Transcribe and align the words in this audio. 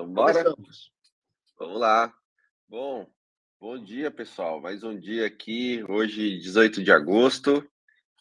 Então, 0.00 0.14
bora? 0.14 0.44
Começamos. 0.44 0.90
Vamos 1.58 1.78
lá. 1.78 2.14
Bom, 2.66 3.06
bom 3.60 3.78
dia, 3.78 4.10
pessoal. 4.10 4.58
Mais 4.58 4.82
um 4.82 4.98
dia 4.98 5.26
aqui, 5.26 5.84
hoje, 5.90 6.38
18 6.38 6.82
de 6.82 6.90
agosto, 6.90 7.62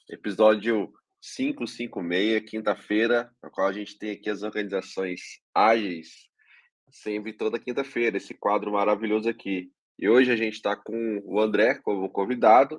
episódio 0.09 0.91
556, 1.21 2.49
quinta-feira, 2.49 3.33
na 3.41 3.49
qual 3.49 3.65
a 3.65 3.71
gente 3.71 3.97
tem 3.97 4.11
aqui 4.11 4.29
as 4.29 4.43
organizações 4.43 5.21
ágeis, 5.55 6.27
sempre 6.91 7.31
toda 7.31 7.57
quinta-feira, 7.57 8.17
esse 8.17 8.33
quadro 8.33 8.73
maravilhoso 8.73 9.29
aqui. 9.29 9.71
E 9.97 10.09
hoje 10.09 10.33
a 10.33 10.35
gente 10.35 10.55
está 10.55 10.75
com 10.75 11.21
o 11.23 11.39
André 11.39 11.75
como 11.75 12.09
convidado, 12.09 12.77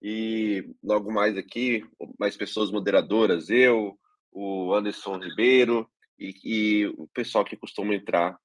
e 0.00 0.64
logo 0.80 1.12
mais 1.12 1.36
aqui, 1.36 1.84
mais 2.16 2.36
pessoas 2.36 2.70
moderadoras, 2.70 3.50
eu, 3.50 3.98
o 4.30 4.72
Anderson 4.72 5.18
Ribeiro 5.18 5.90
e, 6.18 6.34
e 6.44 6.86
o 6.86 7.06
pessoal 7.08 7.44
que 7.44 7.56
costuma 7.56 7.94
entrar 7.94 8.38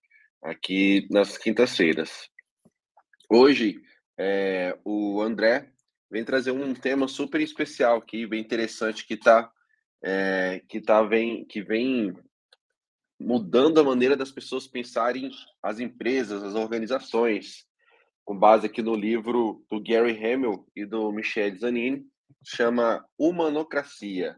aqui 0.44 1.08
nas 1.10 1.38
quintas-feiras. 1.38 2.30
Hoje, 3.30 3.82
é, 4.18 4.78
o 4.84 5.22
André 5.22 5.72
vem 6.12 6.24
trazer 6.24 6.52
um 6.52 6.74
tema 6.74 7.08
super 7.08 7.42
especial 7.42 7.98
aqui, 7.98 8.28
bem 8.28 8.42
interessante, 8.42 9.06
que 9.06 9.16
está 9.16 9.52
é, 10.04 10.62
que 10.68 10.82
tá 10.82 11.02
vem, 11.02 11.46
que 11.46 11.64
vem 11.64 12.14
mudando 13.20 13.80
a 13.80 13.84
maneira 13.84 14.18
das 14.18 14.32
pessoas 14.32 14.68
pensarem 14.68 15.32
as 15.62 15.80
empresas, 15.80 16.44
as 16.44 16.56
organizações, 16.56 17.66
com 18.26 18.38
base 18.38 18.66
aqui 18.66 18.82
no 18.82 18.96
livro 18.96 19.66
do 19.70 19.82
Gary 19.82 20.18
Hamel 20.18 20.66
e 20.76 20.86
do 20.86 21.12
Michel 21.12 21.58
Zanini, 21.58 22.06
chama 22.46 23.06
Humanocracia. 23.18 24.38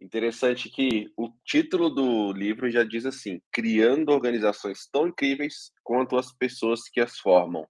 Interessante 0.00 0.70
que 0.70 1.10
o 1.16 1.28
título 1.44 1.90
do 1.90 2.32
livro 2.32 2.70
já 2.70 2.84
diz 2.84 3.04
assim: 3.04 3.40
criando 3.52 4.10
organizações 4.10 4.88
tão 4.92 5.08
incríveis 5.08 5.72
quanto 5.82 6.16
as 6.16 6.32
pessoas 6.32 6.88
que 6.88 7.00
as 7.00 7.18
formam. 7.18 7.66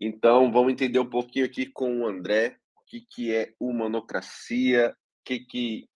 Então, 0.00 0.50
vamos 0.50 0.72
entender 0.72 0.98
um 0.98 1.08
pouquinho 1.08 1.46
aqui 1.46 1.66
com 1.66 2.00
o 2.00 2.06
André 2.06 2.56
o 2.76 2.84
que, 2.86 3.00
que 3.08 3.34
é 3.34 3.54
humanocracia, 3.58 4.94
que 5.24 5.40
que, 5.40 5.88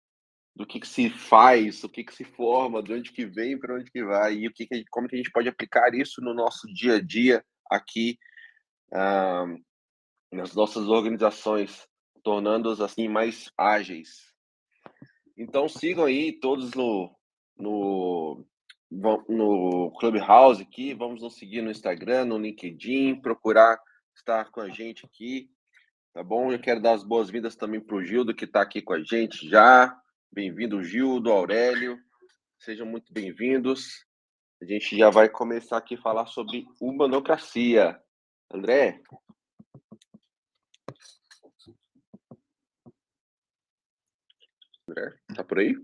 do 0.56 0.66
que, 0.66 0.80
que 0.80 0.88
se 0.88 1.10
faz, 1.10 1.84
o 1.84 1.90
que, 1.90 2.04
que 2.04 2.14
se 2.14 2.24
forma, 2.24 2.82
de 2.82 2.94
onde 2.94 3.12
que 3.12 3.26
vem, 3.26 3.60
para 3.60 3.76
onde 3.76 3.92
que 3.92 4.04
vai, 4.04 4.36
e 4.36 4.48
o 4.48 4.54
que, 4.54 4.66
que 4.66 4.86
como 4.90 5.08
que 5.08 5.16
a 5.16 5.18
gente 5.18 5.32
pode 5.32 5.50
aplicar 5.50 5.94
isso 5.94 6.22
no 6.22 6.34
nosso 6.34 6.68
dia 6.74 6.96
a 6.96 7.02
dia 7.02 7.44
aqui 7.70 8.18
ah, 8.94 9.46
nas 10.32 10.54
nossas 10.54 10.88
organizações, 10.88 11.88
tornando-as 12.24 12.80
assim 12.80 13.08
mais 13.08 13.52
ágeis. 13.58 14.27
Então 15.38 15.70
sigam 15.70 16.06
aí 16.06 16.34
todos 16.34 16.74
no, 16.74 17.16
no, 17.56 18.44
no 18.90 19.92
Clubhouse 20.00 20.64
aqui, 20.64 20.96
vamos 20.96 21.22
nos 21.22 21.36
seguir 21.36 21.62
no 21.62 21.70
Instagram, 21.70 22.26
no 22.26 22.40
LinkedIn, 22.40 23.22
procurar 23.22 23.80
estar 24.16 24.50
com 24.50 24.62
a 24.62 24.70
gente 24.70 25.06
aqui, 25.06 25.48
tá 26.12 26.24
bom? 26.24 26.52
Eu 26.52 26.60
quero 26.60 26.82
dar 26.82 26.94
as 26.94 27.04
boas-vindas 27.04 27.56
também 27.56 27.80
para 27.80 27.96
o 27.96 28.04
Gildo, 28.04 28.34
que 28.34 28.46
está 28.46 28.64
aqui 28.64 28.82
com 28.82 28.94
a 28.94 29.04
gente 29.04 29.48
já. 29.48 29.96
Bem-vindo, 30.32 30.84
Gildo, 30.84 31.32
Aurélio, 31.32 32.00
sejam 32.58 32.88
muito 32.88 33.14
bem-vindos. 33.14 34.06
A 34.60 34.66
gente 34.66 34.98
já 34.98 35.12
vai 35.12 35.30
começar 35.30 35.78
aqui 35.78 35.94
a 35.94 36.02
falar 36.02 36.26
sobre 36.26 36.66
humanocracia. 36.82 38.02
André? 38.52 39.00
André, 44.90 45.20
tá 45.38 45.44
por 45.44 45.60
aí? 45.60 45.76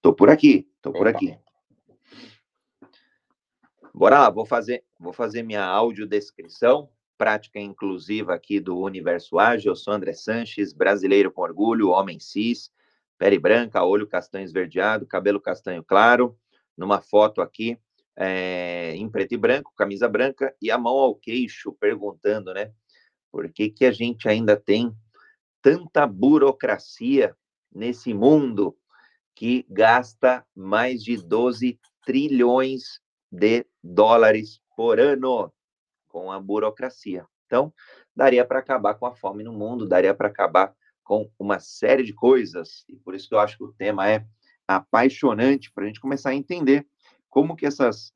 Tô 0.00 0.14
por 0.14 0.30
aqui, 0.30 0.66
tô 0.80 0.90
Opa. 0.90 0.98
por 0.98 1.08
aqui. 1.08 1.38
Bora 3.92 4.20
lá, 4.20 4.30
vou 4.30 4.46
fazer, 4.46 4.82
vou 4.98 5.12
fazer 5.12 5.42
minha 5.42 5.62
audiodescrição, 5.62 6.88
prática 7.16 7.60
inclusiva 7.60 8.34
aqui 8.34 8.58
do 8.58 8.78
Universo 8.78 9.38
Ágil. 9.38 9.72
Eu 9.72 9.76
sou 9.76 9.92
André 9.92 10.14
Sanches, 10.14 10.72
brasileiro 10.72 11.30
com 11.30 11.42
orgulho, 11.42 11.90
homem 11.90 12.18
cis, 12.18 12.72
pele 13.18 13.38
branca, 13.38 13.84
olho 13.84 14.08
castanho 14.08 14.44
esverdeado, 14.44 15.06
cabelo 15.06 15.40
castanho 15.40 15.84
claro, 15.84 16.36
numa 16.76 17.00
foto 17.00 17.40
aqui 17.40 17.78
é, 18.16 18.94
em 18.96 19.08
preto 19.08 19.32
e 19.32 19.36
branco, 19.36 19.72
camisa 19.76 20.08
branca, 20.08 20.54
e 20.60 20.70
a 20.70 20.78
mão 20.78 20.94
ao 20.94 21.14
queixo, 21.14 21.72
perguntando, 21.72 22.54
né? 22.54 22.72
Por 23.30 23.52
que, 23.52 23.68
que 23.68 23.84
a 23.84 23.92
gente 23.92 24.28
ainda 24.28 24.56
tem 24.56 24.96
tanta 25.60 26.06
burocracia 26.06 27.36
nesse 27.72 28.14
mundo 28.14 28.76
que 29.34 29.66
gasta 29.68 30.44
mais 30.54 31.02
de 31.02 31.16
12 31.16 31.78
trilhões 32.04 33.00
de 33.30 33.66
dólares 33.82 34.60
por 34.76 35.00
ano 35.00 35.52
com 36.08 36.30
a 36.30 36.40
burocracia? 36.40 37.26
Então, 37.46 37.72
daria 38.14 38.44
para 38.44 38.60
acabar 38.60 38.94
com 38.94 39.06
a 39.06 39.14
fome 39.14 39.42
no 39.42 39.52
mundo, 39.52 39.88
daria 39.88 40.14
para 40.14 40.28
acabar 40.28 40.74
com 41.02 41.30
uma 41.38 41.58
série 41.58 42.02
de 42.02 42.14
coisas, 42.14 42.84
e 42.88 42.96
por 42.96 43.14
isso 43.14 43.28
que 43.28 43.34
eu 43.34 43.40
acho 43.40 43.58
que 43.58 43.64
o 43.64 43.72
tema 43.72 44.08
é 44.08 44.24
apaixonante 44.66 45.70
para 45.70 45.84
a 45.84 45.86
gente 45.86 46.00
começar 46.00 46.30
a 46.30 46.34
entender 46.34 46.86
como 47.28 47.54
que 47.54 47.66
essas, 47.66 48.12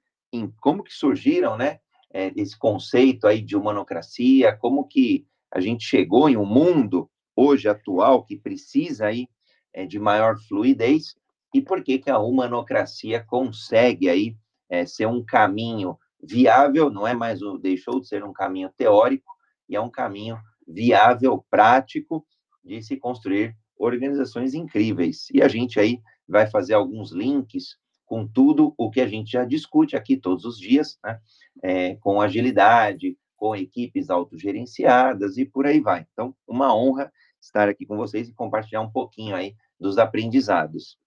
como 0.61 0.83
que 0.83 0.95
surgiram, 0.95 1.57
né, 1.57 1.81
é, 2.11 2.33
esse 2.37 2.57
conceito 2.57 3.27
aí 3.27 3.43
de 3.43 3.57
humanocracia, 3.57 4.57
como 4.57 4.87
que 4.87 5.27
a 5.51 5.61
gente 5.61 5.84
chegou 5.84 6.28
em 6.28 6.37
um 6.37 6.47
mundo 6.47 7.11
hoje 7.37 7.69
atual 7.69 8.25
que 8.25 8.37
precisa 8.37 9.07
aí 9.07 9.28
é, 9.73 9.87
de 9.87 9.99
maior 9.99 10.39
fluidez 10.39 11.15
e 11.55 11.61
por 11.61 11.83
que 11.83 11.99
que 11.99 12.11
a 12.11 12.19
humanocracia 12.19 13.25
consegue 13.25 14.09
aí 14.09 14.37
é, 14.69 14.84
ser 14.84 15.06
um 15.06 15.25
caminho 15.25 15.99
viável, 16.23 16.91
não 16.91 17.06
é 17.06 17.15
mais 17.15 17.43
o 17.43 17.59
deixou 17.59 18.01
de 18.01 18.09
ser 18.09 18.25
um 18.25 18.33
caminho 18.33 18.71
teórico 18.77 19.33
e 19.69 19.77
é 19.77 19.81
um 19.81 19.91
caminho 19.91 20.39
viável, 20.67 21.45
prático 21.51 22.27
de 22.62 22.83
se 22.83 22.97
construir 22.97 23.57
organizações 23.78 24.55
incríveis. 24.55 25.28
E 25.33 25.41
a 25.41 25.49
gente 25.49 25.78
aí 25.78 26.01
vai 26.28 26.47
fazer 26.47 26.75
alguns 26.75 27.12
links 27.12 27.77
com 28.05 28.27
tudo 28.27 28.75
o 28.77 28.91
que 28.91 29.01
a 29.01 29.07
gente 29.07 29.33
já 29.33 29.45
discute 29.45 29.97
aqui 29.97 30.17
todos 30.17 30.45
os 30.45 30.59
dias, 30.59 30.99
né? 31.05 31.19
É, 31.62 31.95
com 31.97 32.21
agilidade, 32.21 33.17
com 33.37 33.55
equipes 33.55 34.11
autogerenciadas 34.11 35.39
e 35.39 35.45
por 35.45 35.67
aí 35.67 35.81
vai. 35.81 36.07
Então, 36.12 36.34
uma 36.47 36.75
honra 36.75 37.12
estar 37.41 37.69
aqui 37.69 37.87
com 37.87 37.97
vocês 37.97 38.28
e 38.28 38.34
compartilhar 38.34 38.81
um 38.81 38.91
pouquinho 38.91 39.34
aí 39.34 39.54
dos 39.78 39.99
aprendizados. 39.99 40.99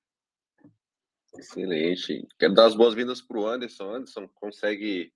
Excelente. 1.38 2.28
Quero 2.38 2.53
dar 2.53 2.66
as 2.66 2.75
boas-vindas 2.75 3.22
para 3.22 3.40
o 3.40 3.47
Anderson. 3.47 3.96
Anderson 3.96 4.28
consegue. 4.36 5.14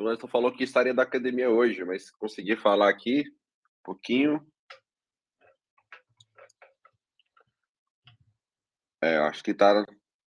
O 0.00 0.04
Anderson 0.04 0.26
falou 0.28 0.52
que 0.52 0.64
estaria 0.64 0.94
da 0.94 1.02
academia 1.02 1.50
hoje, 1.50 1.84
mas 1.84 2.10
conseguir 2.10 2.56
falar 2.56 2.88
aqui 2.88 3.20
um 3.20 3.82
pouquinho. 3.84 4.46
É, 9.02 9.18
acho 9.18 9.42
que 9.42 9.50
está 9.50 9.84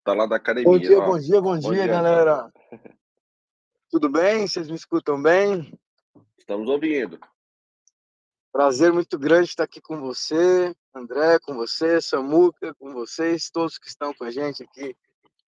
Tá 0.04 0.14
lá 0.14 0.26
da 0.26 0.36
academia. 0.36 0.68
Bom 0.68 0.78
dia, 0.78 0.98
ó. 0.98 1.06
bom 1.06 1.18
dia, 1.18 1.40
bom, 1.40 1.54
bom 1.54 1.70
dia, 1.70 1.84
dia, 1.84 1.86
galera. 1.86 2.52
Tudo 3.88 4.08
bem? 4.08 4.48
Vocês 4.48 4.68
me 4.68 4.74
escutam 4.74 5.20
bem? 5.22 5.78
Estamos 6.36 6.68
ouvindo. 6.68 7.20
Prazer 8.52 8.92
muito 8.92 9.18
grande 9.18 9.48
estar 9.48 9.64
aqui 9.64 9.80
com 9.80 9.98
você, 9.98 10.76
André, 10.94 11.38
com 11.38 11.54
você, 11.54 12.02
Samuca, 12.02 12.74
com 12.74 12.92
vocês, 12.92 13.48
todos 13.50 13.78
que 13.78 13.88
estão 13.88 14.12
com 14.12 14.24
a 14.24 14.30
gente 14.30 14.62
aqui 14.62 14.94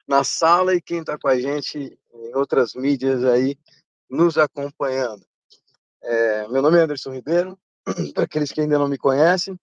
na 0.09 0.25
sala 0.25 0.75
e 0.75 0.81
quem 0.81 1.01
está 1.01 1.19
com 1.19 1.29
a 1.29 1.39
gente 1.39 1.99
em 2.15 2.35
outras 2.35 2.75
mídias 2.75 3.23
aí, 3.23 3.59
nos 4.09 4.39
acompanhando. 4.39 5.23
É, 6.03 6.49
meu 6.49 6.63
nome 6.63 6.79
é 6.79 6.81
Anderson 6.81 7.13
Ribeiro, 7.13 7.59
para 8.15 8.25
aqueles 8.25 8.51
que 8.51 8.63
ainda 8.63 8.79
não 8.79 8.89
me 8.89 8.97
conhecem, 8.97 9.55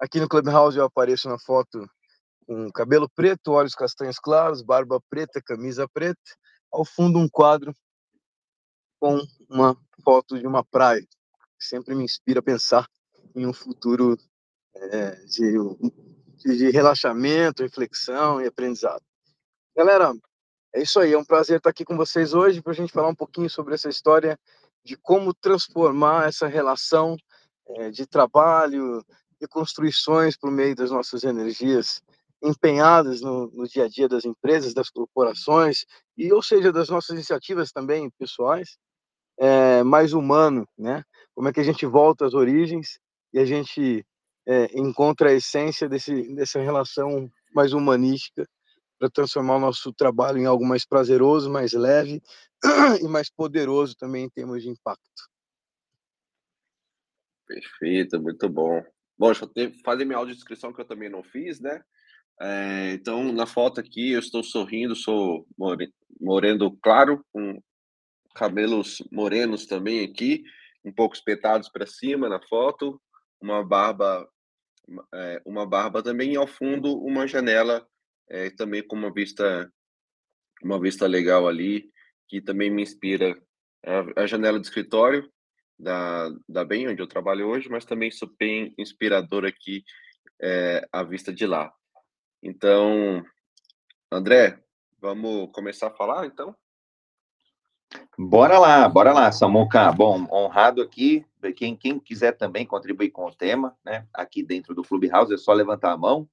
aqui 0.00 0.18
no 0.18 0.28
Clubhouse 0.28 0.76
eu 0.76 0.84
apareço 0.84 1.28
na 1.28 1.38
foto 1.38 1.88
com 2.44 2.72
cabelo 2.72 3.08
preto, 3.08 3.52
olhos 3.52 3.76
castanhos 3.76 4.18
claros, 4.18 4.62
barba 4.62 5.00
preta, 5.08 5.40
camisa 5.40 5.88
preta, 5.88 6.20
ao 6.72 6.84
fundo 6.84 7.20
um 7.20 7.28
quadro 7.28 7.72
com 8.98 9.20
uma 9.48 9.76
foto 10.04 10.36
de 10.36 10.44
uma 10.44 10.64
praia, 10.64 11.06
sempre 11.60 11.94
me 11.94 12.04
inspira 12.04 12.40
a 12.40 12.42
pensar 12.42 12.88
em 13.34 13.46
um 13.46 13.52
futuro 13.52 14.18
é, 14.74 15.10
de, 15.26 15.52
de 16.44 16.70
relaxamento, 16.70 17.62
reflexão 17.62 18.40
e 18.40 18.46
aprendizado. 18.46 19.02
Galera, 19.76 20.12
é 20.74 20.82
isso 20.82 20.98
aí, 21.00 21.12
é 21.12 21.18
um 21.18 21.24
prazer 21.24 21.58
estar 21.58 21.70
aqui 21.70 21.84
com 21.84 21.96
vocês 21.96 22.32
hoje 22.34 22.62
para 22.62 22.72
a 22.72 22.76
gente 22.76 22.92
falar 22.92 23.08
um 23.08 23.14
pouquinho 23.14 23.50
sobre 23.50 23.74
essa 23.74 23.88
história 23.88 24.38
de 24.84 24.96
como 24.96 25.34
transformar 25.34 26.28
essa 26.28 26.46
relação 26.46 27.16
é, 27.68 27.90
de 27.90 28.06
trabalho 28.06 29.04
e 29.40 29.46
construções 29.46 30.36
por 30.36 30.50
meio 30.50 30.74
das 30.74 30.90
nossas 30.90 31.24
energias 31.24 32.02
empenhadas 32.42 33.20
no, 33.20 33.50
no, 33.50 33.68
dia 33.68 33.84
a 33.84 33.88
dia 33.88 34.08
das 34.08 34.24
empresas, 34.24 34.72
das 34.72 34.88
corporações, 34.88 35.84
e 36.16 36.32
ou 36.32 36.42
seja, 36.42 36.72
das 36.72 36.88
nossas 36.88 37.10
iniciativas 37.10 37.70
também 37.70 38.10
pessoais, 38.18 38.78
é, 39.38 39.82
mais 39.82 40.12
humano, 40.12 40.66
né? 40.76 41.04
Como 41.40 41.48
é 41.48 41.54
que 41.54 41.60
a 41.60 41.64
gente 41.64 41.86
volta 41.86 42.26
às 42.26 42.34
origens 42.34 43.00
e 43.32 43.38
a 43.38 43.46
gente 43.46 44.04
é, 44.46 44.78
encontra 44.78 45.30
a 45.30 45.32
essência 45.32 45.88
desse, 45.88 46.34
dessa 46.34 46.60
relação 46.60 47.32
mais 47.54 47.72
humanística 47.72 48.46
para 48.98 49.08
transformar 49.08 49.56
o 49.56 49.60
nosso 49.60 49.90
trabalho 49.90 50.36
em 50.36 50.44
algo 50.44 50.66
mais 50.66 50.84
prazeroso, 50.84 51.50
mais 51.50 51.72
leve 51.72 52.20
e 53.02 53.08
mais 53.08 53.30
poderoso 53.30 53.96
também 53.96 54.26
em 54.26 54.28
termos 54.28 54.62
de 54.62 54.68
impacto. 54.68 55.30
Perfeito, 57.46 58.20
muito 58.20 58.46
bom. 58.46 58.84
Bom, 59.18 59.28
deixa 59.28 59.50
eu 59.56 59.72
fazer 59.82 60.04
minha 60.04 60.18
audiodescrição 60.18 60.74
que 60.74 60.82
eu 60.82 60.86
também 60.86 61.08
não 61.08 61.22
fiz, 61.22 61.58
né? 61.58 61.82
É, 62.38 62.92
então, 62.92 63.32
na 63.32 63.46
foto 63.46 63.80
aqui, 63.80 64.12
eu 64.12 64.20
estou 64.20 64.44
sorrindo, 64.44 64.94
sou 64.94 65.46
moreno 66.20 66.76
claro, 66.82 67.24
com 67.32 67.58
cabelos 68.34 69.02
morenos 69.10 69.64
também 69.64 70.04
aqui, 70.04 70.44
um 70.84 70.92
pouco 70.92 71.14
espetados 71.14 71.68
para 71.68 71.86
cima 71.86 72.28
na 72.28 72.40
foto, 72.40 73.00
uma 73.40 73.64
barba, 73.64 74.28
é, 75.14 75.42
uma 75.44 75.66
barba 75.66 76.02
também, 76.02 76.32
e 76.32 76.36
ao 76.36 76.46
fundo 76.46 76.98
uma 76.98 77.26
janela, 77.26 77.86
é, 78.28 78.50
também 78.50 78.86
com 78.86 78.96
uma 78.96 79.12
vista, 79.12 79.70
uma 80.62 80.80
vista 80.80 81.06
legal 81.06 81.48
ali, 81.48 81.90
que 82.28 82.40
também 82.40 82.70
me 82.70 82.82
inspira. 82.82 83.40
A, 83.84 84.22
a 84.22 84.26
janela 84.26 84.58
do 84.58 84.64
escritório, 84.64 85.30
da, 85.78 86.30
da 86.48 86.64
BEM, 86.64 86.88
onde 86.88 87.00
eu 87.00 87.06
trabalho 87.06 87.48
hoje, 87.48 87.68
mas 87.68 87.84
também 87.84 88.10
super 88.10 88.72
inspirador 88.76 89.46
aqui 89.46 89.82
é, 90.40 90.86
a 90.92 91.02
vista 91.02 91.32
de 91.32 91.46
lá. 91.46 91.72
Então, 92.42 93.24
André, 94.12 94.62
vamos 95.00 95.50
começar 95.52 95.88
a 95.88 95.94
falar, 95.94 96.26
então? 96.26 96.54
Bora 98.18 98.58
lá, 98.58 98.88
bora 98.88 99.12
lá, 99.12 99.32
Samuca. 99.32 99.90
Bom, 99.92 100.26
honrado 100.30 100.82
aqui. 100.82 101.24
Quem, 101.56 101.74
quem 101.74 101.98
quiser 101.98 102.36
também 102.36 102.66
contribuir 102.66 103.10
com 103.10 103.26
o 103.26 103.34
tema, 103.34 103.76
né? 103.84 104.06
Aqui 104.12 104.42
dentro 104.42 104.74
do 104.74 104.82
Clubhouse, 104.82 105.32
é 105.32 105.38
só 105.38 105.52
levantar 105.52 105.92
a 105.92 105.96
mão. 105.96 106.28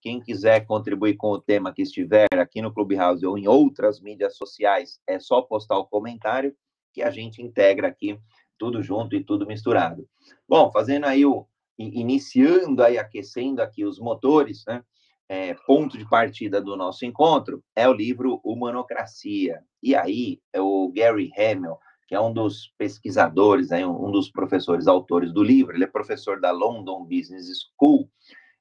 Quem 0.00 0.20
quiser 0.20 0.64
contribuir 0.66 1.16
com 1.16 1.30
o 1.30 1.40
tema 1.40 1.72
que 1.72 1.82
estiver 1.82 2.26
aqui 2.32 2.62
no 2.62 2.72
Clubhouse 2.72 3.26
ou 3.26 3.36
em 3.36 3.46
outras 3.46 4.00
mídias 4.00 4.36
sociais, 4.36 5.00
é 5.06 5.18
só 5.18 5.42
postar 5.42 5.78
o 5.78 5.86
comentário 5.86 6.54
que 6.92 7.02
a 7.02 7.10
gente 7.10 7.42
integra 7.42 7.88
aqui 7.88 8.18
tudo 8.58 8.82
junto 8.82 9.14
e 9.14 9.22
tudo 9.22 9.46
misturado. 9.46 10.08
Bom, 10.48 10.70
fazendo 10.70 11.04
aí 11.04 11.26
o 11.26 11.46
iniciando 11.78 12.82
aí 12.82 12.96
aquecendo 12.96 13.60
aqui 13.60 13.84
os 13.84 13.98
motores, 13.98 14.64
né? 14.66 14.82
É, 15.28 15.54
ponto 15.66 15.98
de 15.98 16.08
partida 16.08 16.60
do 16.60 16.76
nosso 16.76 17.04
encontro 17.04 17.62
é 17.74 17.88
o 17.88 17.92
livro 17.92 18.40
Humanocracia. 18.44 19.60
E 19.82 19.94
aí, 19.94 20.40
é 20.52 20.60
o 20.60 20.92
Gary 20.94 21.30
Hamel, 21.36 21.78
que 22.06 22.14
é 22.14 22.20
um 22.20 22.32
dos 22.32 22.72
pesquisadores, 22.78 23.70
né, 23.70 23.86
um 23.86 24.10
dos 24.10 24.30
professores 24.30 24.86
autores 24.86 25.32
do 25.32 25.42
livro, 25.42 25.74
ele 25.74 25.84
é 25.84 25.88
professor 25.88 26.40
da 26.40 26.52
London 26.52 27.04
Business 27.04 27.48
School, 27.76 28.08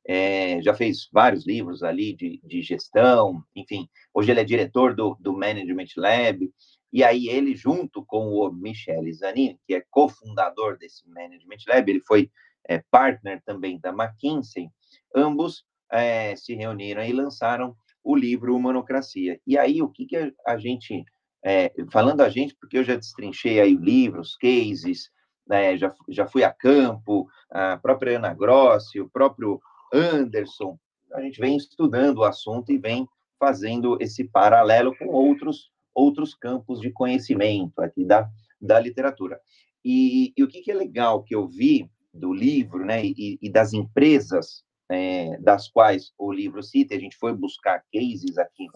é, 0.08 0.62
já 0.62 0.74
fez 0.74 1.08
vários 1.12 1.46
livros 1.46 1.84
ali 1.84 2.14
de, 2.14 2.40
de, 2.44 2.62
gestão, 2.62 3.44
enfim, 3.56 3.88
hoje 4.14 4.32
ele 4.32 4.40
é 4.40 4.44
diretor 4.44 4.96
do, 4.96 5.16
do 5.20 5.34
Management 5.34 5.88
Lab, 5.98 6.52
e 6.92 7.04
aí 7.04 7.28
ele, 7.28 7.56
junto 7.56 8.04
com 8.06 8.30
o 8.30 8.52
Michel 8.52 9.04
Zanin, 9.14 9.58
que 9.68 9.76
é 9.76 9.84
cofundador 9.90 10.78
desse 10.78 11.08
Management 11.10 11.58
Lab, 11.68 11.90
ele 11.90 12.02
foi 12.02 12.32
é, 12.68 12.84
partner 12.90 13.42
também 13.46 13.80
da 13.80 13.90
McKinsey, 13.90 14.70
ambos 15.16 15.64
é, 15.96 16.36
se 16.36 16.54
reuniram 16.56 17.04
e 17.04 17.14
lançaram 17.14 17.76
o 18.04 18.16
livro 18.16 18.56
Humanocracia. 18.56 19.40
E 19.46 19.58
aí, 19.58 19.82
o 19.82 19.90
que, 19.90 20.06
que 20.06 20.34
a 20.46 20.58
gente, 20.58 21.04
é, 21.44 21.72
falando 21.92 22.22
a 22.22 22.30
gente, 22.30 22.56
porque 22.60 22.78
eu 22.78 22.84
já 22.84 22.96
destrinchei 22.96 23.60
aí 23.60 23.76
livros, 23.76 24.36
cases, 24.36 25.10
né, 25.48 25.78
já, 25.78 25.94
já 26.10 26.28
fui 26.28 26.44
a 26.44 26.52
campo, 26.52 27.28
a 27.52 27.78
própria 27.78 28.18
Ana 28.18 28.34
Grossi, 28.34 29.00
o 29.00 29.10
próprio 29.10 29.60
Anderson, 29.94 30.78
a 31.14 31.22
gente 31.22 31.40
vem 31.40 31.56
estudando 31.56 32.18
o 32.18 32.24
assunto 32.24 32.72
e 32.72 32.78
vem 32.78 33.08
fazendo 33.40 33.98
esse 34.02 34.24
paralelo 34.24 34.96
com 34.98 35.08
outros 35.08 35.70
outros 35.96 36.36
campos 36.36 36.82
de 36.82 36.92
conhecimento 36.92 37.80
aqui 37.80 38.04
da, 38.04 38.30
da 38.60 38.78
literatura. 38.78 39.40
E, 39.84 40.34
e 40.36 40.44
o 40.44 40.48
que, 40.48 40.62
que, 40.62 40.70
é 40.70 40.76
legal 40.76 41.24
que 41.24 41.34
eu 41.34 41.48
vi 41.48 41.90
do 42.14 42.34
livro, 42.34 42.84
né, 42.86 43.06
e, 43.06 43.40
e 43.42 43.50
das 43.50 43.72
empresas 43.72 44.65
é, 44.90 45.38
das 45.40 45.68
quais 45.68 46.12
o 46.18 46.32
livro 46.32 46.62
cita, 46.62 46.96
a 46.96 47.00
gente 47.00 47.16
foi 47.18 47.34
buscar 47.34 47.84
cases 47.94 48.38
aqui 48.38 48.68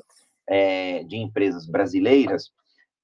é, 0.48 1.04
de 1.04 1.18
empresas 1.18 1.68
brasileiras, 1.68 2.52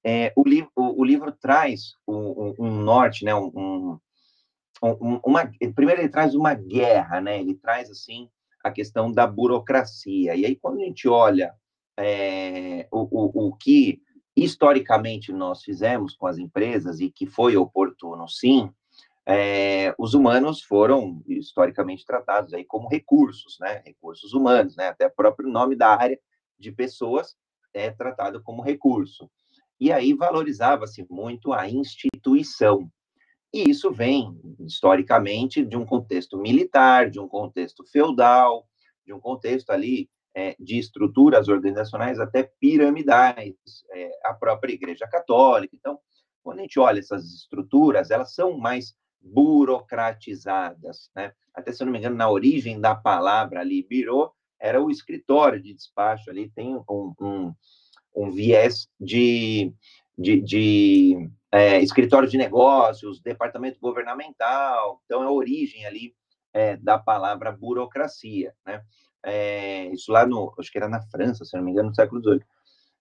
é, 0.04 0.32
o, 0.36 0.42
livro, 0.46 0.70
o, 0.76 1.00
o, 1.00 1.04
livro 1.04 1.32
traz 1.32 1.94
um, 2.06 2.54
um, 2.58 2.70
norte, 2.70 3.24
né, 3.24 3.34
um, 3.34 3.98
um, 4.82 5.20
uma, 5.24 5.50
primeiro 5.74 6.00
ele 6.00 6.08
traz 6.08 6.34
uma 6.34 6.54
guerra, 6.54 7.20
né, 7.20 7.40
ele 7.40 7.54
traz, 7.54 7.90
assim, 7.90 8.28
a 8.62 8.70
questão 8.70 9.10
da 9.10 9.26
burocracia, 9.26 10.34
e 10.36 10.44
aí 10.44 10.56
quando 10.56 10.80
a 10.80 10.84
gente 10.84 11.08
olha 11.08 11.54
é, 11.98 12.86
o, 12.90 13.48
o 13.48 13.56
que 13.56 14.00
historicamente 14.36 15.32
nós 15.32 15.62
fizemos 15.62 16.14
com 16.14 16.26
as 16.26 16.36
empresas 16.36 17.00
e 17.00 17.10
que 17.10 17.26
foi 17.26 17.56
oportuno, 17.56 18.28
sim, 18.28 18.70
é, 19.28 19.92
os 19.98 20.14
humanos 20.14 20.62
foram 20.62 21.20
historicamente 21.26 22.06
tratados 22.06 22.54
aí 22.54 22.64
como 22.64 22.88
recursos, 22.88 23.58
né? 23.60 23.82
Recursos 23.84 24.32
humanos, 24.32 24.76
né? 24.76 24.88
Até 24.88 25.06
o 25.08 25.14
próprio 25.14 25.48
nome 25.48 25.74
da 25.74 25.88
área 25.88 26.18
de 26.56 26.70
pessoas 26.70 27.34
é 27.74 27.90
tratado 27.90 28.40
como 28.42 28.62
recurso. 28.62 29.28
E 29.80 29.92
aí 29.92 30.14
valorizava-se 30.14 31.04
muito 31.10 31.52
a 31.52 31.68
instituição. 31.68 32.88
E 33.52 33.68
isso 33.68 33.90
vem 33.90 34.40
historicamente 34.60 35.64
de 35.64 35.76
um 35.76 35.84
contexto 35.84 36.38
militar, 36.38 37.10
de 37.10 37.18
um 37.18 37.28
contexto 37.28 37.84
feudal, 37.84 38.66
de 39.04 39.12
um 39.12 39.20
contexto 39.20 39.70
ali 39.70 40.08
é, 40.34 40.54
de 40.58 40.78
estruturas 40.78 41.48
organizacionais 41.48 42.20
até 42.20 42.44
piramidais, 42.60 43.54
é, 43.92 44.10
a 44.24 44.34
própria 44.34 44.72
Igreja 44.72 45.06
Católica. 45.08 45.74
Então, 45.74 45.98
quando 46.42 46.60
a 46.60 46.62
gente 46.62 46.78
olha 46.78 47.00
essas 47.00 47.24
estruturas, 47.24 48.10
elas 48.10 48.32
são 48.34 48.56
mais 48.56 48.94
burocratizadas, 49.32 51.10
né? 51.14 51.32
Até 51.54 51.72
se 51.72 51.82
eu 51.82 51.86
não 51.86 51.92
me 51.92 51.98
engano, 51.98 52.16
na 52.16 52.30
origem 52.30 52.80
da 52.80 52.94
palavra 52.94 53.60
ali, 53.60 53.82
birô, 53.82 54.32
era 54.58 54.82
o 54.82 54.90
escritório 54.90 55.60
de 55.60 55.74
despacho 55.74 56.30
ali, 56.30 56.50
tem 56.50 56.76
um, 56.88 57.14
um, 57.20 57.54
um 58.14 58.30
viés 58.30 58.88
de, 59.00 59.72
de, 60.16 60.40
de 60.40 61.30
é, 61.50 61.80
escritório 61.80 62.28
de 62.28 62.38
negócios, 62.38 63.20
departamento 63.20 63.78
governamental, 63.80 65.00
então 65.04 65.22
é 65.22 65.26
a 65.26 65.30
origem 65.30 65.86
ali 65.86 66.14
é, 66.52 66.76
da 66.76 66.98
palavra 66.98 67.52
burocracia, 67.52 68.54
né? 68.64 68.82
É, 69.24 69.86
isso 69.88 70.12
lá 70.12 70.24
no, 70.24 70.54
acho 70.56 70.70
que 70.70 70.78
era 70.78 70.88
na 70.88 71.02
França, 71.02 71.44
se 71.44 71.56
não 71.56 71.64
me 71.64 71.72
engano, 71.72 71.88
no 71.88 71.94
século 71.94 72.22
XVIII. 72.22 72.44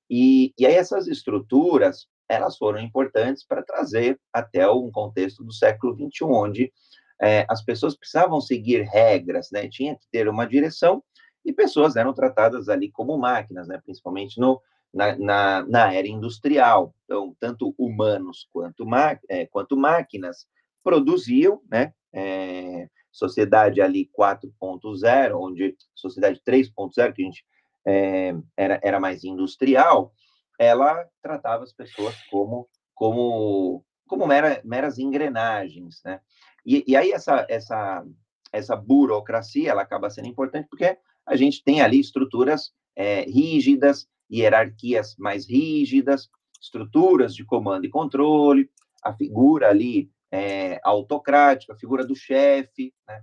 E, 0.10 0.54
e 0.57 0.66
aí 0.66 0.74
essas 0.74 1.07
estruturas, 1.07 2.07
elas 2.30 2.57
foram 2.57 2.80
importantes 2.80 3.44
para 3.45 3.63
trazer 3.63 4.19
até 4.34 4.70
um 4.70 4.91
contexto 4.91 5.44
do 5.44 5.53
século 5.53 5.96
XXI, 5.96 6.24
onde 6.24 6.74
é, 7.22 7.46
as 7.50 7.63
pessoas 7.63 7.96
precisavam 7.96 8.41
seguir 8.41 8.82
regras, 8.84 9.50
né? 9.51 9.67
Tinha 9.67 9.96
que 9.96 10.08
ter 10.12 10.27
uma 10.27 10.46
direção 10.46 11.03
e 11.46 11.53
pessoas 11.53 11.96
eram 11.96 12.13
tratadas 12.13 12.70
ali 12.70 12.91
como 12.91 13.17
máquinas, 13.17 13.67
né? 13.67 13.79
Principalmente 13.84 14.39
no, 14.39 14.62
na, 14.94 15.15
na, 15.17 15.65
na 15.67 15.94
era 15.94 16.08
industrial. 16.08 16.94
Então, 17.05 17.36
tanto 17.39 17.74
humanos 17.77 18.48
quanto, 18.51 18.86
é, 19.29 19.46
quanto 19.46 19.77
máquinas 19.77 20.48
produziam, 20.84 21.62
né? 21.70 21.94
É, 22.12 22.88
sociedade 23.12 23.82
ali 23.82 24.10
4.0, 24.17 25.36
onde 25.36 25.75
sociedade 25.94 26.41
3.0, 26.46 27.13
que 27.13 27.22
a 27.22 27.25
gente 27.25 27.46
é, 27.86 28.36
era, 28.58 28.79
era 28.84 29.00
mais 29.00 29.24
industrial, 29.24 30.12
ela 30.59 31.07
tratava 31.21 31.63
as 31.63 31.74
pessoas 31.74 32.15
como 32.29 32.67
como 32.93 33.83
como 34.07 34.27
mera, 34.27 34.62
meras 34.63 34.97
engrenagens, 34.97 36.01
né? 36.05 36.19
E, 36.65 36.83
e 36.88 36.95
aí 36.95 37.12
essa 37.12 37.45
essa 37.50 38.05
essa 38.51 38.75
burocracia 38.75 39.71
ela 39.71 39.81
acaba 39.81 40.09
sendo 40.09 40.27
importante 40.27 40.67
porque 40.69 40.97
a 41.25 41.35
gente 41.35 41.63
tem 41.63 41.81
ali 41.81 42.00
estruturas 42.00 42.71
é, 42.95 43.21
rígidas, 43.21 44.07
hierarquias 44.31 45.15
mais 45.17 45.47
rígidas, 45.47 46.29
estruturas 46.62 47.35
de 47.35 47.43
comando 47.43 47.85
e 47.85 47.89
controle, 47.89 48.69
a 49.03 49.13
figura 49.13 49.69
ali 49.69 50.09
é, 50.31 50.79
autocrática, 50.83 51.74
a 51.74 51.77
figura 51.77 52.05
do 52.05 52.15
chefe, 52.15 52.93
né? 53.07 53.21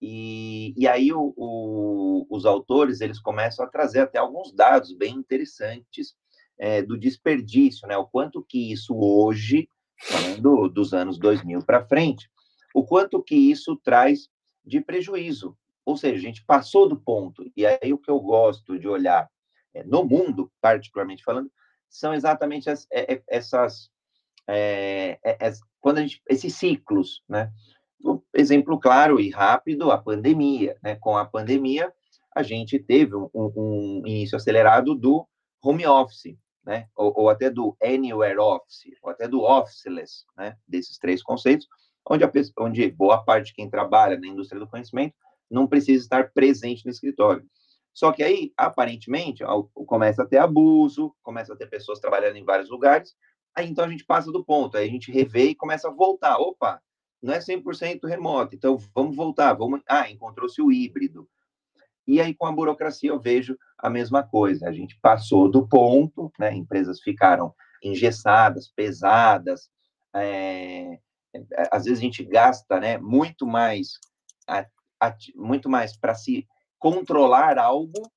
E, 0.00 0.74
e 0.76 0.86
aí 0.86 1.12
o, 1.12 1.34
o, 1.36 2.26
os 2.30 2.46
autores 2.46 3.00
eles 3.00 3.18
começam 3.18 3.64
a 3.64 3.68
trazer 3.68 4.00
até 4.00 4.18
alguns 4.18 4.52
dados 4.52 4.92
bem 4.96 5.14
interessantes 5.14 6.14
é, 6.58 6.82
do 6.82 6.98
desperdício, 6.98 7.86
né? 7.86 7.96
O 7.96 8.06
quanto 8.06 8.42
que 8.42 8.72
isso 8.72 8.94
hoje, 8.96 9.68
falando 10.00 10.68
dos 10.68 10.92
anos 10.92 11.18
2000 11.18 11.60
para 11.64 11.86
frente, 11.86 12.28
o 12.74 12.84
quanto 12.84 13.22
que 13.22 13.34
isso 13.34 13.76
traz 13.76 14.28
de 14.64 14.80
prejuízo. 14.80 15.56
Ou 15.84 15.96
seja, 15.96 16.16
a 16.16 16.20
gente 16.20 16.44
passou 16.44 16.88
do 16.88 16.98
ponto. 16.98 17.50
E 17.56 17.64
aí 17.64 17.92
o 17.92 17.98
que 17.98 18.10
eu 18.10 18.20
gosto 18.20 18.78
de 18.78 18.86
olhar 18.86 19.28
é, 19.72 19.82
no 19.84 20.04
mundo, 20.04 20.50
particularmente 20.60 21.24
falando, 21.24 21.50
são 21.88 22.12
exatamente 22.12 22.68
as, 22.68 22.86
é, 22.92 23.22
essas 23.26 23.90
é, 24.46 25.18
é, 25.22 25.52
quando 25.80 25.98
a 25.98 26.00
gente, 26.02 26.22
esses 26.28 26.54
ciclos, 26.54 27.22
né? 27.28 27.52
Um 28.04 28.20
exemplo 28.34 28.78
claro 28.78 29.18
e 29.18 29.28
rápido, 29.28 29.90
a 29.90 29.98
pandemia, 29.98 30.76
né? 30.82 30.96
Com 30.96 31.16
a 31.16 31.24
pandemia, 31.24 31.92
a 32.34 32.42
gente 32.42 32.78
teve 32.78 33.14
um, 33.14 33.28
um 33.34 34.02
início 34.06 34.36
acelerado 34.36 34.94
do 34.94 35.26
home 35.62 35.86
office, 35.86 36.36
né? 36.68 36.86
Ou, 36.94 37.12
ou, 37.16 37.30
até 37.30 37.48
do 37.48 37.74
anywhere 37.82 38.38
office, 38.38 38.92
ou 39.02 39.10
até 39.10 39.26
do 39.26 39.40
officeless, 39.40 40.26
né? 40.36 40.54
Desses 40.68 40.98
três 40.98 41.22
conceitos, 41.22 41.66
onde, 42.06 42.22
a, 42.22 42.30
onde 42.58 42.90
boa 42.90 43.24
parte 43.24 43.46
de 43.46 43.54
quem 43.54 43.70
trabalha 43.70 44.20
na 44.20 44.26
indústria 44.26 44.60
do 44.60 44.68
conhecimento 44.68 45.14
não 45.50 45.66
precisa 45.66 46.02
estar 46.02 46.30
presente 46.30 46.84
no 46.84 46.90
escritório. 46.90 47.42
Só 47.94 48.12
que 48.12 48.22
aí, 48.22 48.52
aparentemente, 48.54 49.42
começa 49.86 50.22
a 50.22 50.26
ter 50.26 50.36
abuso, 50.36 51.16
começa 51.22 51.54
a 51.54 51.56
ter 51.56 51.68
pessoas 51.68 52.00
trabalhando 52.00 52.36
em 52.36 52.44
vários 52.44 52.68
lugares, 52.68 53.16
aí 53.56 53.66
então 53.66 53.86
a 53.86 53.88
gente 53.88 54.04
passa 54.04 54.30
do 54.30 54.44
ponto, 54.44 54.76
aí 54.76 54.86
a 54.86 54.90
gente 54.90 55.10
revê 55.10 55.48
e 55.48 55.54
começa 55.54 55.88
a 55.88 55.90
voltar. 55.90 56.36
Opa, 56.36 56.82
não 57.22 57.32
é 57.32 57.38
100% 57.38 58.06
remoto, 58.06 58.54
então 58.54 58.76
vamos 58.94 59.16
voltar, 59.16 59.54
vamos... 59.54 59.80
Ah, 59.88 60.10
encontrou-se 60.10 60.60
o 60.60 60.70
híbrido. 60.70 61.26
E 62.08 62.22
aí, 62.22 62.34
com 62.34 62.46
a 62.46 62.52
burocracia, 62.52 63.10
eu 63.10 63.20
vejo 63.20 63.54
a 63.76 63.90
mesma 63.90 64.22
coisa. 64.22 64.66
A 64.66 64.72
gente 64.72 64.98
passou 64.98 65.46
do 65.46 65.68
ponto, 65.68 66.32
né? 66.38 66.54
Empresas 66.54 67.02
ficaram 67.02 67.54
engessadas, 67.84 68.72
pesadas. 68.74 69.68
É, 70.16 70.98
às 71.70 71.84
vezes 71.84 71.98
a 71.98 72.02
gente 72.02 72.24
gasta, 72.24 72.80
né? 72.80 72.96
Muito 72.96 73.46
mais, 73.46 74.00
muito 75.36 75.68
mais 75.68 75.94
para 75.98 76.14
se 76.14 76.48
controlar 76.78 77.58
algo, 77.58 78.10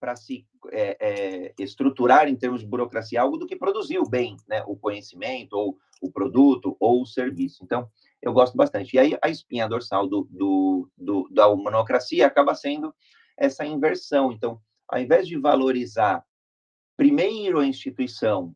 para 0.00 0.16
se 0.16 0.44
é, 0.72 0.96
é, 1.00 1.54
estruturar 1.60 2.26
em 2.26 2.34
termos 2.34 2.60
de 2.60 2.66
burocracia 2.66 3.22
algo 3.22 3.38
do 3.38 3.46
que 3.46 3.54
produzir 3.54 4.00
o 4.00 4.08
bem, 4.08 4.36
né? 4.48 4.64
O 4.66 4.76
conhecimento 4.76 5.52
ou 5.52 5.78
o 6.02 6.10
produto 6.10 6.76
ou 6.80 7.02
o 7.02 7.06
serviço. 7.06 7.62
Então, 7.62 7.88
eu 8.20 8.32
gosto 8.32 8.56
bastante. 8.56 8.94
E 8.94 8.98
aí 8.98 9.16
a 9.22 9.28
espinha 9.28 9.68
dorsal 9.68 10.08
do, 10.08 10.26
do, 10.28 10.90
do 10.98 11.28
da 11.30 11.46
humanocracia 11.46 12.26
acaba 12.26 12.52
sendo 12.52 12.92
essa 13.38 13.64
inversão. 13.64 14.32
Então, 14.32 14.60
ao 14.88 15.00
invés 15.00 15.26
de 15.26 15.38
valorizar 15.38 16.24
primeiro 16.96 17.60
a 17.60 17.66
instituição, 17.66 18.54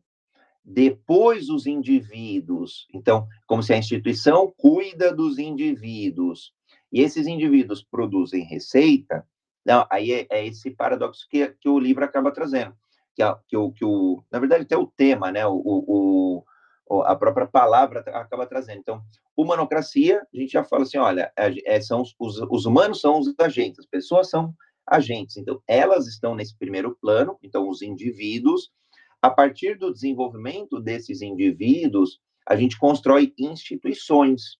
depois 0.63 1.49
os 1.49 1.65
indivíduos, 1.65 2.87
então, 2.93 3.27
como 3.47 3.63
se 3.63 3.73
a 3.73 3.77
instituição 3.77 4.53
cuida 4.57 5.13
dos 5.13 5.37
indivíduos, 5.37 6.53
e 6.91 7.01
esses 7.01 7.27
indivíduos 7.27 7.83
produzem 7.83 8.43
receita, 8.43 9.27
não, 9.65 9.85
aí 9.89 10.11
é, 10.11 10.27
é 10.29 10.45
esse 10.45 10.71
paradoxo 10.71 11.25
que, 11.29 11.47
que 11.59 11.69
o 11.69 11.79
livro 11.79 12.03
acaba 12.03 12.31
trazendo. 12.31 12.75
Que, 13.15 13.23
que, 13.47 13.57
o, 13.57 13.71
que 13.71 13.85
o, 13.85 14.23
na 14.31 14.39
verdade, 14.39 14.63
até 14.63 14.75
o 14.75 14.87
tema, 14.87 15.31
né, 15.31 15.45
o, 15.45 15.61
o, 15.63 16.43
a 17.03 17.15
própria 17.15 17.47
palavra 17.47 17.99
acaba 17.99 18.45
trazendo. 18.45 18.79
Então, 18.79 19.01
humanocracia, 19.35 20.25
a 20.33 20.37
gente 20.37 20.51
já 20.51 20.63
fala 20.63 20.83
assim, 20.83 20.97
olha, 20.97 21.31
é, 21.35 21.79
são 21.81 22.01
os, 22.01 22.15
os, 22.19 22.65
humanos 22.65 23.01
são 23.01 23.19
os 23.19 23.33
agentes, 23.39 23.79
as 23.79 23.85
pessoas 23.85 24.29
são 24.29 24.53
agentes. 24.85 25.37
Então, 25.37 25.61
elas 25.67 26.07
estão 26.07 26.35
nesse 26.35 26.57
primeiro 26.57 26.97
plano, 27.01 27.37
então, 27.41 27.69
os 27.69 27.81
indivíduos. 27.81 28.71
A 29.21 29.29
partir 29.29 29.77
do 29.77 29.91
desenvolvimento 29.91 30.79
desses 30.79 31.21
indivíduos, 31.21 32.19
a 32.47 32.55
gente 32.55 32.77
constrói 32.77 33.33
instituições. 33.37 34.57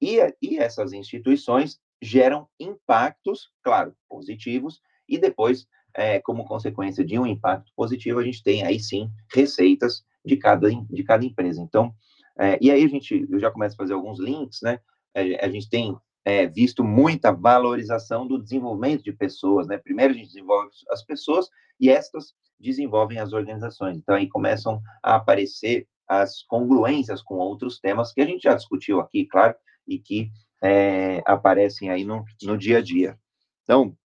E, 0.00 0.18
e 0.42 0.58
essas 0.58 0.92
instituições 0.92 1.78
geram 2.00 2.48
impactos, 2.60 3.50
claro, 3.62 3.94
positivos, 4.08 4.80
e 5.08 5.18
depois, 5.18 5.66
é, 5.94 6.20
como 6.20 6.44
consequência 6.44 7.04
de 7.04 7.18
um 7.18 7.26
impacto 7.26 7.72
positivo, 7.74 8.20
a 8.20 8.24
gente 8.24 8.42
tem 8.42 8.62
aí 8.62 8.78
sim 8.78 9.10
receitas 9.32 10.04
de 10.24 10.36
cada, 10.36 10.68
de 10.70 11.02
cada 11.02 11.24
empresa. 11.24 11.60
Então, 11.62 11.94
é, 12.38 12.58
e 12.60 12.70
aí 12.70 12.84
a 12.84 12.88
gente, 12.88 13.26
eu 13.28 13.38
já 13.40 13.50
começo 13.50 13.74
a 13.74 13.78
fazer 13.78 13.94
alguns 13.94 14.20
links, 14.20 14.60
né? 14.62 14.78
A, 15.14 15.46
a 15.46 15.48
gente 15.48 15.68
tem 15.68 15.96
é, 16.28 16.46
visto 16.46 16.84
muita 16.84 17.32
valorização 17.32 18.26
do 18.26 18.38
desenvolvimento 18.38 19.02
de 19.02 19.14
pessoas, 19.14 19.66
né? 19.66 19.78
Primeiro 19.78 20.12
a 20.12 20.16
gente 20.16 20.26
desenvolve 20.26 20.70
as 20.90 21.02
pessoas 21.02 21.48
e 21.80 21.88
estas 21.88 22.34
desenvolvem 22.60 23.18
as 23.18 23.32
organizações. 23.32 23.96
Então 23.96 24.14
aí 24.14 24.28
começam 24.28 24.78
a 25.02 25.14
aparecer 25.14 25.88
as 26.06 26.42
congruências 26.42 27.22
com 27.22 27.36
outros 27.36 27.80
temas 27.80 28.12
que 28.12 28.20
a 28.20 28.26
gente 28.26 28.42
já 28.42 28.52
discutiu 28.52 29.00
aqui, 29.00 29.24
claro, 29.24 29.54
e 29.86 29.98
que 29.98 30.30
é, 30.62 31.22
aparecem 31.24 31.88
aí 31.88 32.04
no, 32.04 32.22
no 32.42 32.58
dia 32.58 32.76
a 32.76 32.82
dia. 32.82 33.18
Então, 33.62 33.96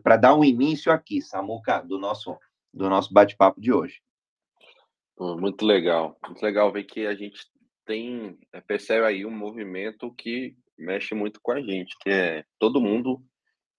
para 0.00 0.16
dar 0.16 0.36
um 0.36 0.44
início 0.44 0.92
aqui, 0.92 1.20
Samuca, 1.20 1.80
do 1.80 1.98
nosso 1.98 2.38
do 2.72 2.88
nosso 2.88 3.12
bate-papo 3.12 3.60
de 3.60 3.72
hoje. 3.72 4.00
Muito 5.18 5.64
legal, 5.64 6.16
muito 6.24 6.42
legal 6.42 6.72
ver 6.72 6.84
que 6.84 7.04
a 7.04 7.14
gente 7.16 7.40
tem 7.84 8.38
percebe 8.66 9.06
aí 9.06 9.26
um 9.26 9.30
movimento 9.30 10.12
que 10.12 10.56
mexe 10.78 11.14
muito 11.14 11.40
com 11.42 11.52
a 11.52 11.60
gente, 11.60 11.96
que 12.00 12.10
é 12.10 12.44
todo 12.58 12.80
mundo 12.80 13.22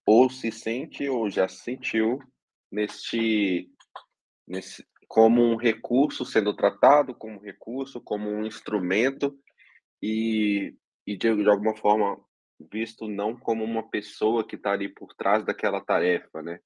ou 0.06 0.30
se 0.30 0.52
sente 0.52 1.08
ou 1.08 1.28
já 1.28 1.48
se 1.48 1.62
sentiu 1.62 2.18
neste, 2.70 3.68
nesse, 4.46 4.86
como 5.08 5.42
um 5.42 5.56
recurso 5.56 6.24
sendo 6.24 6.54
tratado 6.54 7.14
como 7.14 7.40
recurso, 7.40 8.00
como 8.00 8.28
um 8.28 8.46
instrumento 8.46 9.36
e, 10.02 10.74
e 11.06 11.16
de, 11.16 11.34
de 11.36 11.48
alguma 11.48 11.76
forma 11.76 12.18
visto 12.72 13.06
não 13.06 13.36
como 13.36 13.64
uma 13.64 13.88
pessoa 13.88 14.46
que 14.46 14.56
está 14.56 14.72
ali 14.72 14.88
por 14.88 15.14
trás 15.14 15.44
daquela 15.44 15.80
tarefa, 15.80 16.42
né? 16.42 16.58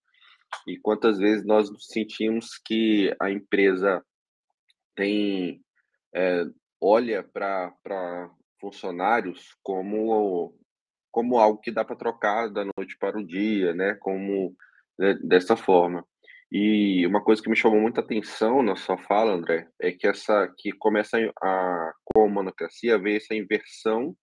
E 0.67 0.79
quantas 0.79 1.19
vezes 1.19 1.45
nós 1.45 1.69
sentimos 1.81 2.59
que 2.65 3.15
a 3.21 3.31
empresa 3.31 4.05
tem 4.95 5.63
é, 6.15 6.45
olha 6.81 7.23
para 7.23 8.31
funcionários 8.61 9.57
como 9.63 10.55
como 11.11 11.39
algo 11.39 11.61
que 11.61 11.73
dá 11.73 11.85
para 11.85 11.97
trocar 11.97 12.49
da 12.49 12.65
noite 12.65 12.97
para 12.99 13.19
o 13.19 13.27
dia, 13.27 13.75
né? 13.75 13.95
Como 14.01 14.55
né, 14.99 15.15
dessa 15.23 15.57
forma. 15.57 16.07
E 16.53 17.07
uma 17.07 17.23
coisa 17.23 17.43
que 17.43 17.49
me 17.49 17.57
chamou 17.57 17.81
muita 17.81 18.01
atenção 18.01 18.63
na 18.63 18.77
sua 18.77 18.97
fala, 18.97 19.33
André, 19.33 19.69
é 19.81 19.93
que 19.93 20.07
essa 20.07 20.53
que 20.57 20.73
começa 20.73 21.17
a 21.43 21.93
com 22.05 22.25
a 22.25 22.29
monocracia 22.29 22.99
ver 22.99 23.17
essa 23.17 23.35
inversão 23.35 24.17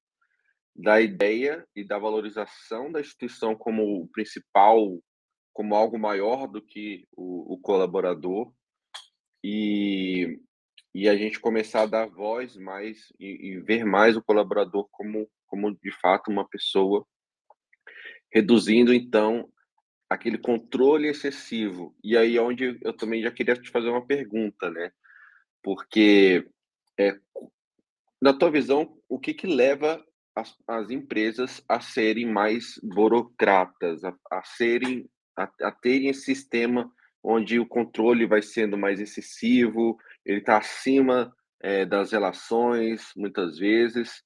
da 0.75 1.01
ideia 1.01 1.65
e 1.75 1.86
da 1.86 1.98
valorização 1.98 2.91
da 2.91 3.01
instituição 3.01 3.56
como 3.56 4.03
o 4.03 4.08
principal, 4.10 4.77
como 5.53 5.74
algo 5.74 5.98
maior 5.98 6.48
do 6.48 6.62
que 6.62 7.06
o, 7.15 7.56
o 7.56 7.60
colaborador 7.60 8.51
e 9.44 10.39
e 10.97 11.07
a 11.07 11.15
gente 11.15 11.39
começar 11.39 11.83
a 11.83 11.85
dar 11.85 12.07
voz 12.07 12.57
mais 12.57 13.13
e, 13.19 13.51
e, 13.51 13.59
ver 13.59 13.85
mais 13.85 14.17
o 14.17 14.23
colaborador 14.23 14.87
como, 14.91 15.29
como 15.45 15.77
de 15.77 15.91
fato 15.91 16.31
uma 16.31 16.43
pessoa, 16.43 17.05
reduzindo 18.33 18.91
então 18.91 19.47
aquele 20.09 20.39
controle 20.39 21.07
excessivo. 21.07 21.95
E 22.03 22.17
aí 22.17 22.35
é 22.35 22.41
onde 22.41 22.79
eu 22.81 22.93
também 22.93 23.21
já 23.21 23.29
queria 23.29 23.55
te 23.55 23.69
fazer 23.69 23.89
uma 23.89 24.07
pergunta, 24.07 24.71
né? 24.71 24.91
Porque 25.61 26.49
é, 26.99 27.15
na 28.19 28.33
tua 28.33 28.49
visão, 28.49 28.97
o 29.07 29.19
que 29.19 29.35
que 29.35 29.45
leva 29.45 30.03
as, 30.35 30.57
as 30.67 30.89
empresas 30.89 31.63
a 31.69 31.79
serem 31.79 32.25
mais 32.25 32.79
burocratas, 32.81 34.03
a, 34.03 34.17
a 34.31 34.43
serem 34.43 35.07
a, 35.37 35.47
a 35.61 35.71
terem 35.71 36.09
esse 36.09 36.21
sistema 36.21 36.91
onde 37.23 37.59
o 37.59 37.67
controle 37.67 38.25
vai 38.25 38.41
sendo 38.41 38.77
mais 38.77 38.99
excessivo, 38.99 39.99
ele 40.27 40.39
está 40.39 40.57
acima 40.57 41.34
é, 41.62 41.86
das 41.86 42.12
relações, 42.12 43.12
muitas 43.15 43.57
vezes, 43.57 44.22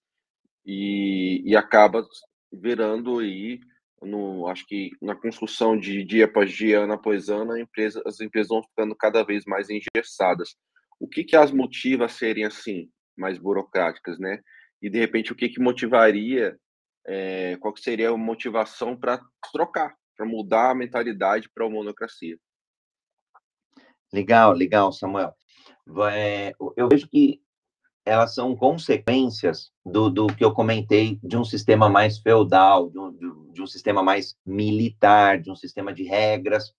e, 0.65 1.43
e 1.45 1.55
acaba 1.55 2.03
virando 2.51 3.19
aí, 3.19 3.59
no, 4.01 4.47
acho 4.47 4.65
que 4.65 4.89
na 4.99 5.15
construção 5.15 5.77
de 5.77 6.03
dia 6.03 6.25
após 6.25 6.51
dia, 6.51 6.79
ano 6.79 6.93
após 6.93 7.29
ano, 7.29 7.55
empresa, 7.55 8.01
as 8.03 8.19
empresas 8.19 8.49
vão 8.49 8.63
ficando 8.63 8.95
cada 8.95 9.23
vez 9.23 9.45
mais 9.45 9.67
engessadas. 9.69 10.55
O 10.99 11.07
que, 11.07 11.23
que 11.23 11.35
as 11.35 11.51
motiva 11.51 12.05
a 12.05 12.09
serem 12.09 12.45
assim, 12.45 12.89
mais 13.15 13.37
burocráticas, 13.37 14.17
né? 14.17 14.41
E, 14.81 14.89
de 14.89 14.97
repente, 14.97 15.31
o 15.31 15.35
que, 15.35 15.49
que 15.49 15.61
motivaria, 15.61 16.57
é, 17.05 17.57
qual 17.57 17.71
que 17.71 17.81
seria 17.81 18.09
a 18.09 18.17
motivação 18.17 18.97
para 18.97 19.21
trocar, 19.53 19.95
para 20.17 20.25
mudar 20.25 20.71
a 20.71 20.75
mentalidade 20.75 21.47
para 21.53 21.67
a 21.67 21.69
monocracia? 21.69 22.37
Legal, 24.11 24.51
legal, 24.53 24.91
Samuel 24.91 25.35
é, 26.11 26.53
eu 26.75 26.87
vejo 26.87 27.07
que 27.07 27.41
elas 28.05 28.33
são 28.33 28.55
consequências 28.55 29.71
do, 29.85 30.09
do 30.09 30.27
que 30.27 30.43
eu 30.43 30.53
comentei 30.53 31.19
de 31.23 31.37
um 31.37 31.43
sistema 31.43 31.87
mais 31.87 32.17
feudal, 32.17 32.89
de 32.89 32.99
um, 32.99 33.51
de 33.51 33.61
um 33.61 33.67
sistema 33.67 34.01
mais 34.01 34.35
militar, 34.45 35.39
de 35.39 35.51
um 35.51 35.55
sistema 35.55 35.93
de 35.93 36.03
regras, 36.03 36.73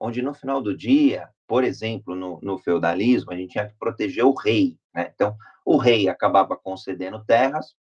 onde 0.00 0.20
no 0.20 0.34
final 0.34 0.60
do 0.60 0.76
dia, 0.76 1.28
por 1.46 1.62
exemplo, 1.62 2.14
no, 2.14 2.40
no 2.42 2.58
feudalismo, 2.58 3.32
a 3.32 3.36
gente 3.36 3.52
tinha 3.52 3.68
que 3.68 3.74
proteger 3.78 4.24
o 4.24 4.34
rei, 4.34 4.76
né? 4.92 5.10
Então, 5.14 5.36
o 5.64 5.76
rei 5.76 6.08
acabava 6.08 6.56
concedendo 6.56 7.24
terras, 7.24 7.74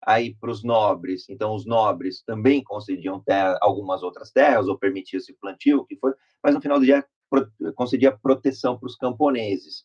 aí 0.00 0.34
para 0.36 0.50
os 0.50 0.62
nobres, 0.62 1.28
então 1.28 1.54
os 1.54 1.66
nobres 1.66 2.22
também 2.22 2.62
concediam 2.62 3.20
terra, 3.20 3.58
algumas 3.60 4.02
outras 4.02 4.30
terras, 4.30 4.68
ou 4.68 4.78
permitia-se 4.78 5.36
plantio, 5.40 5.78
o 5.78 5.84
que 5.84 5.98
mas 6.42 6.54
no 6.54 6.60
final 6.60 6.78
do 6.78 6.84
dia 6.84 7.04
concedia 7.74 8.16
proteção 8.16 8.78
para 8.78 8.86
os 8.86 8.94
camponeses 8.94 9.84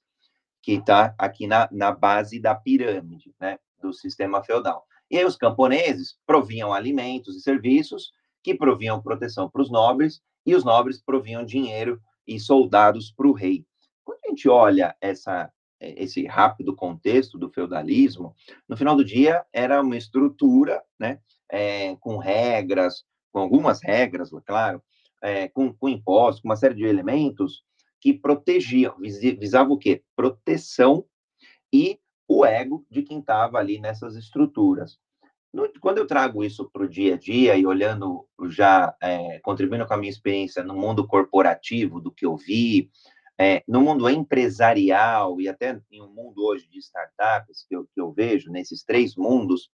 que 0.61 0.73
está 0.73 1.13
aqui 1.17 1.47
na, 1.47 1.67
na 1.71 1.91
base 1.91 2.39
da 2.39 2.53
pirâmide, 2.53 3.33
né, 3.39 3.57
do 3.81 3.91
sistema 3.93 4.43
feudal. 4.43 4.85
E 5.09 5.17
aí 5.17 5.25
os 5.25 5.35
camponeses 5.35 6.17
proviam 6.25 6.73
alimentos 6.73 7.35
e 7.35 7.41
serviços 7.41 8.11
que 8.43 8.55
proviam 8.55 9.01
proteção 9.01 9.49
para 9.49 9.61
os 9.61 9.71
nobres 9.71 10.21
e 10.45 10.55
os 10.55 10.63
nobres 10.63 11.01
proviam 11.01 11.45
dinheiro 11.45 11.99
e 12.25 12.39
soldados 12.39 13.11
para 13.11 13.27
o 13.27 13.33
rei. 13.33 13.65
Quando 14.03 14.19
a 14.25 14.29
gente 14.29 14.47
olha 14.47 14.95
essa, 15.01 15.51
esse 15.79 16.25
rápido 16.25 16.75
contexto 16.75 17.37
do 17.37 17.49
feudalismo, 17.49 18.35
no 18.67 18.77
final 18.77 18.95
do 18.95 19.03
dia 19.03 19.43
era 19.51 19.81
uma 19.81 19.97
estrutura, 19.97 20.81
né, 20.99 21.19
é, 21.49 21.95
com 21.97 22.17
regras, 22.17 23.03
com 23.31 23.39
algumas 23.39 23.81
regras, 23.83 24.31
claro, 24.45 24.81
é, 25.21 25.47
com, 25.49 25.73
com 25.73 25.89
impostos, 25.89 26.41
com 26.41 26.47
uma 26.47 26.55
série 26.55 26.75
de 26.75 26.85
elementos 26.85 27.63
que 28.01 28.13
protegiam, 28.13 28.95
visava 28.99 29.71
o 29.71 29.77
quê? 29.77 30.03
Proteção 30.15 31.05
e 31.71 31.99
o 32.27 32.43
ego 32.43 32.85
de 32.89 33.03
quem 33.03 33.19
estava 33.19 33.59
ali 33.59 33.79
nessas 33.79 34.15
estruturas. 34.15 34.97
No, 35.53 35.71
quando 35.79 35.99
eu 35.99 36.07
trago 36.07 36.43
isso 36.43 36.69
para 36.71 36.83
o 36.83 36.89
dia 36.89 37.13
a 37.13 37.17
dia 37.17 37.55
e 37.55 37.65
olhando 37.65 38.27
já, 38.49 38.95
é, 39.01 39.39
contribuindo 39.39 39.85
com 39.85 39.93
a 39.93 39.97
minha 39.97 40.09
experiência 40.09 40.63
no 40.63 40.73
mundo 40.73 41.05
corporativo, 41.05 41.99
do 41.99 42.11
que 42.11 42.25
eu 42.25 42.35
vi, 42.35 42.89
é, 43.37 43.63
no 43.67 43.81
mundo 43.81 44.09
empresarial 44.09 45.39
e 45.39 45.47
até 45.47 45.79
em 45.91 46.01
um 46.01 46.11
mundo 46.13 46.43
hoje 46.43 46.67
de 46.69 46.79
startups 46.79 47.65
que 47.67 47.75
eu, 47.75 47.85
que 47.93 47.99
eu 48.01 48.11
vejo, 48.11 48.49
nesses 48.49 48.83
três 48.83 49.15
mundos, 49.15 49.69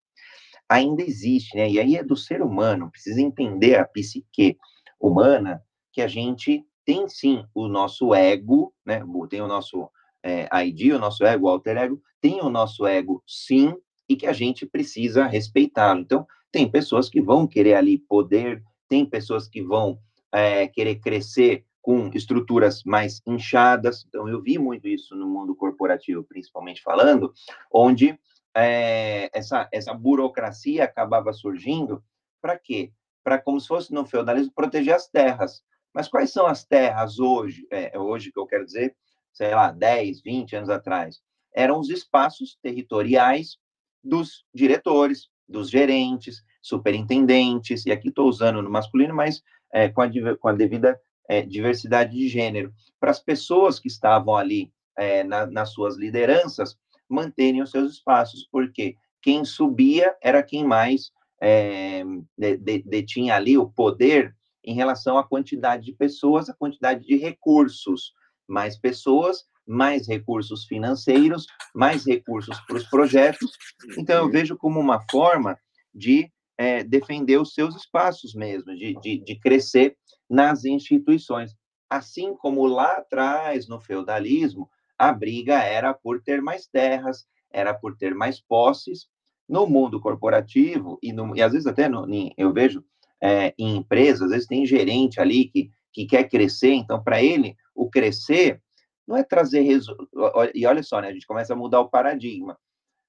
ainda 0.68 1.04
existe, 1.04 1.56
né? 1.56 1.70
E 1.70 1.80
aí 1.80 1.96
é 1.96 2.04
do 2.04 2.16
ser 2.16 2.42
humano, 2.42 2.92
precisa 2.92 3.22
entender 3.22 3.76
a 3.76 3.86
psique 3.86 4.58
humana, 5.00 5.64
que 5.94 6.02
a 6.02 6.08
gente 6.08 6.66
tem 6.88 7.06
sim 7.10 7.46
o 7.54 7.68
nosso 7.68 8.16
ego, 8.16 8.74
né? 8.86 9.04
Tem 9.30 9.42
o 9.42 9.48
nosso 9.48 9.92
é, 10.24 10.48
ID, 10.64 10.94
o 10.94 11.00
nosso 11.00 11.26
ego, 11.26 11.46
o 11.46 11.50
alter 11.50 11.76
ego, 11.76 12.02
tem 12.22 12.40
o 12.40 12.50
nosso 12.50 12.88
ego 12.88 13.22
sim, 13.28 13.76
e 14.08 14.16
que 14.16 14.26
a 14.26 14.32
gente 14.32 14.66
precisa 14.66 15.26
respeitá-lo. 15.26 16.00
Então, 16.00 16.26
tem 16.50 16.72
pessoas 16.72 17.10
que 17.10 17.20
vão 17.20 17.46
querer 17.46 17.74
ali 17.74 17.98
poder, 17.98 18.64
tem 18.88 19.06
pessoas 19.06 19.50
que 19.50 19.62
vão 19.62 20.00
é, 20.32 20.66
querer 20.70 20.96
crescer 20.96 21.66
com 21.82 22.10
estruturas 22.14 22.84
mais 22.86 23.22
inchadas. 23.28 24.06
Então, 24.08 24.30
eu 24.30 24.42
vi 24.42 24.58
muito 24.58 24.88
isso 24.88 25.14
no 25.14 25.28
mundo 25.28 25.54
corporativo, 25.54 26.24
principalmente 26.24 26.82
falando, 26.82 27.34
onde 27.70 28.18
é, 28.56 29.30
essa, 29.38 29.68
essa 29.74 29.94
burocracia 29.94 30.86
acabava 30.86 31.34
surgindo 31.34 32.02
para 32.42 32.58
quê? 32.58 32.94
Para, 33.26 33.38
como 33.38 33.60
se 33.60 33.68
fosse 33.68 33.94
no 33.94 34.06
feudalismo, 34.06 34.54
proteger 34.56 34.96
as 34.96 35.10
terras. 35.10 35.62
Mas 35.94 36.08
quais 36.08 36.32
são 36.32 36.46
as 36.46 36.64
terras 36.66 37.20
hoje? 37.20 37.68
É, 37.72 37.98
hoje 37.98 38.32
que 38.32 38.40
eu 38.40 38.46
quero 38.46 38.66
dizer, 38.66 38.96
sei 39.34 39.54
lá, 39.54 39.72
10, 39.72 40.22
20 40.22 40.56
anos 40.56 40.70
atrás. 40.70 41.20
Eram 41.56 41.80
os 41.80 41.90
espaços 41.90 42.58
territoriais 42.62 43.58
dos 44.04 44.46
diretores, 44.54 45.30
dos 45.48 45.70
gerentes, 45.70 46.44
superintendentes, 46.62 47.86
e 47.86 47.92
aqui 47.92 48.10
estou 48.10 48.28
usando 48.28 48.62
no 48.62 48.70
masculino, 48.70 49.14
mas 49.14 49.42
é, 49.72 49.90
com, 49.90 50.02
a, 50.02 50.10
com, 50.38 50.48
a, 50.48 50.54
devida 50.54 51.00
é, 51.30 51.42
diversidade 51.42 52.16
de 52.16 52.28
gênero, 52.28 52.74
para 53.00 53.12
as 53.12 53.20
pessoas 53.20 53.80
que 53.80 53.88
estavam 53.88 54.36
ali 54.36 54.72
é, 54.98 55.24
na, 55.24 55.46
nas 55.46 55.72
suas 55.72 55.98
lideranças 55.98 56.78
manterem 57.10 57.62
os 57.62 57.72
seus 57.72 57.94
espaços, 57.94 58.48
porque 58.52 58.96
quem 59.22 59.46
subia 59.46 60.16
era 60.22 60.44
quem 60.44 60.66
mais 60.66 61.12
é, 61.42 62.04
de, 62.38 62.58
de, 62.58 62.84
detinha 62.84 63.36
ali 63.36 63.58
o 63.58 63.70
poder 63.70 64.36
em 64.68 64.74
relação 64.74 65.18
à 65.18 65.24
quantidade 65.24 65.86
de 65.86 65.94
pessoas, 65.94 66.50
a 66.50 66.54
quantidade 66.54 67.06
de 67.08 67.16
recursos. 67.16 68.12
Mais 68.46 68.78
pessoas, 68.78 69.46
mais 69.66 70.08
recursos 70.08 70.66
financeiros, 70.66 71.48
mais 71.74 72.06
recursos 72.06 72.60
para 72.62 72.76
os 72.76 72.84
projetos. 72.84 73.50
Então, 73.98 74.26
eu 74.26 74.30
vejo 74.30 74.58
como 74.58 74.78
uma 74.78 75.02
forma 75.10 75.58
de 75.96 76.30
é, 76.58 76.84
defender 76.84 77.40
os 77.40 77.54
seus 77.54 77.76
espaços 77.76 78.34
mesmo, 78.34 78.76
de, 78.76 78.94
de, 79.02 79.18
de 79.20 79.40
crescer 79.40 79.98
nas 80.30 80.66
instituições. 80.66 81.56
Assim 81.90 82.36
como 82.36 82.66
lá 82.66 82.98
atrás, 82.98 83.70
no 83.70 83.80
feudalismo, 83.80 84.70
a 84.98 85.14
briga 85.14 85.62
era 85.62 85.94
por 85.94 86.22
ter 86.22 86.42
mais 86.42 86.68
terras, 86.68 87.26
era 87.52 87.74
por 87.74 87.96
ter 87.96 88.14
mais 88.14 88.42
posses. 88.42 89.08
No 89.48 89.66
mundo 89.66 90.02
corporativo, 90.02 91.00
e, 91.02 91.14
no, 91.14 91.34
e 91.34 91.42
às 91.42 91.54
vezes 91.54 91.68
até 91.68 91.88
no, 91.88 92.06
eu 92.38 92.52
vejo 92.52 92.84
é, 93.22 93.54
em 93.58 93.78
empresas, 93.78 94.24
às 94.24 94.30
vezes 94.32 94.48
tem 94.48 94.66
gerente 94.66 95.20
ali 95.20 95.46
que, 95.46 95.70
que 95.94 96.06
quer 96.06 96.26
crescer, 96.30 96.74
então, 96.74 97.02
para 97.04 97.22
ele, 97.22 97.56
o 97.74 97.90
crescer 97.90 98.62
não 99.08 99.16
é 99.16 99.24
trazer 99.24 99.62
resultado. 99.62 100.10
E 100.54 100.66
olha 100.66 100.84
só, 100.84 101.00
né, 101.00 101.08
a 101.08 101.14
gente 101.14 101.26
começa 101.26 101.54
a 101.54 101.56
mudar 101.56 101.80
o 101.80 101.90
paradigma. 101.90 102.58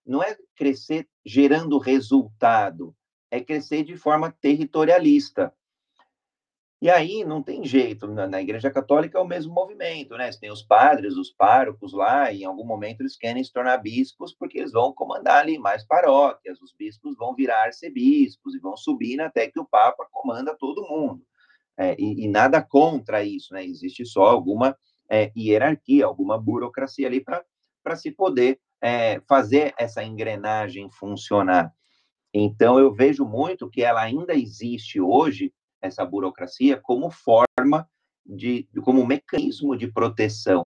Não 0.06 0.22
é 0.22 0.36
crescer 0.56 1.06
gerando 1.26 1.78
resultado, 1.78 2.94
é 3.30 3.40
crescer 3.40 3.82
de 3.82 3.96
forma 3.96 4.30
territorialista. 4.40 5.52
E 6.80 6.88
aí 6.88 7.24
não 7.24 7.42
tem 7.42 7.64
jeito, 7.64 8.06
na, 8.06 8.28
na, 8.28 8.40
Igreja 8.40 8.70
Católica 8.70 9.18
é 9.18 9.20
o 9.20 9.26
mesmo 9.26 9.52
movimento, 9.52 10.16
né? 10.16 10.30
Você 10.30 10.38
tem 10.38 10.52
os 10.52 10.62
padres, 10.62 11.16
os 11.16 11.28
párocos 11.28 11.92
lá, 11.92 12.30
e 12.30 12.42
em 12.42 12.44
algum 12.44 12.64
momento 12.64 13.00
eles 13.00 13.16
querem 13.16 13.42
se 13.42 13.52
tornar 13.52 13.78
bispos 13.78 14.32
porque 14.32 14.58
eles 14.58 14.70
vão 14.70 14.92
comandar 14.92 15.40
ali 15.40 15.58
mais 15.58 15.84
paróquias, 15.84 16.60
os 16.62 16.72
bispos 16.78 17.16
vão 17.16 17.34
virar 17.34 17.64
arcebispos 17.64 18.54
e 18.54 18.60
vão 18.60 18.76
subir 18.76 19.20
até 19.20 19.48
que 19.48 19.58
o 19.58 19.66
Papa 19.66 20.06
comanda 20.12 20.56
todo 20.56 20.88
mundo. 20.88 21.20
É, 21.76 21.96
e, 21.98 22.24
e, 22.24 22.28
nada 22.28 22.62
contra 22.62 23.24
isso, 23.24 23.52
né? 23.54 23.64
Existe 23.64 24.06
só 24.06 24.26
alguma 24.26 24.76
é, 25.10 25.32
hierarquia, 25.36 26.06
alguma 26.06 26.38
burocracia 26.38 27.08
ali 27.08 27.20
para 27.20 27.96
se 27.96 28.12
poder 28.12 28.60
é, 28.80 29.20
fazer 29.28 29.74
essa 29.76 30.04
engrenagem 30.04 30.88
funcionar. 30.92 31.72
Então, 32.32 32.78
eu 32.78 32.94
vejo 32.94 33.24
muito 33.24 33.68
que 33.70 33.82
ela 33.82 34.02
ainda 34.02 34.34
existe 34.34 35.00
hoje, 35.00 35.52
essa 35.80 36.04
burocracia, 36.04 36.80
como 36.82 37.10
forma 37.10 37.88
de, 38.24 38.68
como 38.84 39.06
mecanismo 39.06 39.76
de 39.76 39.90
proteção. 39.90 40.64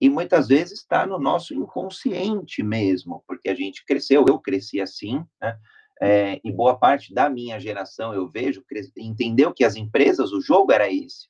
E 0.00 0.08
muitas 0.08 0.48
vezes 0.48 0.80
está 0.80 1.06
no 1.06 1.18
nosso 1.18 1.54
inconsciente 1.54 2.62
mesmo, 2.62 3.22
porque 3.26 3.48
a 3.48 3.54
gente 3.54 3.84
cresceu, 3.84 4.24
eu 4.28 4.38
cresci 4.38 4.80
assim, 4.80 5.24
né? 5.40 5.58
É, 6.02 6.40
e 6.42 6.50
boa 6.50 6.76
parte 6.76 7.14
da 7.14 7.30
minha 7.30 7.58
geração 7.60 8.12
eu 8.12 8.28
vejo, 8.28 8.64
entendeu 8.98 9.54
que 9.54 9.64
as 9.64 9.76
empresas, 9.76 10.32
o 10.32 10.40
jogo 10.40 10.72
era 10.72 10.92
esse. 10.92 11.28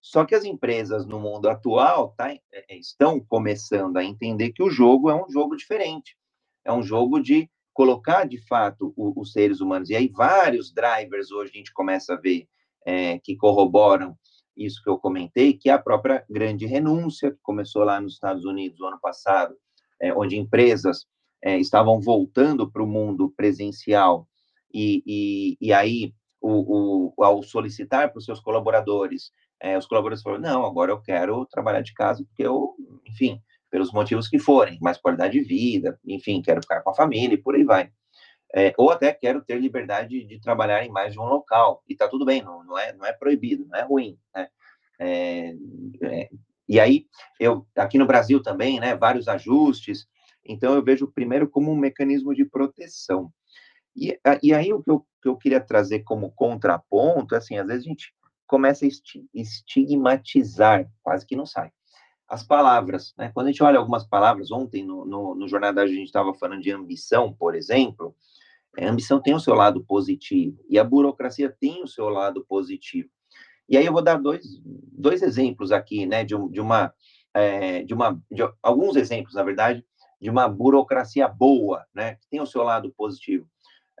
Só 0.00 0.24
que 0.24 0.34
as 0.34 0.44
empresas 0.44 1.06
no 1.06 1.20
mundo 1.20 1.48
atual 1.48 2.14
tá, 2.16 2.32
é, 2.32 2.40
estão 2.76 3.20
começando 3.20 3.98
a 3.98 4.04
entender 4.04 4.52
que 4.52 4.62
o 4.62 4.70
jogo 4.70 5.10
é 5.10 5.14
um 5.14 5.30
jogo 5.30 5.54
diferente. 5.56 6.16
É 6.64 6.72
um 6.72 6.82
jogo 6.82 7.20
de 7.20 7.48
colocar, 7.72 8.24
de 8.26 8.38
fato, 8.46 8.92
o, 8.96 9.20
os 9.20 9.32
seres 9.32 9.60
humanos. 9.60 9.90
E 9.90 9.96
aí, 9.96 10.08
vários 10.08 10.72
drivers 10.72 11.30
hoje 11.30 11.52
a 11.54 11.56
gente 11.56 11.72
começa 11.72 12.14
a 12.14 12.16
ver 12.16 12.46
é, 12.86 13.18
que 13.18 13.36
corroboram 13.36 14.16
isso 14.56 14.82
que 14.82 14.90
eu 14.90 14.98
comentei, 14.98 15.54
que 15.54 15.70
é 15.70 15.72
a 15.72 15.78
própria 15.78 16.24
grande 16.28 16.66
renúncia, 16.66 17.30
que 17.30 17.38
começou 17.42 17.84
lá 17.84 18.00
nos 18.00 18.14
Estados 18.14 18.44
Unidos 18.44 18.78
no 18.78 18.86
ano 18.86 19.00
passado, 19.00 19.54
é, 20.00 20.12
onde 20.14 20.36
empresas 20.36 21.06
é, 21.42 21.58
estavam 21.58 22.00
voltando 22.00 22.70
para 22.70 22.82
o 22.82 22.86
mundo 22.86 23.32
presencial. 23.36 24.28
E, 24.72 25.02
e, 25.06 25.56
e 25.60 25.72
aí, 25.72 26.14
o, 26.40 27.12
o, 27.16 27.24
ao 27.24 27.42
solicitar 27.42 28.10
para 28.10 28.18
os 28.18 28.24
seus 28.24 28.40
colaboradores 28.40 29.32
é, 29.62 29.78
os 29.78 29.86
colaboradores 29.86 30.22
falaram, 30.22 30.42
não, 30.42 30.66
agora 30.66 30.90
eu 30.90 31.00
quero 31.00 31.46
trabalhar 31.46 31.82
de 31.82 31.94
casa, 31.94 32.24
porque 32.24 32.44
eu, 32.44 32.74
enfim, 33.06 33.40
pelos 33.72 33.90
motivos 33.90 34.28
que 34.28 34.38
forem, 34.38 34.78
mais 34.82 34.98
qualidade 34.98 35.32
de 35.32 35.42
vida, 35.42 35.98
enfim, 36.04 36.42
quero 36.42 36.60
ficar 36.60 36.82
com 36.82 36.90
a 36.90 36.94
família 36.94 37.34
e 37.34 37.38
por 37.38 37.54
aí 37.54 37.64
vai. 37.64 37.90
É, 38.54 38.74
ou 38.76 38.90
até 38.90 39.10
quero 39.14 39.42
ter 39.42 39.58
liberdade 39.58 40.24
de 40.24 40.38
trabalhar 40.38 40.84
em 40.84 40.90
mais 40.90 41.14
de 41.14 41.18
um 41.18 41.24
local, 41.24 41.82
e 41.88 41.96
tá 41.96 42.06
tudo 42.06 42.26
bem, 42.26 42.42
não, 42.42 42.62
não, 42.62 42.78
é, 42.78 42.92
não 42.92 43.06
é 43.06 43.14
proibido, 43.14 43.66
não 43.66 43.78
é 43.78 43.82
ruim, 43.82 44.18
né? 44.34 44.48
É, 45.00 45.54
é, 46.02 46.28
e 46.68 46.78
aí, 46.78 47.06
eu, 47.40 47.66
aqui 47.74 47.96
no 47.96 48.06
Brasil 48.06 48.42
também, 48.42 48.78
né, 48.78 48.94
vários 48.94 49.26
ajustes, 49.26 50.06
então 50.44 50.74
eu 50.74 50.84
vejo 50.84 51.10
primeiro 51.10 51.48
como 51.48 51.72
um 51.72 51.76
mecanismo 51.76 52.34
de 52.34 52.44
proteção. 52.44 53.32
E, 53.96 54.18
e 54.42 54.52
aí 54.52 54.70
o 54.70 54.82
que 54.82 54.90
eu, 54.90 55.06
que 55.22 55.28
eu 55.28 55.36
queria 55.36 55.60
trazer 55.60 56.00
como 56.00 56.30
contraponto, 56.32 57.34
assim, 57.34 57.56
às 57.56 57.66
vezes 57.66 57.86
a 57.86 57.88
gente 57.88 58.14
começa 58.46 58.84
a 58.84 58.88
estigmatizar, 59.34 60.86
quase 61.02 61.26
que 61.26 61.34
não 61.34 61.46
sai. 61.46 61.70
As 62.32 62.42
palavras, 62.42 63.12
né? 63.18 63.30
Quando 63.34 63.48
a 63.48 63.50
gente 63.50 63.62
olha 63.62 63.78
algumas 63.78 64.06
palavras, 64.06 64.50
ontem 64.50 64.82
no, 64.82 65.04
no, 65.04 65.34
no 65.34 65.46
gente 65.46 66.04
estava 66.04 66.32
falando 66.32 66.62
de 66.62 66.70
ambição, 66.70 67.30
por 67.30 67.54
exemplo, 67.54 68.16
a 68.80 68.88
ambição 68.88 69.20
tem 69.20 69.34
o 69.34 69.38
seu 69.38 69.52
lado 69.52 69.84
positivo 69.84 70.58
e 70.66 70.78
a 70.78 70.84
burocracia 70.84 71.54
tem 71.60 71.82
o 71.82 71.86
seu 71.86 72.08
lado 72.08 72.42
positivo. 72.48 73.10
E 73.68 73.76
aí 73.76 73.84
eu 73.84 73.92
vou 73.92 74.00
dar 74.00 74.16
dois, 74.16 74.46
dois 74.64 75.20
exemplos 75.20 75.70
aqui, 75.72 76.06
né, 76.06 76.24
de, 76.24 76.34
de 76.48 76.58
uma, 76.58 76.94
é, 77.34 77.82
de 77.82 77.92
uma, 77.92 78.18
de 78.30 78.42
alguns 78.62 78.96
exemplos, 78.96 79.34
na 79.34 79.42
verdade, 79.42 79.84
de 80.18 80.30
uma 80.30 80.48
burocracia 80.48 81.28
boa, 81.28 81.84
né, 81.94 82.14
que 82.14 82.26
tem 82.30 82.40
o 82.40 82.46
seu 82.46 82.62
lado 82.62 82.90
positivo. 82.96 83.46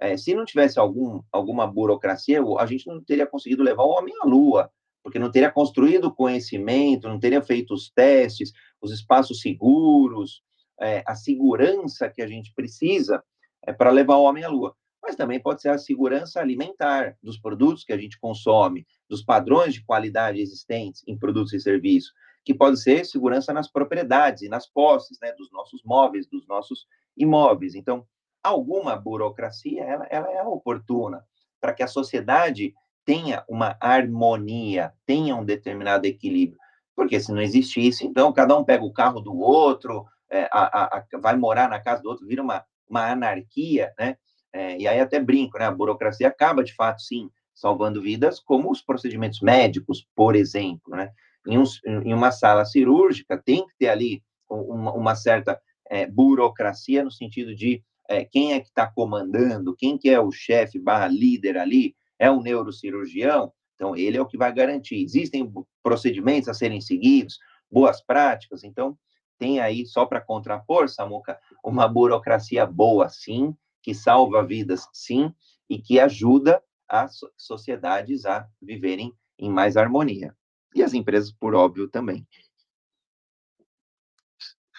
É, 0.00 0.16
se 0.16 0.34
não 0.34 0.46
tivesse 0.46 0.78
algum, 0.78 1.20
alguma 1.30 1.66
burocracia, 1.66 2.40
a 2.58 2.64
gente 2.64 2.86
não 2.86 2.98
teria 3.04 3.26
conseguido 3.26 3.62
levar 3.62 3.82
o 3.82 3.90
homem 3.90 4.14
à 4.22 4.26
Lua, 4.26 4.70
porque 5.02 5.18
não 5.18 5.30
teria 5.30 5.50
construído 5.50 6.14
conhecimento, 6.14 7.08
não 7.08 7.18
teria 7.18 7.42
feito 7.42 7.74
os 7.74 7.90
testes, 7.90 8.52
os 8.80 8.92
espaços 8.92 9.40
seguros, 9.40 10.42
é, 10.80 11.02
a 11.06 11.14
segurança 11.14 12.08
que 12.08 12.22
a 12.22 12.26
gente 12.26 12.52
precisa 12.54 13.22
é, 13.66 13.72
para 13.72 13.90
levar 13.90 14.16
o 14.16 14.22
homem 14.22 14.44
à 14.44 14.48
Lua. 14.48 14.74
Mas 15.02 15.16
também 15.16 15.40
pode 15.40 15.60
ser 15.60 15.70
a 15.70 15.78
segurança 15.78 16.40
alimentar 16.40 17.16
dos 17.22 17.38
produtos 17.38 17.84
que 17.84 17.92
a 17.92 17.98
gente 17.98 18.18
consome, 18.20 18.86
dos 19.08 19.22
padrões 19.24 19.74
de 19.74 19.84
qualidade 19.84 20.40
existentes 20.40 21.02
em 21.06 21.18
produtos 21.18 21.52
e 21.52 21.60
serviços, 21.60 22.12
que 22.44 22.54
pode 22.54 22.80
ser 22.80 23.04
segurança 23.04 23.52
nas 23.52 23.70
propriedades 23.70 24.42
e 24.42 24.48
nas 24.48 24.66
posses, 24.68 25.18
né, 25.20 25.32
dos 25.32 25.50
nossos 25.50 25.82
móveis, 25.84 26.26
dos 26.26 26.46
nossos 26.46 26.86
imóveis. 27.16 27.74
Então, 27.74 28.06
alguma 28.42 28.96
burocracia, 28.96 29.82
ela, 29.82 30.06
ela 30.10 30.32
é 30.32 30.42
oportuna 30.42 31.24
para 31.60 31.72
que 31.72 31.82
a 31.82 31.88
sociedade 31.88 32.74
tenha 33.04 33.44
uma 33.48 33.76
harmonia, 33.80 34.92
tenha 35.06 35.34
um 35.34 35.44
determinado 35.44 36.06
equilíbrio. 36.06 36.58
Porque 36.94 37.18
se 37.20 37.32
não 37.32 37.40
existe 37.40 37.86
isso, 37.86 38.04
então 38.06 38.32
cada 38.32 38.56
um 38.56 38.64
pega 38.64 38.84
o 38.84 38.92
carro 38.92 39.20
do 39.20 39.36
outro, 39.38 40.04
é, 40.30 40.48
a, 40.52 40.96
a, 40.98 41.04
vai 41.20 41.36
morar 41.36 41.68
na 41.68 41.80
casa 41.80 42.02
do 42.02 42.08
outro, 42.08 42.26
vira 42.26 42.42
uma, 42.42 42.64
uma 42.88 43.10
anarquia, 43.10 43.92
né? 43.98 44.16
É, 44.52 44.78
e 44.78 44.86
aí 44.86 45.00
até 45.00 45.18
brinco, 45.18 45.58
né? 45.58 45.64
A 45.64 45.70
burocracia 45.70 46.28
acaba, 46.28 46.62
de 46.62 46.74
fato, 46.74 47.00
sim, 47.00 47.30
salvando 47.54 48.02
vidas, 48.02 48.38
como 48.38 48.70
os 48.70 48.82
procedimentos 48.82 49.40
médicos, 49.40 50.06
por 50.14 50.36
exemplo, 50.36 50.94
né? 50.94 51.10
Em, 51.46 51.58
um, 51.58 51.64
em 51.86 52.12
uma 52.12 52.30
sala 52.30 52.64
cirúrgica, 52.64 53.40
tem 53.42 53.66
que 53.66 53.74
ter 53.78 53.88
ali 53.88 54.22
uma, 54.48 54.92
uma 54.92 55.14
certa 55.14 55.60
é, 55.90 56.06
burocracia 56.06 57.02
no 57.02 57.10
sentido 57.10 57.54
de 57.54 57.82
é, 58.08 58.24
quem 58.24 58.52
é 58.52 58.60
que 58.60 58.68
está 58.68 58.86
comandando, 58.86 59.74
quem 59.76 59.96
que 59.98 60.10
é 60.10 60.20
o 60.20 60.30
chefe 60.30 60.78
barra 60.78 61.08
líder 61.08 61.56
ali, 61.56 61.94
é 62.22 62.30
o 62.30 62.40
neurocirurgião, 62.40 63.52
então 63.74 63.96
ele 63.96 64.16
é 64.16 64.20
o 64.20 64.26
que 64.26 64.38
vai 64.38 64.54
garantir. 64.54 65.02
Existem 65.02 65.52
procedimentos 65.82 66.48
a 66.48 66.54
serem 66.54 66.80
seguidos, 66.80 67.36
boas 67.68 68.00
práticas, 68.00 68.62
então 68.62 68.96
tem 69.40 69.58
aí, 69.58 69.84
só 69.84 70.06
para 70.06 70.20
contrapor, 70.20 70.88
Samuca, 70.88 71.36
uma 71.64 71.88
burocracia 71.88 72.64
boa, 72.64 73.08
sim, 73.08 73.56
que 73.82 73.92
salva 73.92 74.46
vidas, 74.46 74.88
sim, 74.92 75.34
e 75.68 75.82
que 75.82 75.98
ajuda 75.98 76.62
as 76.88 77.18
sociedades 77.36 78.24
a 78.24 78.48
viverem 78.60 79.12
em 79.36 79.50
mais 79.50 79.76
harmonia. 79.76 80.32
E 80.76 80.80
as 80.80 80.94
empresas, 80.94 81.32
por 81.32 81.56
óbvio, 81.56 81.88
também. 81.88 82.24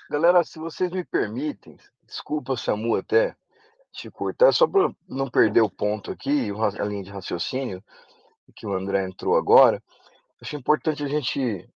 Galera, 0.10 0.46
se 0.46 0.60
vocês 0.60 0.90
me 0.90 1.04
permitem, 1.04 1.76
desculpa, 2.04 2.56
Samu, 2.56 2.96
até 2.96 3.36
te 3.94 4.10
cortar, 4.10 4.52
só 4.52 4.68
para 4.68 4.94
não 5.08 5.30
perder 5.30 5.62
o 5.62 5.70
ponto 5.70 6.12
aqui, 6.12 6.50
a 6.80 6.84
linha 6.84 7.04
de 7.04 7.12
raciocínio 7.12 7.84
que 8.56 8.68
o 8.68 8.74
André 8.74 9.06
entrou 9.06 9.38
agora, 9.38 9.82
acho 10.42 10.56
importante 10.56 11.04
a 11.04 11.08
gente 11.08 11.68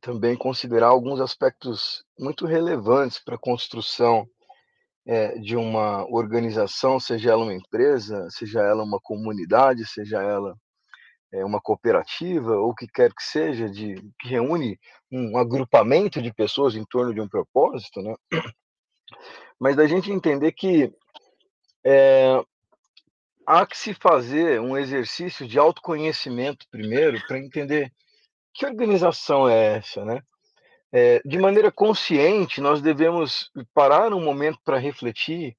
também 0.00 0.36
considerar 0.36 0.88
alguns 0.88 1.20
aspectos 1.20 2.04
muito 2.18 2.46
relevantes 2.46 3.22
para 3.22 3.36
a 3.36 3.38
construção 3.38 4.26
é, 5.06 5.38
de 5.38 5.56
uma 5.56 6.04
organização, 6.10 6.98
seja 6.98 7.30
ela 7.30 7.44
uma 7.44 7.54
empresa, 7.54 8.28
seja 8.30 8.60
ela 8.60 8.82
uma 8.82 8.98
comunidade, 9.00 9.86
seja 9.86 10.20
ela 10.20 10.56
é, 11.32 11.44
uma 11.44 11.60
cooperativa, 11.60 12.56
ou 12.56 12.70
o 12.70 12.74
que 12.74 12.86
quer 12.88 13.12
que 13.14 13.22
seja, 13.22 13.68
de, 13.68 13.94
que 14.18 14.28
reúne 14.28 14.78
um 15.10 15.38
agrupamento 15.38 16.20
de 16.20 16.32
pessoas 16.32 16.74
em 16.74 16.84
torno 16.84 17.14
de 17.14 17.20
um 17.20 17.28
propósito, 17.28 18.02
né? 18.02 18.14
Mas 19.58 19.76
da 19.76 19.86
gente 19.86 20.10
entender 20.10 20.52
que 20.52 20.92
é, 21.88 22.42
há 23.46 23.64
que 23.64 23.78
se 23.78 23.94
fazer 23.94 24.60
um 24.60 24.76
exercício 24.76 25.46
de 25.46 25.56
autoconhecimento 25.56 26.66
primeiro 26.68 27.24
para 27.28 27.38
entender 27.38 27.92
que 28.52 28.66
organização 28.66 29.48
é 29.48 29.76
essa, 29.76 30.04
né? 30.04 30.20
É, 30.92 31.20
de 31.24 31.38
maneira 31.38 31.70
consciente, 31.70 32.60
nós 32.60 32.80
devemos 32.80 33.50
parar 33.72 34.12
um 34.12 34.24
momento 34.24 34.58
para 34.64 34.78
refletir 34.78 35.56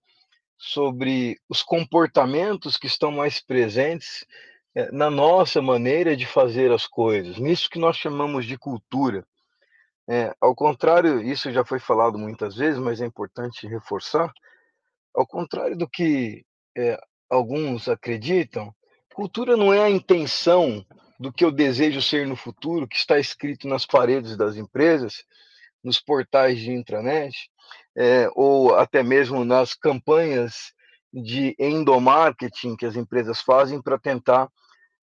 sobre 0.57 1.39
os 1.47 1.63
comportamentos 1.63 2.75
que 2.75 2.87
estão 2.87 3.11
mais 3.11 3.39
presentes 3.39 4.25
é, 4.75 4.91
na 4.91 5.09
nossa 5.09 5.61
maneira 5.61 6.17
de 6.17 6.25
fazer 6.25 6.71
as 6.71 6.85
coisas, 6.85 7.37
nisso 7.37 7.69
que 7.69 7.79
nós 7.79 7.95
chamamos 7.95 8.45
de 8.45 8.57
cultura. 8.57 9.25
É, 10.09 10.33
ao 10.41 10.55
contrário, 10.55 11.21
isso 11.21 11.51
já 11.51 11.63
foi 11.63 11.79
falado 11.79 12.17
muitas 12.17 12.55
vezes, 12.55 12.79
mas 12.79 12.99
é 12.99 13.05
importante 13.05 13.67
reforçar. 13.67 14.31
Ao 15.17 15.25
contrário 15.25 15.75
do 15.75 15.89
que 15.89 16.45
é, 16.77 16.99
alguns 17.27 17.89
acreditam, 17.89 18.71
cultura 19.15 19.57
não 19.57 19.73
é 19.73 19.81
a 19.81 19.89
intenção 19.89 20.85
do 21.19 21.33
que 21.33 21.43
eu 21.43 21.51
desejo 21.51 22.03
ser 22.03 22.27
no 22.27 22.35
futuro, 22.35 22.87
que 22.87 22.95
está 22.95 23.17
escrito 23.17 23.67
nas 23.67 23.83
paredes 23.83 24.37
das 24.37 24.57
empresas, 24.57 25.23
nos 25.83 25.99
portais 25.99 26.59
de 26.59 26.71
intranet, 26.71 27.49
é, 27.97 28.29
ou 28.35 28.75
até 28.75 29.01
mesmo 29.01 29.43
nas 29.43 29.73
campanhas 29.73 30.71
de 31.11 31.55
endomarketing 31.57 32.75
que 32.75 32.85
as 32.85 32.95
empresas 32.95 33.41
fazem 33.41 33.81
para 33.81 33.97
tentar 33.97 34.47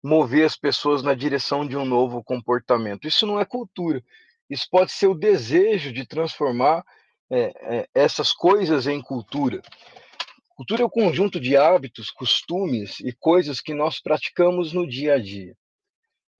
mover 0.03 0.45
as 0.45 0.57
pessoas 0.57 1.01
na 1.01 1.13
direção 1.13 1.65
de 1.65 1.77
um 1.77 1.85
novo 1.85 2.21
comportamento. 2.21 3.07
Isso 3.07 3.25
não 3.25 3.39
é 3.39 3.45
cultura. 3.45 4.03
Isso 4.49 4.67
pode 4.69 4.91
ser 4.91 5.07
o 5.07 5.15
desejo 5.15 5.93
de 5.93 6.05
transformar 6.05 6.83
é, 7.29 7.53
é, 7.61 7.89
essas 7.95 8.33
coisas 8.33 8.87
em 8.87 9.01
cultura. 9.01 9.61
Cultura 10.61 10.83
é 10.83 10.85
o 10.85 10.91
conjunto 10.91 11.39
de 11.39 11.57
hábitos, 11.57 12.11
costumes 12.11 12.99
e 12.99 13.11
coisas 13.11 13.59
que 13.59 13.73
nós 13.73 13.99
praticamos 13.99 14.73
no 14.73 14.87
dia 14.87 15.15
a 15.15 15.17
dia. 15.17 15.57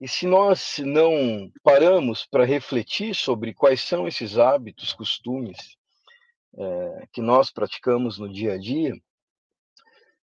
E 0.00 0.06
se 0.06 0.28
nós 0.28 0.78
não 0.78 1.50
paramos 1.60 2.24
para 2.24 2.44
refletir 2.44 3.16
sobre 3.16 3.52
quais 3.52 3.80
são 3.80 4.06
esses 4.06 4.38
hábitos, 4.38 4.92
costumes 4.92 5.76
é, 6.56 7.06
que 7.12 7.20
nós 7.20 7.50
praticamos 7.50 8.16
no 8.16 8.32
dia 8.32 8.52
a 8.52 8.58
dia, 8.58 8.94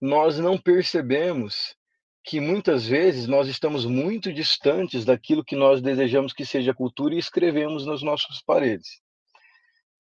nós 0.01 0.39
não 0.39 0.57
percebemos 0.57 1.77
que 2.25 2.41
muitas 2.41 2.87
vezes 2.87 3.27
nós 3.27 3.47
estamos 3.47 3.85
muito 3.85 4.33
distantes 4.33 5.05
daquilo 5.05 5.45
que 5.45 5.55
nós 5.55 5.83
desejamos 5.83 6.33
que 6.33 6.47
seja 6.47 6.73
cultura 6.73 7.15
e 7.15 7.19
escrevemos 7.19 7.85
nas 7.85 8.03
nossas 8.03 8.41
paredes. 8.41 9.03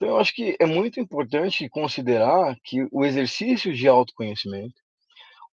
Então, 0.02 0.16
eu 0.16 0.20
acho 0.20 0.34
que 0.34 0.56
é 0.58 0.66
muito 0.66 0.98
importante 0.98 1.68
considerar 1.68 2.56
que 2.64 2.88
o 2.90 3.04
exercício 3.04 3.72
de 3.72 3.86
autoconhecimento, 3.86 4.74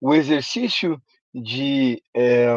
o 0.02 0.12
exercício 0.12 1.00
de 1.32 2.02
é, 2.16 2.48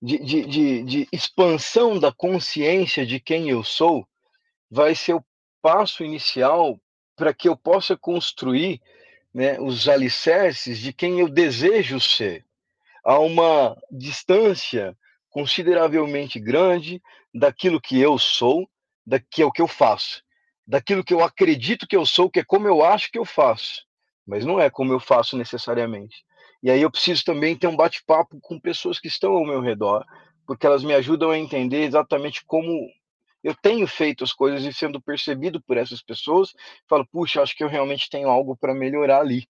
de, 0.00 0.18
de, 0.18 0.46
de, 0.46 0.82
de 0.84 1.08
expansão 1.10 1.98
da 1.98 2.12
consciência 2.12 3.04
de 3.04 3.18
quem 3.18 3.50
eu 3.50 3.64
sou 3.64 4.06
vai 4.70 4.94
ser 4.94 5.14
o 5.14 5.24
passo 5.60 6.04
inicial 6.04 6.78
para 7.16 7.34
que 7.34 7.48
eu 7.48 7.56
possa 7.56 7.96
construir 7.96 8.80
né, 9.34 9.58
os 9.58 9.88
alicerces 9.88 10.78
de 10.78 10.92
quem 10.92 11.18
eu 11.18 11.28
desejo 11.28 11.98
ser. 11.98 12.46
Há 13.04 13.18
uma 13.18 13.76
distância 13.90 14.96
consideravelmente 15.28 16.38
grande 16.38 17.02
daquilo 17.34 17.80
que 17.80 17.98
eu 18.00 18.20
sou, 18.20 18.70
daquilo 19.04 19.50
que 19.50 19.60
eu 19.60 19.66
faço, 19.66 20.22
daquilo 20.68 21.02
que 21.02 21.14
eu 21.14 21.24
acredito 21.24 21.86
que 21.86 21.96
eu 21.96 22.04
sou, 22.04 22.30
que 22.30 22.40
é 22.40 22.44
como 22.44 22.68
eu 22.68 22.84
acho 22.84 23.10
que 23.10 23.18
eu 23.18 23.24
faço, 23.24 23.86
mas 24.26 24.44
não 24.44 24.60
é 24.60 24.68
como 24.68 24.92
eu 24.92 25.00
faço 25.00 25.34
necessariamente. 25.34 26.22
E 26.62 26.70
aí 26.70 26.82
eu 26.82 26.90
preciso 26.90 27.24
também 27.24 27.56
ter 27.56 27.66
um 27.66 27.76
bate-papo 27.76 28.38
com 28.42 28.60
pessoas 28.60 29.00
que 29.00 29.08
estão 29.08 29.32
ao 29.32 29.46
meu 29.46 29.62
redor, 29.62 30.04
porque 30.46 30.66
elas 30.66 30.84
me 30.84 30.92
ajudam 30.92 31.30
a 31.30 31.38
entender 31.38 31.84
exatamente 31.84 32.44
como 32.44 32.86
eu 33.42 33.54
tenho 33.54 33.86
feito 33.86 34.22
as 34.22 34.32
coisas 34.32 34.62
e 34.62 34.72
sendo 34.76 35.00
percebido 35.00 35.58
por 35.62 35.78
essas 35.78 36.02
pessoas, 36.02 36.52
falo, 36.86 37.06
puxa, 37.06 37.40
acho 37.40 37.56
que 37.56 37.64
eu 37.64 37.68
realmente 37.68 38.10
tenho 38.10 38.28
algo 38.28 38.54
para 38.54 38.74
melhorar 38.74 39.20
ali. 39.20 39.48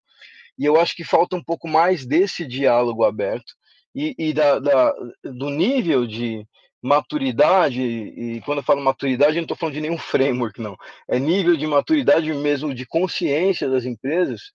E 0.56 0.64
eu 0.64 0.78
acho 0.78 0.94
que 0.94 1.02
falta 1.02 1.34
um 1.34 1.42
pouco 1.42 1.66
mais 1.66 2.06
desse 2.06 2.46
diálogo 2.46 3.04
aberto 3.04 3.54
e, 3.92 4.14
e 4.18 4.32
da, 4.32 4.60
da, 4.60 4.92
do 5.24 5.50
nível 5.50 6.06
de 6.06 6.46
maturidade, 6.82 7.82
e 7.82 8.40
quando 8.42 8.58
eu 8.58 8.64
falo 8.64 8.82
maturidade, 8.82 9.32
eu 9.32 9.40
não 9.40 9.42
estou 9.42 9.56
falando 9.56 9.74
de 9.74 9.80
nenhum 9.80 9.98
framework, 9.98 10.60
não. 10.60 10.76
É 11.08 11.18
nível 11.18 11.56
de 11.56 11.66
maturidade 11.66 12.32
mesmo, 12.32 12.74
de 12.74 12.86
consciência 12.86 13.68
das 13.68 13.84
empresas, 13.84 14.52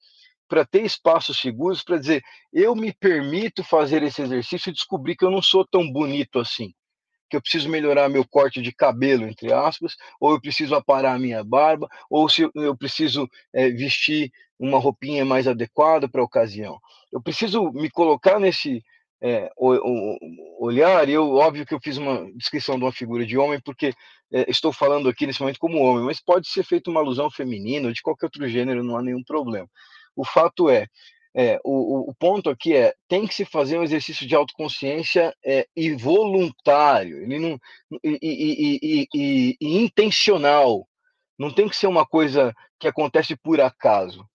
para 0.48 0.66
ter 0.66 0.84
espaços 0.84 1.38
seguros 1.38 1.84
para 1.84 1.98
dizer, 1.98 2.22
eu 2.52 2.76
me 2.76 2.94
permito 2.94 3.64
fazer 3.64 4.04
esse 4.04 4.22
exercício 4.22 4.70
e 4.70 4.74
descobrir 4.74 5.16
que 5.16 5.26
eu 5.26 5.32
não 5.32 5.42
sou 5.42 5.66
tão 5.66 5.92
bonito 5.92 6.40
assim, 6.40 6.74
que 7.30 7.36
eu 7.36 7.42
preciso 7.42 7.70
melhorar 7.70 8.08
meu 8.08 8.26
corte 8.26 8.62
de 8.62 8.72
cabelo, 8.72 9.26
entre 9.26 9.52
aspas, 9.52 9.96
ou 10.20 10.32
eu 10.32 10.40
preciso 10.40 10.76
aparar 10.76 11.16
a 11.16 11.20
minha 11.20 11.44
barba, 11.44 11.90
ou 12.10 12.30
se 12.30 12.48
eu 12.54 12.78
preciso 12.78 13.28
é, 13.52 13.70
vestir 13.70 14.32
uma 14.60 14.80
roupinha 14.80 15.26
mais 15.26 15.48
adequada 15.48 16.08
para 16.08 16.22
a 16.22 16.26
ocasião. 16.26 16.80
Eu 17.12 17.22
preciso 17.22 17.72
me 17.72 17.90
colocar 17.90 18.40
nesse 18.40 18.84
é, 19.24 19.50
olhar, 20.60 21.08
eu, 21.08 21.36
óbvio 21.36 21.66
que 21.66 21.74
eu 21.74 21.80
fiz 21.82 21.98
uma 21.98 22.30
descrição 22.34 22.78
de 22.78 22.84
uma 22.84 22.92
figura 22.92 23.26
de 23.26 23.38
homem, 23.38 23.58
porque 23.64 23.94
é, 24.34 24.50
estou 24.50 24.74
falando 24.74 25.08
aqui 25.08 25.26
nesse 25.26 25.40
momento 25.40 25.60
como 25.60 25.80
homem, 25.80 26.04
mas 26.04 26.20
pode 26.20 26.50
ser 26.50 26.64
feita 26.66 26.92
uma 26.92 27.00
alusão 27.00 27.32
feminina 27.32 27.88
ou 27.88 27.94
de 27.94 28.02
qualquer 28.02 28.26
outro 28.26 28.46
gênero, 28.50 28.84
não 28.84 28.98
há 28.98 29.02
nenhum 29.02 29.24
problema. 29.24 29.66
O 30.14 30.26
fato 30.26 30.70
é, 30.70 30.88
é 31.34 31.58
o, 31.64 32.10
o, 32.10 32.14
ponto 32.16 32.50
aqui 32.50 32.76
é 32.76 32.94
tem 33.08 33.26
que 33.26 33.34
se 33.34 33.46
fazer 33.46 33.80
um 33.80 33.84
exercício 33.84 34.28
de 34.28 34.36
autoconsciência 34.36 35.34
é, 35.46 35.66
e 35.74 35.96
voluntário, 35.96 37.24
ele 37.24 37.40
não, 37.40 37.58
e, 38.04 38.20
e, 38.22 39.08
e, 39.14 39.58
e, 39.62 39.78
intencional. 39.78 40.86
Não 41.40 41.50
tem 41.50 41.70
que 41.70 41.78
ser 41.78 41.88
uma 41.88 42.06
coisa 42.06 42.54
que 42.78 42.90
acontece 42.90 43.38
por 43.38 43.62
acaso. 43.62 44.28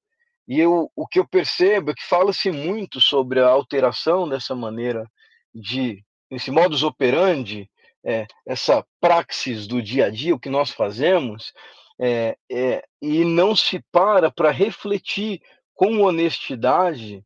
E 0.49 0.59
eu, 0.59 0.91
o 0.97 1.07
que 1.07 1.19
eu 1.19 1.29
percebo 1.29 1.91
é 1.91 1.95
que 1.95 2.09
fala-se 2.09 2.51
muito 2.51 3.01
sobre 3.01 3.39
a 3.39 3.49
alteração 3.49 4.27
dessa 4.27 4.55
maneira 4.55 5.07
de, 5.55 6.03
esse 6.31 6.51
modus 6.51 6.83
operandi, 6.83 7.71
é, 8.03 8.27
essa 8.47 8.83
praxis 8.99 9.67
do 9.67 9.83
dia 9.83 10.07
a 10.07 10.11
dia, 10.11 10.35
o 10.35 10.41
que 10.41 10.49
nós 10.49 10.71
fazemos, 10.71 11.53
é, 12.01 12.37
é, 12.51 12.83
e 13.03 13.25
não 13.25 13.55
se 13.55 13.85
para 13.93 14.31
para 14.31 14.51
refletir 14.51 15.43
com 15.75 16.01
honestidade 16.01 17.23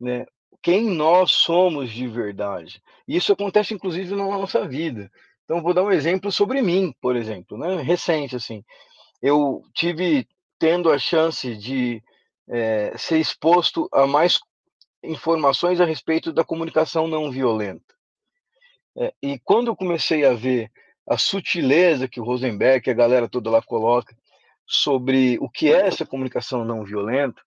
né, 0.00 0.24
quem 0.62 0.84
nós 0.84 1.32
somos 1.32 1.90
de 1.90 2.08
verdade. 2.08 2.82
Isso 3.06 3.32
acontece, 3.32 3.74
inclusive, 3.74 4.14
na 4.14 4.24
nossa 4.24 4.66
vida. 4.66 5.10
Então, 5.44 5.60
vou 5.60 5.74
dar 5.74 5.82
um 5.82 5.92
exemplo 5.92 6.32
sobre 6.32 6.62
mim, 6.62 6.94
por 7.00 7.14
exemplo, 7.16 7.58
né, 7.58 7.82
recente, 7.82 8.34
assim. 8.34 8.64
Eu 9.20 9.62
tive 9.74 10.26
tendo 10.58 10.90
a 10.90 10.98
chance 10.98 11.54
de 11.56 12.02
é, 12.48 12.94
ser 12.96 13.18
exposto 13.18 13.88
a 13.92 14.06
mais 14.06 14.38
informações 15.02 15.80
a 15.80 15.84
respeito 15.84 16.32
da 16.32 16.44
comunicação 16.44 17.06
não 17.06 17.30
violenta. 17.30 17.94
É, 18.96 19.12
e 19.22 19.38
quando 19.40 19.68
eu 19.68 19.76
comecei 19.76 20.24
a 20.24 20.32
ver 20.32 20.70
a 21.06 21.18
sutileza 21.18 22.08
que 22.08 22.20
o 22.20 22.24
Rosenberg, 22.24 22.88
a 22.88 22.94
galera 22.94 23.28
toda 23.28 23.50
lá 23.50 23.60
coloca, 23.60 24.16
sobre 24.66 25.36
o 25.40 25.48
que 25.48 25.72
é 25.72 25.86
essa 25.86 26.06
comunicação 26.06 26.64
não 26.64 26.84
violenta, 26.84 27.42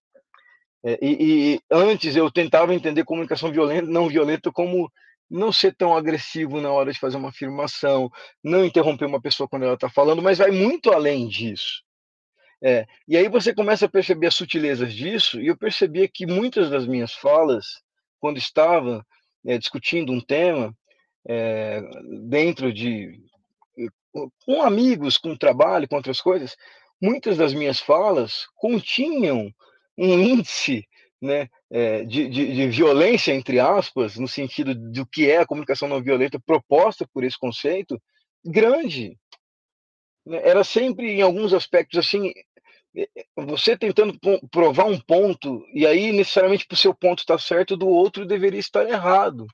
é, 0.83 0.99
e, 1.01 1.55
e, 1.55 1.61
antes 1.71 2.15
eu 2.15 2.31
tentava 2.31 2.73
entender 2.73 3.03
comunicação 3.03 3.51
violenta, 3.51 3.89
não 3.89 4.07
violenta 4.07 4.51
como 4.51 4.91
não 5.29 5.51
ser 5.51 5.75
tão 5.75 5.95
agressivo 5.95 6.61
na 6.61 6.71
hora 6.71 6.93
de 6.93 6.99
fazer 6.99 7.17
uma 7.17 7.29
afirmação, 7.29 8.09
não 8.43 8.63
interromper 8.63 9.05
uma 9.05 9.21
pessoa 9.21 9.49
quando 9.49 9.63
ela 9.63 9.73
está 9.73 9.89
falando, 9.89 10.21
mas 10.21 10.37
vai 10.37 10.51
muito 10.51 10.91
além 10.91 11.27
disso. 11.27 11.83
É, 12.63 12.87
e 13.07 13.15
aí 13.15 13.29
você 13.29 13.53
começa 13.53 13.85
a 13.85 13.89
perceber 13.89 14.27
as 14.27 14.35
sutilezas 14.35 14.93
disso, 14.93 15.39
e 15.39 15.47
eu 15.47 15.57
percebia 15.57 16.07
que 16.07 16.25
muitas 16.25 16.69
das 16.69 16.87
minhas 16.87 17.13
falas, 17.13 17.65
quando 18.19 18.37
estava 18.37 19.05
é, 19.45 19.57
discutindo 19.57 20.11
um 20.11 20.19
tema, 20.19 20.75
é, 21.27 21.81
dentro 22.27 22.73
de. 22.73 23.19
com 24.45 24.61
amigos, 24.61 25.17
com 25.17 25.35
trabalho, 25.35 25.87
com 25.87 25.95
outras 25.95 26.19
coisas, 26.19 26.55
muitas 27.01 27.37
das 27.37 27.53
minhas 27.53 27.79
falas 27.79 28.45
continham 28.55 29.51
um 29.97 30.19
índice 30.19 30.87
né, 31.21 31.49
é, 31.71 32.03
de, 32.03 32.29
de, 32.29 32.53
de, 32.53 32.67
violência, 32.69 33.33
entre 33.33 33.59
aspas, 33.59 34.17
no 34.17 34.27
sentido 34.27 34.73
do 34.75 35.05
que 35.05 35.29
é 35.29 35.39
a 35.39 35.45
comunicação 35.45 35.87
não 35.87 36.01
violenta 36.01 36.39
proposta 36.39 37.07
por 37.11 37.23
esse 37.23 37.37
conceito, 37.37 38.01
grande. 38.45 39.17
Né. 40.27 40.41
Era 40.43 40.63
sempre, 40.63 41.11
em 41.11 41.21
alguns 41.21 41.53
aspectos, 41.53 41.97
assim, 41.97 42.33
você 43.35 43.77
tentando 43.77 44.17
provar 44.51 44.85
um 44.85 44.99
ponto, 44.99 45.63
e 45.73 45.85
aí 45.85 46.11
necessariamente 46.11 46.65
para 46.65 46.75
o 46.75 46.77
seu 46.77 46.93
ponto 46.93 47.19
estar 47.19 47.39
certo, 47.39 47.77
do 47.77 47.87
outro 47.87 48.25
deveria 48.25 48.59
estar 48.59 48.87
errado. 48.87 49.47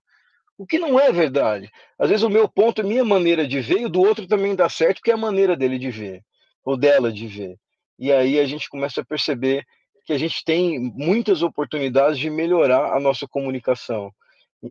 O 0.58 0.66
que 0.66 0.80
não 0.80 1.00
é 1.00 1.12
verdade. 1.12 1.70
Às 1.98 2.10
vezes 2.10 2.24
o 2.24 2.30
meu 2.30 2.48
ponto 2.48 2.82
é 2.82 2.84
minha 2.84 3.04
maneira 3.04 3.48
de 3.48 3.60
ver, 3.60 3.82
e 3.82 3.86
o 3.86 3.90
do 3.90 4.02
outro 4.02 4.28
também 4.28 4.56
dá 4.56 4.68
certo, 4.70 4.98
porque 4.98 5.12
é 5.12 5.14
a 5.14 5.18
maneira 5.18 5.56
dele 5.56 5.78
de 5.78 5.92
ver, 5.92 6.22
ou 6.64 6.78
dela 6.78 7.12
de 7.12 7.28
ver. 7.28 7.58
E 8.00 8.12
aí 8.12 8.40
a 8.40 8.46
gente 8.46 8.70
começa 8.70 9.02
a 9.02 9.06
perceber 9.06 9.66
que 10.06 10.14
a 10.14 10.18
gente 10.18 10.44
tem 10.44 10.80
muitas 10.80 11.42
oportunidades 11.42 12.20
de 12.20 12.30
melhorar 12.30 12.94
a 12.96 13.00
nossa 13.00 13.28
comunicação. 13.28 14.12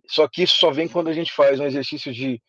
Só 0.07 0.27
que 0.29 0.43
isso 0.43 0.57
só 0.59 0.71
vem 0.71 0.89
quando 0.89 1.09
a 1.09 1.13
gente 1.13 1.33
faz 1.33 1.61
um 1.61 1.67
exercício 1.67 2.13
de 2.13 2.41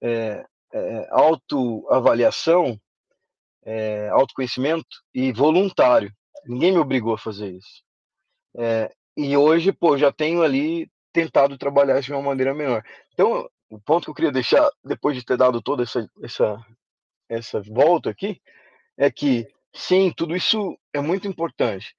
é, 0.00 0.44
é, 0.72 1.08
autoavaliação, 1.10 2.78
é, 3.64 4.08
autoconhecimento 4.08 5.02
e 5.14 5.32
voluntário. 5.32 6.12
Ninguém 6.44 6.72
me 6.72 6.78
obrigou 6.78 7.14
a 7.14 7.18
fazer 7.18 7.50
isso. 7.50 7.82
É, 8.56 8.90
e 9.16 9.36
hoje, 9.36 9.72
pô, 9.72 9.96
já 9.96 10.12
tenho 10.12 10.42
ali 10.42 10.90
tentado 11.12 11.58
trabalhar 11.58 11.98
isso 11.98 12.06
de 12.06 12.12
uma 12.12 12.22
maneira 12.22 12.54
melhor. 12.54 12.82
Então, 13.12 13.48
o 13.70 13.80
ponto 13.80 14.04
que 14.04 14.10
eu 14.10 14.14
queria 14.14 14.32
deixar, 14.32 14.68
depois 14.84 15.16
de 15.16 15.24
ter 15.24 15.36
dado 15.36 15.62
toda 15.62 15.82
essa, 15.82 16.08
essa, 16.22 16.66
essa 17.28 17.62
volta 17.62 18.10
aqui, 18.10 18.40
é 18.96 19.10
que, 19.10 19.46
sim, 19.74 20.12
tudo 20.16 20.36
isso 20.36 20.78
é 20.92 21.00
muito 21.00 21.28
importante, 21.28 21.94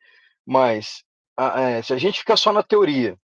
mas 0.45 1.03
a, 1.37 1.61
é, 1.61 1.81
se 1.81 1.93
a 1.93 1.97
gente 1.97 2.19
ficar 2.19 2.37
só 2.37 2.51
na 2.51 2.63
teoria, 2.63 3.17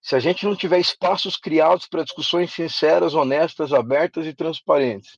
se 0.00 0.16
a 0.16 0.18
gente 0.18 0.44
não 0.44 0.56
tiver 0.56 0.80
espaços 0.80 1.36
criados 1.36 1.86
para 1.86 2.02
discussões 2.02 2.52
sinceras, 2.52 3.14
honestas, 3.14 3.72
abertas 3.72 4.26
e 4.26 4.34
transparentes, 4.34 5.16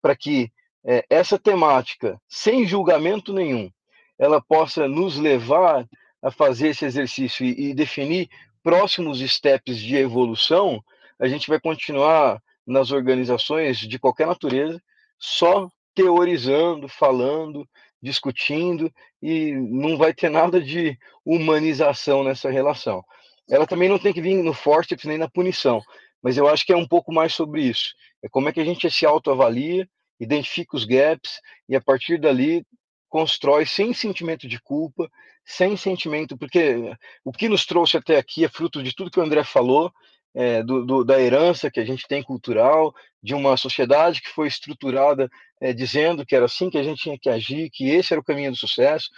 para 0.00 0.14
que 0.14 0.52
é, 0.84 1.04
essa 1.10 1.38
temática, 1.38 2.20
sem 2.28 2.66
julgamento 2.66 3.32
nenhum, 3.32 3.70
ela 4.18 4.40
possa 4.40 4.88
nos 4.88 5.16
levar 5.16 5.86
a 6.22 6.30
fazer 6.30 6.68
esse 6.68 6.84
exercício 6.84 7.44
e, 7.44 7.70
e 7.70 7.74
definir 7.74 8.28
próximos 8.62 9.20
steps 9.20 9.78
de 9.78 9.96
evolução, 9.96 10.82
a 11.18 11.26
gente 11.26 11.48
vai 11.48 11.60
continuar 11.60 12.42
nas 12.66 12.90
organizações 12.90 13.78
de 13.78 13.98
qualquer 13.98 14.26
natureza 14.26 14.80
só 15.18 15.68
teorizando, 15.94 16.88
falando, 16.88 17.68
discutindo 18.02 18.92
e 19.22 19.52
não 19.52 19.96
vai 19.96 20.14
ter 20.14 20.30
nada 20.30 20.60
de 20.60 20.98
humanização 21.24 22.24
nessa 22.24 22.50
relação. 22.50 23.04
Ela 23.48 23.66
também 23.66 23.88
não 23.88 23.98
tem 23.98 24.12
que 24.12 24.20
vir 24.20 24.42
no 24.42 24.54
forceps 24.54 25.04
nem 25.04 25.18
na 25.18 25.28
punição, 25.28 25.82
mas 26.22 26.36
eu 26.36 26.48
acho 26.48 26.64
que 26.64 26.72
é 26.72 26.76
um 26.76 26.86
pouco 26.86 27.12
mais 27.12 27.34
sobre 27.34 27.62
isso. 27.62 27.94
É 28.22 28.28
como 28.28 28.48
é 28.48 28.52
que 28.52 28.60
a 28.60 28.64
gente 28.64 28.90
se 28.90 29.04
autoavalia, 29.04 29.88
identifica 30.20 30.76
os 30.76 30.84
gaps 30.84 31.40
e 31.68 31.74
a 31.74 31.80
partir 31.80 32.20
dali 32.20 32.64
constrói 33.08 33.66
sem 33.66 33.92
sentimento 33.92 34.46
de 34.46 34.60
culpa, 34.60 35.10
sem 35.44 35.76
sentimento, 35.76 36.38
porque 36.38 36.94
o 37.24 37.32
que 37.32 37.48
nos 37.48 37.66
trouxe 37.66 37.96
até 37.96 38.16
aqui 38.16 38.44
é 38.44 38.48
fruto 38.48 38.82
de 38.82 38.94
tudo 38.94 39.10
que 39.10 39.18
o 39.18 39.22
André 39.22 39.42
falou, 39.42 39.90
é, 40.32 40.62
do, 40.62 40.86
do, 40.86 41.04
da 41.04 41.20
herança 41.20 41.70
que 41.70 41.80
a 41.80 41.84
gente 41.84 42.06
tem 42.06 42.22
cultural, 42.22 42.94
de 43.20 43.34
uma 43.34 43.56
sociedade 43.56 44.22
que 44.22 44.28
foi 44.28 44.46
estruturada 44.46 45.28
é, 45.60 45.72
dizendo 45.72 46.24
que 46.24 46.36
era 46.36 46.44
assim 46.44 46.70
que 46.70 46.78
a 46.78 46.82
gente 46.84 47.02
tinha 47.02 47.18
que 47.18 47.28
agir, 47.28 47.68
que 47.70 47.90
esse 47.90 48.12
era 48.12 48.20
o 48.20 48.24
caminho 48.24 48.52
do 48.52 48.56
sucesso, 48.56 49.08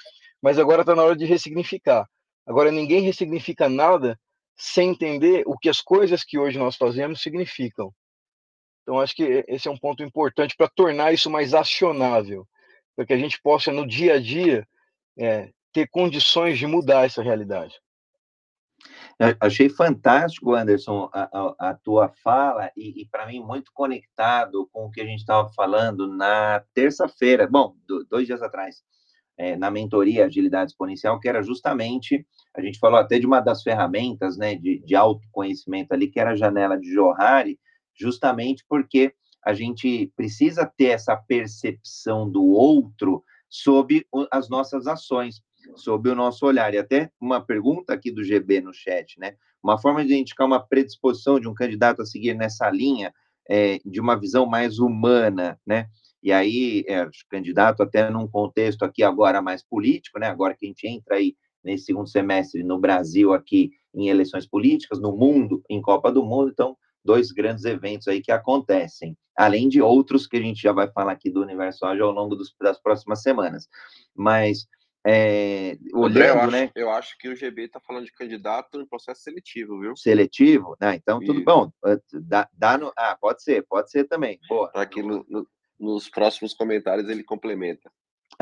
mas 0.40 0.58
agora 0.58 0.82
está 0.82 0.94
na 0.94 1.02
hora 1.02 1.16
de 1.16 1.26
ressignificar. 1.26 2.08
Agora 2.46 2.70
ninguém 2.70 3.02
ressignifica 3.02 3.68
nada 3.68 4.18
sem 4.56 4.90
entender 4.90 5.42
o 5.46 5.58
que 5.58 5.68
as 5.68 5.80
coisas 5.80 6.24
que 6.24 6.38
hoje 6.38 6.58
nós 6.58 6.76
fazemos 6.76 7.20
significam. 7.20 7.92
Então 8.82 8.98
acho 8.98 9.14
que 9.14 9.44
esse 9.48 9.68
é 9.68 9.70
um 9.70 9.76
ponto 9.76 10.02
importante 10.02 10.56
para 10.56 10.68
tornar 10.68 11.12
isso 11.12 11.30
mais 11.30 11.54
acionável 11.54 12.46
para 12.94 13.06
que 13.06 13.12
a 13.12 13.18
gente 13.18 13.40
possa, 13.40 13.72
no 13.72 13.86
dia 13.86 14.14
a 14.14 14.20
dia, 14.20 14.66
é, 15.18 15.50
ter 15.72 15.88
condições 15.88 16.58
de 16.58 16.66
mudar 16.66 17.06
essa 17.06 17.22
realidade. 17.22 17.74
Achei 19.40 19.68
fantástico, 19.68 20.54
Anderson, 20.54 21.08
a, 21.12 21.28
a, 21.32 21.70
a 21.70 21.74
tua 21.74 22.08
fala 22.24 22.70
e, 22.76 23.02
e 23.02 23.08
para 23.08 23.26
mim 23.26 23.40
muito 23.40 23.70
conectado 23.72 24.68
com 24.72 24.86
o 24.86 24.90
que 24.90 25.00
a 25.00 25.04
gente 25.04 25.20
estava 25.20 25.48
falando 25.52 26.08
na 26.08 26.64
terça-feira, 26.74 27.46
bom, 27.46 27.76
do, 27.86 28.04
dois 28.04 28.26
dias 28.26 28.42
atrás, 28.42 28.82
é, 29.38 29.56
na 29.56 29.70
mentoria 29.70 30.26
Agilidade 30.26 30.72
Exponencial, 30.72 31.20
que 31.20 31.28
era 31.28 31.42
justamente, 31.42 32.26
a 32.56 32.60
gente 32.60 32.78
falou 32.78 32.98
até 32.98 33.18
de 33.18 33.26
uma 33.26 33.40
das 33.40 33.62
ferramentas 33.62 34.36
né, 34.36 34.56
de, 34.56 34.80
de 34.80 34.94
autoconhecimento 34.96 35.94
ali, 35.94 36.08
que 36.08 36.18
era 36.18 36.32
a 36.32 36.36
janela 36.36 36.76
de 36.76 36.92
Johari, 36.92 37.58
justamente 37.94 38.64
porque 38.68 39.14
a 39.44 39.52
gente 39.52 40.12
precisa 40.16 40.64
ter 40.64 40.86
essa 40.86 41.16
percepção 41.16 42.30
do 42.30 42.44
outro 42.44 43.24
sob 43.48 44.06
as 44.30 44.48
nossas 44.48 44.86
ações, 44.86 45.42
sob 45.74 46.08
o 46.08 46.14
nosso 46.14 46.46
olhar. 46.46 46.72
E 46.72 46.78
até 46.78 47.10
uma 47.20 47.40
pergunta 47.44 47.92
aqui 47.92 48.10
do 48.10 48.24
GB 48.24 48.60
no 48.60 48.72
chat, 48.72 49.18
né? 49.18 49.34
Uma 49.62 49.78
forma 49.78 50.04
de 50.04 50.14
indicar 50.14 50.46
uma 50.46 50.60
predisposição 50.60 51.38
de 51.38 51.48
um 51.48 51.54
candidato 51.54 52.02
a 52.02 52.06
seguir 52.06 52.34
nessa 52.34 52.70
linha 52.70 53.12
é, 53.48 53.78
de 53.84 54.00
uma 54.00 54.18
visão 54.18 54.46
mais 54.46 54.78
humana, 54.78 55.60
né? 55.66 55.88
E 56.22 56.32
aí, 56.32 56.84
é, 56.88 57.08
candidato 57.28 57.82
até 57.82 58.08
num 58.08 58.28
contexto 58.28 58.84
aqui 58.84 59.02
agora 59.02 59.42
mais 59.42 59.62
político, 59.62 60.18
né? 60.20 60.28
Agora 60.28 60.54
que 60.54 60.64
a 60.64 60.68
gente 60.68 60.86
entra 60.86 61.16
aí 61.16 61.34
nesse 61.64 61.86
segundo 61.86 62.08
semestre 62.08 62.62
no 62.62 62.78
Brasil 62.78 63.32
aqui 63.32 63.70
em 63.94 64.08
eleições 64.08 64.46
políticas, 64.46 65.00
no 65.00 65.16
mundo, 65.16 65.62
em 65.68 65.82
Copa 65.82 66.10
do 66.10 66.24
Mundo, 66.24 66.50
então 66.50 66.76
dois 67.04 67.30
grandes 67.32 67.64
eventos 67.64 68.08
aí 68.08 68.22
que 68.22 68.32
acontecem, 68.32 69.16
além 69.36 69.68
de 69.68 69.80
outros 69.80 70.26
que 70.26 70.36
a 70.36 70.40
gente 70.40 70.60
já 70.60 70.72
vai 70.72 70.90
falar 70.90 71.12
aqui 71.12 71.30
do 71.30 71.42
Universo 71.42 71.84
Ágil 71.84 72.06
ao 72.06 72.12
longo 72.12 72.34
dos, 72.34 72.54
das 72.60 72.80
próximas 72.80 73.22
semanas. 73.22 73.68
Mas, 74.14 74.66
é, 75.06 75.76
olhando, 75.94 76.24
eu 76.24 76.40
acho, 76.40 76.50
né? 76.50 76.70
Eu 76.74 76.90
acho 76.90 77.18
que 77.18 77.28
o 77.28 77.36
GB 77.36 77.64
está 77.64 77.80
falando 77.80 78.04
de 78.04 78.12
candidato 78.12 78.80
em 78.80 78.86
processo 78.86 79.22
seletivo, 79.22 79.80
viu? 79.80 79.96
Seletivo? 79.96 80.76
Ah, 80.80 80.94
então 80.94 81.18
tudo 81.20 81.42
bom. 81.42 81.70
Ah, 81.84 81.98
dá, 82.12 82.48
dá 82.52 82.78
no... 82.78 82.92
Ah, 82.96 83.16
pode 83.20 83.42
ser, 83.42 83.66
pode 83.68 83.90
ser 83.90 84.04
também. 84.04 84.38
Boa. 84.48 84.70
Para 84.70 84.86
que 84.86 85.02
no, 85.02 85.24
no, 85.28 85.46
nos 85.78 86.08
próximos 86.08 86.54
comentários 86.54 87.08
ele 87.08 87.24
complementa. 87.24 87.90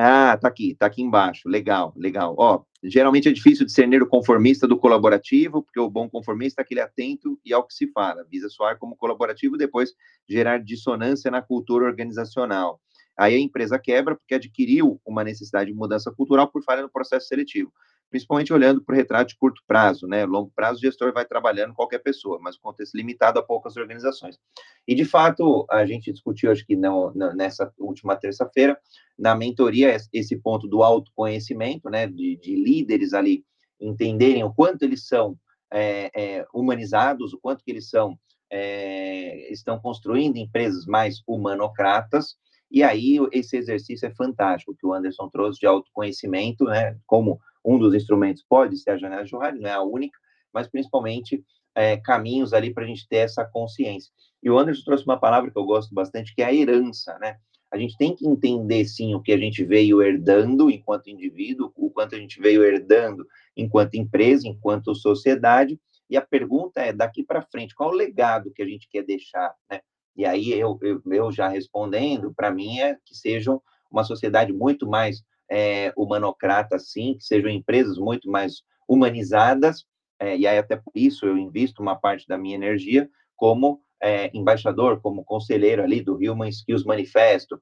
Ah, 0.02 0.34
tá 0.38 0.48
aqui, 0.48 0.74
tá 0.74 0.86
aqui 0.86 1.02
embaixo. 1.02 1.46
Legal, 1.46 1.92
legal. 1.94 2.34
Ó, 2.38 2.62
geralmente 2.82 3.28
é 3.28 3.32
difícil 3.32 3.66
discernir 3.66 4.02
o 4.02 4.06
conformista 4.08 4.66
do 4.66 4.78
colaborativo, 4.78 5.62
porque 5.62 5.78
o 5.78 5.90
bom 5.90 6.08
conformista 6.08 6.62
é 6.62 6.64
aquele 6.64 6.80
atento 6.80 7.38
e 7.44 7.52
ao 7.52 7.66
que 7.66 7.74
se 7.74 7.86
fala, 7.92 8.24
visa 8.30 8.48
soar 8.48 8.78
como 8.78 8.96
colaborativo, 8.96 9.58
depois 9.58 9.92
gerar 10.26 10.56
dissonância 10.56 11.30
na 11.30 11.42
cultura 11.42 11.84
organizacional. 11.84 12.80
Aí 13.14 13.34
a 13.34 13.38
empresa 13.38 13.78
quebra 13.78 14.16
porque 14.16 14.34
adquiriu 14.34 14.98
uma 15.04 15.22
necessidade 15.22 15.70
de 15.70 15.76
mudança 15.76 16.10
cultural 16.10 16.50
por 16.50 16.64
falha 16.64 16.80
no 16.80 16.88
processo 16.88 17.26
seletivo. 17.26 17.70
Principalmente 18.10 18.52
olhando 18.52 18.82
para 18.82 18.92
o 18.92 18.96
retrato 18.96 19.28
de 19.28 19.36
curto 19.36 19.62
prazo, 19.66 20.06
né? 20.06 20.26
Longo 20.26 20.50
prazo, 20.54 20.78
o 20.78 20.82
gestor 20.82 21.12
vai 21.12 21.24
trabalhando 21.24 21.74
qualquer 21.74 22.00
pessoa, 22.00 22.38
mas 22.40 22.56
o 22.56 22.60
contexto 22.60 22.96
limitado 22.96 23.38
a 23.38 23.42
poucas 23.42 23.76
organizações. 23.76 24.38
E, 24.86 24.94
de 24.94 25.04
fato, 25.04 25.64
a 25.70 25.86
gente 25.86 26.10
discutiu, 26.10 26.50
acho 26.50 26.66
que 26.66 26.74
não, 26.74 27.12
nessa 27.14 27.72
última 27.78 28.16
terça-feira, 28.16 28.76
na 29.16 29.34
mentoria, 29.34 29.96
esse 30.12 30.36
ponto 30.36 30.66
do 30.66 30.82
autoconhecimento, 30.82 31.88
né? 31.88 32.06
De, 32.06 32.36
de 32.36 32.56
líderes 32.56 33.14
ali 33.14 33.44
entenderem 33.80 34.42
o 34.42 34.52
quanto 34.52 34.82
eles 34.82 35.06
são 35.06 35.38
é, 35.72 36.10
é, 36.14 36.46
humanizados, 36.52 37.32
o 37.32 37.38
quanto 37.38 37.64
que 37.64 37.70
eles 37.70 37.88
são 37.88 38.18
é, 38.50 39.50
estão 39.52 39.78
construindo 39.78 40.36
empresas 40.36 40.84
mais 40.84 41.22
humanocratas, 41.26 42.36
e 42.70 42.82
aí 42.82 43.18
esse 43.32 43.56
exercício 43.56 44.06
é 44.06 44.14
fantástico 44.14 44.76
que 44.78 44.86
o 44.86 44.92
Anderson 44.92 45.28
trouxe 45.28 45.60
de 45.60 45.66
autoconhecimento, 45.66 46.64
né? 46.64 46.96
Como 47.06 47.40
um 47.64 47.78
dos 47.78 47.94
instrumentos 47.94 48.44
pode 48.48 48.76
ser 48.78 48.90
a 48.90 48.96
janela 48.96 49.24
de 49.24 49.30
Johari, 49.30 49.58
não 49.58 49.68
é 49.68 49.72
a 49.72 49.82
única, 49.82 50.18
mas 50.52 50.68
principalmente 50.68 51.44
é, 51.74 51.96
caminhos 51.96 52.52
ali 52.52 52.72
para 52.72 52.84
a 52.84 52.86
gente 52.86 53.06
ter 53.08 53.18
essa 53.18 53.44
consciência. 53.44 54.12
E 54.42 54.50
o 54.50 54.58
Anderson 54.58 54.82
trouxe 54.84 55.04
uma 55.04 55.18
palavra 55.18 55.50
que 55.50 55.58
eu 55.58 55.64
gosto 55.64 55.94
bastante, 55.94 56.34
que 56.34 56.42
é 56.42 56.46
a 56.46 56.54
herança, 56.54 57.18
né? 57.18 57.36
A 57.70 57.78
gente 57.78 57.96
tem 57.96 58.14
que 58.16 58.26
entender, 58.26 58.84
sim, 58.86 59.14
o 59.14 59.22
que 59.22 59.32
a 59.32 59.38
gente 59.38 59.64
veio 59.64 60.02
herdando 60.02 60.68
enquanto 60.70 61.08
indivíduo, 61.08 61.72
o 61.76 61.88
quanto 61.88 62.16
a 62.16 62.18
gente 62.18 62.40
veio 62.40 62.64
herdando 62.64 63.24
enquanto 63.56 63.94
empresa, 63.94 64.48
enquanto 64.48 64.94
sociedade, 64.94 65.78
e 66.08 66.16
a 66.16 66.20
pergunta 66.20 66.80
é, 66.80 66.92
daqui 66.92 67.22
para 67.22 67.42
frente, 67.42 67.74
qual 67.74 67.90
o 67.90 67.94
legado 67.94 68.50
que 68.50 68.62
a 68.62 68.66
gente 68.66 68.88
quer 68.88 69.04
deixar, 69.04 69.54
né? 69.70 69.80
E 70.16 70.26
aí, 70.26 70.50
eu, 70.52 70.76
eu, 70.82 71.00
eu 71.06 71.30
já 71.30 71.48
respondendo, 71.48 72.34
para 72.34 72.50
mim 72.50 72.80
é 72.80 72.96
que 73.04 73.14
sejam 73.14 73.62
uma 73.90 74.02
sociedade 74.02 74.52
muito 74.52 74.88
mais 74.88 75.22
é, 75.50 75.92
humanocrata, 75.96 76.78
sim, 76.78 77.14
que 77.18 77.24
sejam 77.24 77.50
empresas 77.50 77.98
muito 77.98 78.30
mais 78.30 78.62
humanizadas, 78.88 79.84
é, 80.18 80.36
e 80.36 80.46
aí 80.46 80.58
até 80.58 80.76
por 80.76 80.92
isso 80.94 81.26
eu 81.26 81.36
invisto 81.36 81.82
uma 81.82 81.96
parte 81.96 82.26
da 82.28 82.38
minha 82.38 82.54
energia 82.54 83.08
como 83.36 83.80
é, 84.02 84.30
embaixador, 84.34 85.00
como 85.00 85.24
conselheiro 85.24 85.82
ali 85.82 86.02
do 86.02 86.16
Human 86.16 86.48
Skills 86.48 86.84
Manifesto, 86.84 87.60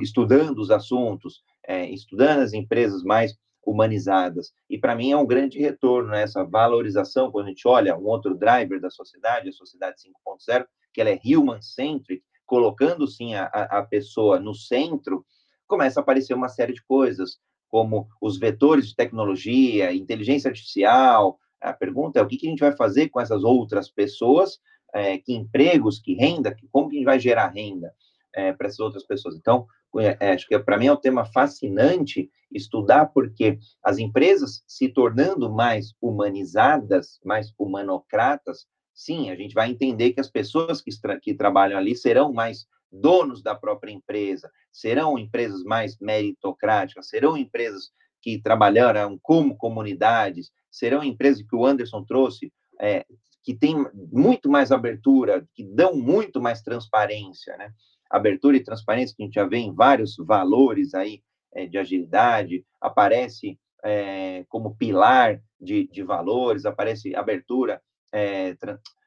estudando 0.00 0.58
os 0.58 0.70
assuntos, 0.70 1.42
é, 1.66 1.88
estudando 1.90 2.40
as 2.40 2.52
empresas 2.52 3.02
mais 3.02 3.36
humanizadas. 3.64 4.52
E 4.68 4.78
para 4.78 4.94
mim 4.94 5.12
é 5.12 5.16
um 5.16 5.26
grande 5.26 5.58
retorno 5.58 6.10
né, 6.10 6.22
essa 6.22 6.44
valorização, 6.44 7.30
quando 7.30 7.46
a 7.46 7.48
gente 7.48 7.66
olha 7.66 7.96
um 7.96 8.04
outro 8.04 8.34
driver 8.36 8.80
da 8.80 8.90
sociedade, 8.90 9.48
a 9.48 9.52
sociedade 9.52 10.02
5.0, 10.26 10.66
que 10.92 11.00
ela 11.00 11.10
é 11.10 11.20
human-centric, 11.24 12.22
colocando 12.44 13.06
sim 13.06 13.34
a, 13.34 13.46
a 13.46 13.82
pessoa 13.82 14.38
no 14.38 14.54
centro, 14.54 15.24
começa 15.72 16.00
a 16.00 16.02
aparecer 16.02 16.34
uma 16.34 16.50
série 16.50 16.74
de 16.74 16.84
coisas, 16.84 17.38
como 17.66 18.06
os 18.20 18.38
vetores 18.38 18.88
de 18.88 18.94
tecnologia, 18.94 19.90
inteligência 19.90 20.50
artificial. 20.50 21.38
A 21.62 21.72
pergunta 21.72 22.20
é 22.20 22.22
o 22.22 22.26
que, 22.26 22.36
que 22.36 22.46
a 22.46 22.50
gente 22.50 22.60
vai 22.60 22.76
fazer 22.76 23.08
com 23.08 23.18
essas 23.18 23.42
outras 23.42 23.90
pessoas, 23.90 24.58
é, 24.92 25.16
que 25.16 25.32
empregos, 25.32 25.98
que 25.98 26.12
renda, 26.12 26.54
que, 26.54 26.68
como 26.70 26.90
que 26.90 26.96
a 26.96 26.98
gente 26.98 27.06
vai 27.06 27.18
gerar 27.18 27.48
renda 27.48 27.90
é, 28.34 28.52
para 28.52 28.66
essas 28.66 28.80
outras 28.80 29.02
pessoas. 29.06 29.34
Então, 29.34 29.66
é, 29.98 30.32
acho 30.32 30.46
que 30.46 30.58
para 30.58 30.76
mim 30.76 30.88
é 30.88 30.92
um 30.92 30.96
tema 30.96 31.24
fascinante 31.24 32.30
estudar, 32.50 33.06
porque 33.06 33.58
as 33.82 33.96
empresas 33.96 34.62
se 34.66 34.90
tornando 34.90 35.50
mais 35.50 35.94
humanizadas, 36.02 37.18
mais 37.24 37.50
humanocratas, 37.58 38.66
sim, 38.92 39.30
a 39.30 39.36
gente 39.36 39.54
vai 39.54 39.70
entender 39.70 40.12
que 40.12 40.20
as 40.20 40.28
pessoas 40.28 40.82
que, 40.82 40.90
que 41.22 41.32
trabalham 41.32 41.78
ali 41.78 41.96
serão 41.96 42.30
mais 42.30 42.66
donos 42.92 43.42
da 43.42 43.54
própria 43.54 43.92
empresa, 43.92 44.50
serão 44.70 45.18
empresas 45.18 45.62
mais 45.64 45.96
meritocráticas, 45.98 47.08
serão 47.08 47.36
empresas 47.36 47.90
que 48.20 48.40
trabalharão 48.40 49.18
como 49.20 49.56
comunidades, 49.56 50.50
serão 50.70 51.02
empresas 51.02 51.42
que 51.42 51.56
o 51.56 51.66
Anderson 51.66 52.04
trouxe, 52.04 52.52
é, 52.80 53.04
que 53.42 53.54
têm 53.54 53.74
muito 54.12 54.48
mais 54.48 54.70
abertura, 54.70 55.46
que 55.54 55.64
dão 55.64 55.96
muito 55.96 56.40
mais 56.40 56.62
transparência, 56.62 57.56
né? 57.56 57.72
abertura 58.08 58.56
e 58.56 58.62
transparência, 58.62 59.16
que 59.16 59.22
a 59.22 59.26
gente 59.26 59.34
já 59.34 59.46
vê 59.46 59.56
em 59.56 59.74
vários 59.74 60.16
valores 60.16 60.94
aí 60.94 61.22
é, 61.52 61.66
de 61.66 61.78
agilidade, 61.78 62.64
aparece 62.80 63.58
é, 63.82 64.44
como 64.48 64.76
pilar 64.76 65.40
de, 65.60 65.88
de, 65.88 66.02
valores, 66.02 66.64
aparece 66.64 67.14
abertura, 67.16 67.80
é, 68.12 68.54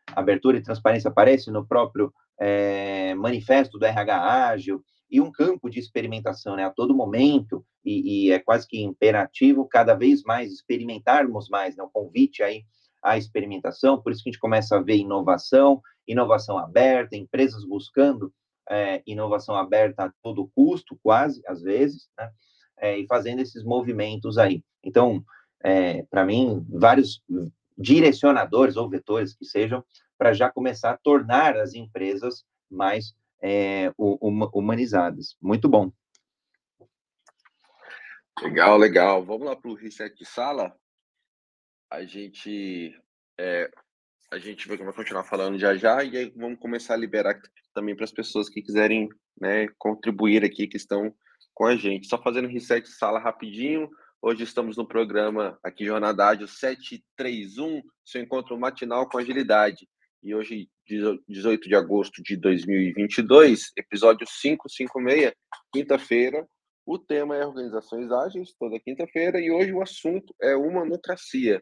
abertura 0.08 0.58
e 0.58 0.62
transparência 0.62 1.10
aparece 1.10 1.52
no 1.52 1.66
próprio 1.66 2.14
é, 2.40 3.14
manifesto 3.16 3.78
do 3.78 3.86
RH 3.86 4.48
Ágil, 4.48 4.84
e 5.10 5.22
um 5.22 5.32
campo 5.32 5.70
de 5.70 5.80
experimentação, 5.80 6.56
né, 6.56 6.66
a 6.66 6.72
todo 6.72 6.96
momento, 6.96 7.66
e, 7.84 8.28
e, 8.28 8.32
é 8.32 8.40
quase 8.40 8.68
que 8.68 8.82
imperativo 8.82 9.68
cada 9.68 9.94
vez 9.94 10.24
mais 10.24 10.52
experimentarmos 10.52 11.48
mais, 11.48 11.76
né, 11.76 11.84
o 11.84 11.90
convite 11.90 12.42
aí 12.42 12.64
à 13.04 13.18
experimentação, 13.18 14.02
por 14.02 14.12
isso 14.12 14.24
que 14.24 14.30
a 14.30 14.32
gente 14.32 14.42
começa 14.42 14.76
a 14.76 14.82
ver 14.82 14.98
inovação, 14.98 15.82
inovação 16.08 16.58
aberta, 16.58 17.16
empresas 17.16 17.64
buscando 17.64 18.34
é, 18.70 19.02
inovação 19.06 19.56
aberta 19.56 20.06
a 20.06 20.12
todo 20.22 20.50
custo, 20.56 20.98
quase, 21.02 21.42
às 21.48 21.62
vezes, 21.62 22.10
né? 22.18 22.32
É, 22.78 23.00
e 23.00 23.08
fazendo 23.08 23.40
esses 23.40 23.64
movimentos 23.64 24.38
aí. 24.38 24.62
Então, 24.84 25.24
é, 25.64 26.04
para 26.04 26.26
mim, 26.26 26.66
vários 26.70 27.22
direcionadores 27.78 28.76
ou 28.76 28.90
vetores 28.90 29.34
que 29.34 29.46
sejam, 29.46 29.84
para 30.18 30.34
já 30.34 30.50
começar 30.50 30.92
a 30.92 30.98
tornar 30.98 31.58
as 31.58 31.74
empresas 31.74 32.46
mais 32.70 33.14
é, 33.42 33.92
humanizadas. 33.98 35.36
Muito 35.42 35.70
bom. 35.70 35.92
Legal, 38.42 38.78
legal. 38.78 39.24
Vamos 39.24 39.48
lá 39.48 39.56
para 39.56 39.72
o 39.72 39.76
reset 39.76 40.16
de 40.16 40.26
sala. 40.26 40.76
A 41.90 42.04
gente 42.04 42.94
é, 43.40 43.70
a 44.32 44.38
gente 44.38 44.68
vai 44.68 44.78
continuar 44.78 45.24
falando 45.24 45.58
já 45.58 45.76
já 45.76 46.04
e 46.04 46.18
aí 46.18 46.34
vamos 46.36 46.60
começar 46.60 46.96
a 46.96 46.98
liberar 46.98 47.40
também 47.74 47.96
para 47.96 48.06
as 48.06 48.12
pessoas 48.12 48.50
que 48.50 48.62
quiserem 48.62 49.08
né, 49.40 49.68
contribuir 49.78 50.44
aqui, 50.44 50.68
que 50.68 50.78
estão 50.78 51.14
com 51.54 51.66
a 51.66 51.76
gente. 51.76 52.08
Só 52.08 52.22
fazendo 52.22 52.48
reset 52.48 52.84
de 52.84 52.92
sala 52.92 53.20
rapidinho. 53.20 53.90
Hoje 54.22 54.44
estamos 54.44 54.76
no 54.76 54.88
programa 54.88 55.58
aqui 55.64 55.86
Jornada 55.86 56.28
Ágil 56.28 56.48
731, 56.48 57.84
seu 58.04 58.22
encontro 58.22 58.60
matinal 58.60 59.08
com 59.08 59.18
agilidade. 59.18 59.88
E 60.26 60.34
hoje, 60.34 60.68
18 61.30 61.70
de 61.70 61.76
agosto 61.76 62.24
de 62.24 62.36
2022, 62.36 63.72
episódio 63.78 64.26
556, 64.26 65.32
quinta-feira. 65.72 66.48
O 66.84 66.98
tema 66.98 67.36
é 67.36 67.46
organizações 67.46 68.12
ágeis, 68.12 68.52
toda 68.58 68.80
quinta-feira, 68.80 69.40
e 69.40 69.52
hoje 69.52 69.72
o 69.72 69.84
assunto 69.84 70.34
é 70.42 70.56
humanocracia 70.56 71.62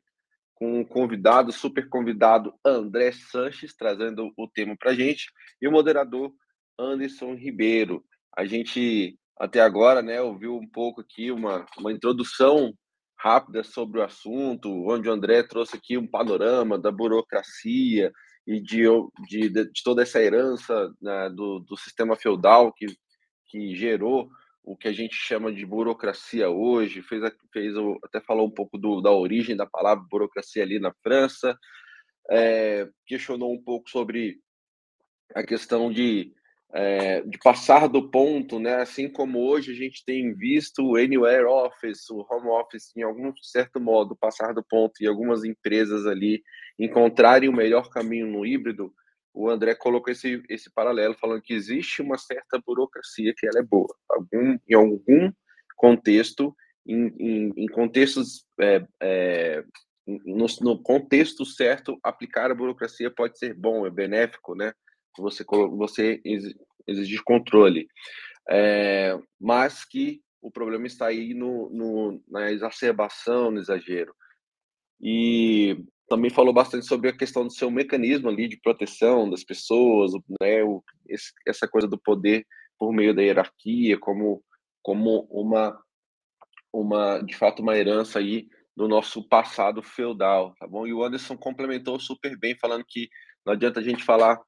com 0.54 0.80
um 0.80 0.86
convidado, 0.86 1.52
super 1.52 1.90
convidado, 1.90 2.54
André 2.66 3.12
Sanches, 3.12 3.76
trazendo 3.76 4.32
o 4.38 4.48
tema 4.48 4.78
para 4.80 4.92
a 4.92 4.96
gente, 4.96 5.26
e 5.62 5.68
o 5.68 5.72
moderador 5.72 6.32
Anderson 6.80 7.36
Ribeiro. 7.36 8.02
A 8.34 8.46
gente, 8.46 9.20
até 9.38 9.60
agora, 9.60 10.02
né, 10.02 10.22
ouviu 10.22 10.56
um 10.56 10.70
pouco 10.70 11.02
aqui 11.02 11.32
uma, 11.32 11.66
uma 11.78 11.92
introdução 11.92 12.74
rápida 13.20 13.62
sobre 13.62 14.00
o 14.00 14.04
assunto, 14.04 14.70
onde 14.90 15.10
o 15.10 15.12
André 15.12 15.44
trouxe 15.44 15.76
aqui 15.76 15.98
um 15.98 16.08
panorama 16.08 16.80
da 16.80 16.94
burocracia 16.94 18.10
e 18.46 18.60
de, 18.60 18.84
de, 19.28 19.50
de 19.50 19.84
toda 19.84 20.02
essa 20.02 20.22
herança 20.22 20.94
né, 21.02 21.30
do, 21.30 21.60
do 21.60 21.78
sistema 21.78 22.16
feudal 22.16 22.74
que, 22.74 22.88
que 23.48 23.76
gerou 23.76 24.30
o 24.64 24.78
que 24.78 24.88
a 24.88 24.94
gente 24.94 25.16
chama 25.16 25.52
de 25.52 25.66
burocracia 25.66 26.50
hoje, 26.50 27.02
fez, 27.02 27.22
fez 27.52 27.76
até 28.04 28.22
falou 28.22 28.48
um 28.48 28.52
pouco 28.52 28.78
do, 28.78 29.02
da 29.02 29.12
origem 29.12 29.56
da 29.56 29.66
palavra 29.66 30.06
burocracia 30.10 30.64
ali 30.64 30.80
na 30.80 30.94
França, 31.04 31.58
é, 32.32 32.88
questionou 33.06 33.54
um 33.54 33.62
pouco 33.62 33.90
sobre 33.90 34.40
a 35.36 35.44
questão 35.44 35.92
de, 35.92 36.34
é, 36.74 37.22
de 37.22 37.38
passar 37.38 37.88
do 37.88 38.10
ponto, 38.10 38.60
né? 38.60 38.76
Assim 38.76 39.08
como 39.08 39.40
hoje 39.40 39.72
a 39.72 39.76
gente 39.76 40.04
tem 40.04 40.34
visto 40.34 40.84
o 40.84 40.96
Anywhere 40.96 41.46
Office, 41.46 42.10
o 42.10 42.26
Home 42.30 42.50
Office, 42.50 42.92
em 42.96 43.04
algum 43.04 43.32
certo 43.42 43.80
modo, 43.80 44.16
passar 44.16 44.54
do 44.54 44.64
ponto 44.64 44.94
e 45.02 45.08
algumas 45.08 45.44
empresas 45.44 46.08
ali 46.08 46.42
encontrarem 46.80 47.48
o 47.48 47.54
melhor 47.54 47.90
caminho 47.90 48.28
no 48.28 48.44
híbrido, 48.44 48.92
o 49.34 49.50
André 49.50 49.74
colocou 49.76 50.12
esse, 50.12 50.44
esse 50.50 50.72
paralelo, 50.72 51.16
falando 51.20 51.42
que 51.42 51.54
existe 51.54 52.02
uma 52.02 52.18
certa 52.18 52.62
burocracia 52.64 53.34
que 53.36 53.48
ela 53.48 53.60
é 53.60 53.64
boa. 53.64 53.94
Algum, 54.10 54.58
em 54.68 54.76
algum 54.76 55.32
contexto, 55.76 56.56
em, 56.86 57.08
em, 57.20 57.54
em 57.58 57.68
contextos, 57.68 58.46
é, 58.60 58.86
é, 59.02 59.64
no, 60.06 60.46
no, 60.62 60.84
contexto 60.84 61.46
certo, 61.46 62.00
aplicar 62.04 62.52
a 62.52 62.56
burocracia 62.56 63.10
pode 63.10 63.40
ser 63.40 63.56
bom, 63.56 63.88
é 63.88 63.90
benéfico, 63.90 64.56
né? 64.56 64.74
Você, 65.18 65.44
você 65.78 66.22
exigir 66.88 67.22
controle. 67.24 67.88
É, 68.50 69.18
mas 69.40 69.86
que 69.86 70.22
o 70.42 70.52
problema 70.52 70.86
está 70.86 71.08
aí 71.08 71.34
no, 71.34 71.70
no, 71.70 72.22
na 72.28 72.52
exacerbação, 72.52 73.52
no 73.52 73.60
exagero. 73.60 74.14
E 75.02 75.78
também 76.10 76.30
falou 76.30 76.54
bastante 76.54 76.86
sobre 76.86 77.10
a 77.10 77.18
questão 77.18 77.46
do 77.48 77.54
seu 77.54 77.72
mecanismo 77.72 78.30
ali 78.30 78.48
de 78.48 78.60
proteção 78.60 79.30
das 79.30 79.44
pessoas, 79.44 80.12
né, 80.42 80.64
o, 80.64 80.84
esse, 81.08 81.32
essa 81.48 81.68
coisa 81.68 81.88
do 81.88 81.98
poder 81.98 82.46
por 82.78 82.92
meio 82.92 83.16
da 83.16 83.22
hierarquia, 83.22 83.98
como 83.98 84.44
como 84.82 85.22
uma 85.32 85.80
uma 86.74 87.20
de 87.20 87.36
fato 87.36 87.62
uma 87.62 87.78
herança 87.78 88.20
aí 88.20 88.48
do 88.76 88.88
nosso 88.88 89.28
passado 89.28 89.82
feudal, 89.82 90.54
tá 90.60 90.68
bom? 90.68 90.86
E 90.86 90.94
o 90.94 91.04
Anderson 91.04 91.38
complementou 91.38 92.00
super 92.00 92.38
bem, 92.38 92.58
falando 92.60 92.84
que 92.88 93.08
não 93.46 93.54
adianta 93.54 93.80
a 93.80 93.84
gente 93.84 94.04
falar 94.04 94.42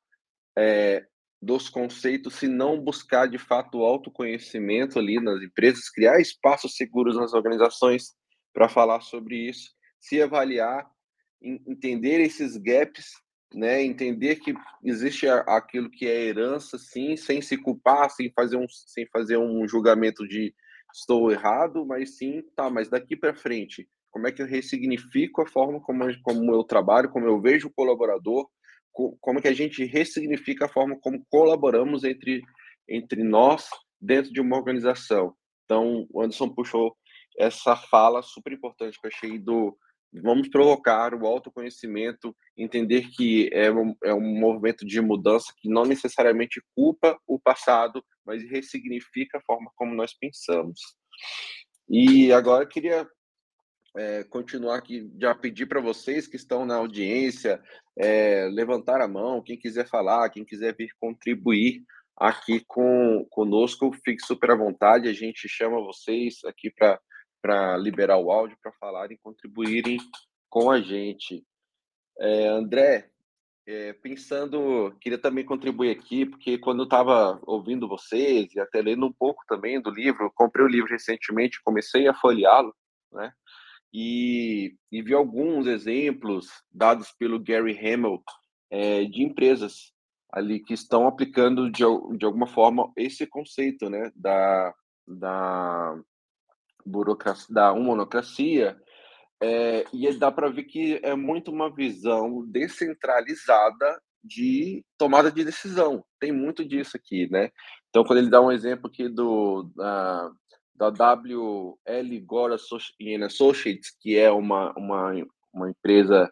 é, 0.58 1.06
dos 1.42 1.70
conceitos 1.70 2.36
se 2.36 2.48
não 2.48 2.80
buscar 2.82 3.28
de 3.28 3.38
fato 3.38 3.80
o 3.80 3.86
autoconhecimento 3.86 4.98
ali 4.98 5.20
nas 5.20 5.42
empresas, 5.42 5.90
criar 5.90 6.20
espaços 6.20 6.76
seguros 6.76 7.16
nas 7.16 7.34
organizações 7.34 8.14
para 8.54 8.70
falar 8.70 9.02
sobre 9.02 9.50
isso, 9.50 9.70
se 10.00 10.22
avaliar, 10.22 10.90
entender 11.42 12.20
esses 12.22 12.58
gaps, 12.58 13.12
né, 13.54 13.84
entender 13.84 14.38
que 14.38 14.54
existe 14.84 15.28
aquilo 15.28 15.90
que 15.90 16.08
é 16.08 16.26
herança, 16.26 16.78
sim, 16.78 17.16
sem 17.16 17.42
se 17.42 17.58
culpar, 17.58 18.10
sem 18.10 18.32
fazer 18.32 18.58
um, 18.58 18.66
sem 18.68 19.06
fazer 19.08 19.38
um 19.38 19.68
julgamento 19.68 20.28
de 20.28 20.54
estou 20.94 21.32
errado, 21.32 21.86
mas 21.86 22.18
sim, 22.18 22.42
tá, 22.56 22.70
mas 22.70 22.90
daqui 22.90 23.16
para 23.16 23.36
frente, 23.36 23.88
como 24.10 24.28
é 24.28 24.32
que 24.32 24.42
eu 24.42 24.48
ressignifico 24.48 25.42
a 25.42 25.46
forma 25.46 25.82
como, 25.82 26.06
como 26.24 26.54
eu 26.54 26.64
trabalho, 26.64 27.10
como 27.10 27.26
eu 27.28 27.40
vejo 27.42 27.68
o 27.68 27.74
colaborador, 27.74 28.50
como 29.20 29.42
que 29.42 29.48
a 29.48 29.54
gente 29.54 29.84
ressignifica 29.84 30.66
a 30.66 30.70
forma 30.70 30.98
como 31.00 31.26
colaboramos 31.30 32.04
entre, 32.04 32.42
entre 32.88 33.24
nós 33.24 33.68
dentro 34.00 34.32
de 34.32 34.40
uma 34.40 34.58
organização. 34.58 35.36
Então, 35.66 36.08
o 36.10 36.22
Anderson 36.22 36.50
puxou 36.50 36.96
essa 37.38 37.76
fala 37.76 38.22
super 38.22 38.54
importante 38.54 39.00
que 39.00 39.06
eu 39.06 39.12
achei 39.14 39.38
do 39.38 39.78
vamos 40.22 40.48
provocar 40.48 41.14
o 41.14 41.26
autoconhecimento, 41.28 42.34
entender 42.56 43.10
que 43.10 43.50
é 43.52 43.70
um, 43.70 43.94
é 44.02 44.14
um 44.14 44.40
movimento 44.40 44.86
de 44.86 45.02
mudança 45.02 45.54
que 45.58 45.68
não 45.68 45.84
necessariamente 45.84 46.62
culpa 46.74 47.20
o 47.28 47.38
passado, 47.38 48.02
mas 48.26 48.42
ressignifica 48.50 49.38
a 49.38 49.42
forma 49.42 49.70
como 49.76 49.94
nós 49.94 50.14
pensamos. 50.14 50.80
E 51.90 52.32
agora 52.32 52.64
eu 52.64 52.68
queria 52.68 53.06
é, 53.98 54.24
continuar 54.24 54.78
aqui, 54.78 55.12
já 55.20 55.36
pedir 55.36 55.66
para 55.66 55.82
vocês 55.82 56.28
que 56.28 56.36
estão 56.36 56.66
na 56.66 56.76
audiência, 56.76 57.62
é, 57.98 58.48
levantar 58.52 59.02
a 59.02 59.08
mão, 59.08 59.42
quem 59.42 59.58
quiser 59.58 59.88
falar, 59.88 60.30
quem 60.30 60.44
quiser 60.44 60.76
vir 60.76 60.90
contribuir 61.00 61.84
aqui 62.18 62.64
com 62.66 63.26
conosco, 63.30 63.92
fique 64.04 64.26
super 64.26 64.52
à 64.52 64.56
vontade, 64.56 65.10
a 65.10 65.14
gente 65.14 65.48
chama 65.50 65.82
vocês 65.82 66.40
aqui 66.46 66.72
para 67.42 67.78
liberar 67.78 68.18
o 68.18 68.32
áudio, 68.32 68.58
para 68.62 68.72
falarem, 68.74 69.20
contribuírem 69.22 69.98
com 70.50 70.72
a 70.72 70.80
gente. 70.80 71.44
É, 72.20 72.48
André, 72.48 73.10
é, 73.68 73.94
pensando, 73.94 74.96
queria 75.02 75.18
também 75.18 75.44
contribuir 75.44 75.90
aqui, 75.90 76.26
porque 76.26 76.58
quando 76.58 76.80
eu 76.80 76.86
estava 76.86 77.40
ouvindo 77.44 77.88
vocês 77.88 78.54
e 78.54 78.60
até 78.60 78.82
lendo 78.82 79.06
um 79.08 79.14
pouco 79.14 79.44
também 79.48 79.82
do 79.82 79.90
livro, 79.90 80.32
comprei 80.36 80.66
o 80.66 80.70
livro 80.70 80.90
recentemente, 80.90 81.62
comecei 81.64 82.08
a 82.08 82.14
folheá-lo, 82.14 82.74
né? 83.12 83.34
E, 83.98 84.76
e 84.92 85.02
vi 85.02 85.14
alguns 85.14 85.68
exemplos 85.68 86.50
dados 86.70 87.14
pelo 87.18 87.40
Gary 87.40 87.78
Hamel 87.80 88.22
é, 88.70 89.06
de 89.06 89.24
empresas 89.24 89.94
ali 90.30 90.60
que 90.60 90.74
estão 90.74 91.08
aplicando 91.08 91.72
de, 91.72 91.84
de 92.18 92.26
alguma 92.26 92.46
forma 92.46 92.92
esse 92.98 93.26
conceito 93.26 93.90
né, 93.90 94.12
da, 94.14 94.74
da 95.08 95.98
burocracia, 96.86 97.56
da 97.56 97.74
monocracia, 97.74 98.78
é, 99.42 99.86
e 99.94 100.12
dá 100.18 100.30
para 100.30 100.50
ver 100.50 100.66
que 100.66 101.00
é 101.02 101.16
muito 101.16 101.50
uma 101.50 101.74
visão 101.74 102.46
descentralizada 102.48 104.02
de 104.22 104.84
tomada 104.98 105.32
de 105.32 105.46
decisão. 105.46 106.04
Tem 106.20 106.34
muito 106.34 106.66
disso 106.66 106.98
aqui, 106.98 107.30
né? 107.32 107.50
Então, 107.90 108.04
quando 108.04 108.20
ele 108.20 108.30
dá 108.30 108.42
um 108.42 108.52
exemplo 108.52 108.88
aqui 108.88 109.08
do, 109.08 109.72
da, 109.74 110.30
da 110.76 110.90
WL 110.90 112.20
Gore 112.26 112.54
Associates, 112.54 113.96
que 114.00 114.18
é 114.18 114.30
uma, 114.32 114.74
uma, 114.78 115.14
uma 115.54 115.70
empresa 115.70 116.32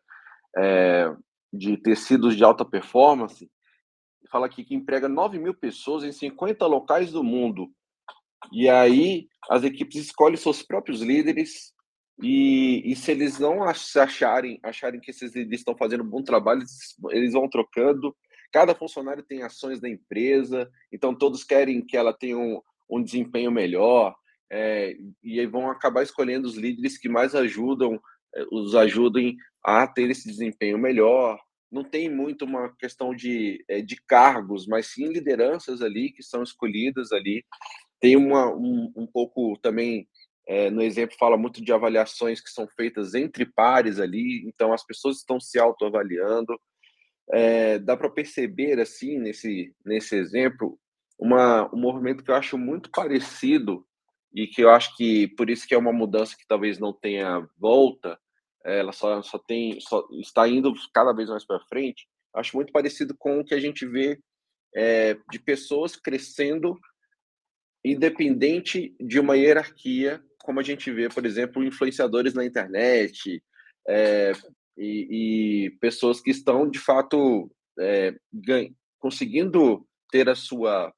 é, 0.57 1.13
de 1.51 1.77
tecidos 1.77 2.35
de 2.35 2.43
alta 2.43 2.65
performance, 2.65 3.49
fala 4.33 4.47
aqui 4.47 4.63
que 4.63 4.73
emprega 4.73 5.07
9 5.07 5.37
mil 5.37 5.53
pessoas 5.53 6.03
em 6.03 6.11
50 6.11 6.65
locais 6.65 7.11
do 7.11 7.23
mundo. 7.23 7.69
E 8.51 8.67
aí 8.67 9.27
as 9.47 9.63
equipes 9.63 9.97
escolhem 9.97 10.35
seus 10.35 10.63
próprios 10.63 11.01
líderes 11.01 11.71
e, 12.21 12.81
e 12.83 12.95
se 12.95 13.11
eles 13.11 13.39
não 13.39 13.63
acharem, 13.63 14.59
acharem 14.63 14.99
que 14.99 15.11
esses 15.11 15.35
líderes 15.35 15.59
estão 15.59 15.77
fazendo 15.77 16.03
um 16.03 16.09
bom 16.09 16.23
trabalho, 16.23 16.61
eles, 16.61 16.95
eles 17.11 17.33
vão 17.33 17.47
trocando. 17.47 18.15
Cada 18.51 18.75
funcionário 18.75 19.23
tem 19.23 19.43
ações 19.43 19.79
da 19.79 19.87
empresa, 19.87 20.69
então 20.91 21.15
todos 21.15 21.43
querem 21.43 21.85
que 21.85 21.95
ela 21.95 22.11
tenha 22.11 22.37
um, 22.37 22.59
um 22.89 23.03
desempenho 23.03 23.51
melhor 23.51 24.15
é, 24.53 24.95
e 25.23 25.43
vão 25.47 25.71
acabar 25.71 26.03
escolhendo 26.03 26.47
os 26.47 26.55
líderes 26.55 26.95
que 26.95 27.09
mais 27.09 27.33
ajudam, 27.33 27.99
é, 28.35 28.45
os 28.51 28.75
ajudem 28.75 29.35
a 29.65 29.87
ter 29.87 30.11
esse 30.11 30.27
desempenho 30.27 30.77
melhor. 30.77 31.39
Não 31.71 31.83
tem 31.83 32.07
muito 32.07 32.45
uma 32.45 32.71
questão 32.77 33.15
de, 33.15 33.65
é, 33.67 33.81
de 33.81 33.95
cargos, 34.07 34.67
mas 34.67 34.93
sim 34.93 35.07
lideranças 35.07 35.81
ali 35.81 36.11
que 36.11 36.21
são 36.21 36.43
escolhidas 36.43 37.11
ali. 37.11 37.43
Tem 37.99 38.15
uma, 38.15 38.53
um, 38.53 38.93
um 38.95 39.07
pouco 39.07 39.57
também, 39.59 40.07
é, 40.47 40.69
no 40.69 40.83
exemplo, 40.83 41.17
fala 41.17 41.35
muito 41.35 41.59
de 41.63 41.73
avaliações 41.73 42.39
que 42.39 42.51
são 42.51 42.67
feitas 42.67 43.15
entre 43.15 43.47
pares 43.47 43.99
ali, 43.99 44.47
então 44.47 44.71
as 44.71 44.85
pessoas 44.85 45.17
estão 45.17 45.39
se 45.39 45.57
autoavaliando. 45.57 46.55
É, 47.31 47.79
dá 47.79 47.97
para 47.97 48.09
perceber, 48.09 48.79
assim, 48.79 49.17
nesse, 49.17 49.73
nesse 49.83 50.15
exemplo, 50.15 50.77
uma, 51.17 51.73
um 51.73 51.79
movimento 51.79 52.23
que 52.23 52.29
eu 52.29 52.35
acho 52.35 52.55
muito 52.55 52.91
parecido 52.91 53.83
e 54.33 54.47
que 54.47 54.61
eu 54.61 54.69
acho 54.69 54.95
que 54.95 55.27
por 55.29 55.49
isso 55.49 55.67
que 55.67 55.75
é 55.75 55.77
uma 55.77 55.93
mudança 55.93 56.35
que 56.37 56.47
talvez 56.47 56.79
não 56.79 56.91
tenha 56.91 57.47
volta, 57.57 58.19
ela 58.65 58.91
só, 58.91 59.21
só 59.21 59.37
tem 59.37 59.79
só 59.81 60.07
está 60.13 60.47
indo 60.47 60.73
cada 60.93 61.13
vez 61.13 61.29
mais 61.29 61.45
para 61.45 61.59
frente. 61.67 62.07
Acho 62.33 62.55
muito 62.55 62.71
parecido 62.71 63.15
com 63.17 63.39
o 63.39 63.45
que 63.45 63.53
a 63.53 63.59
gente 63.59 63.85
vê 63.85 64.19
é, 64.75 65.15
de 65.31 65.39
pessoas 65.39 65.95
crescendo 65.95 66.79
independente 67.85 68.95
de 68.99 69.19
uma 69.19 69.35
hierarquia, 69.35 70.23
como 70.39 70.59
a 70.59 70.63
gente 70.63 70.89
vê, 70.91 71.09
por 71.09 71.25
exemplo, 71.25 71.63
influenciadores 71.63 72.33
na 72.33 72.45
internet 72.45 73.43
é, 73.87 74.31
e, 74.77 75.65
e, 75.67 75.71
pessoas 75.79 76.21
que 76.21 76.31
estão 76.31 76.69
de 76.69 76.79
fato 76.79 77.51
é, 77.77 78.15
conseguindo 78.99 79.85
ter 80.09 80.29
a 80.29 80.35
sua 80.35 80.93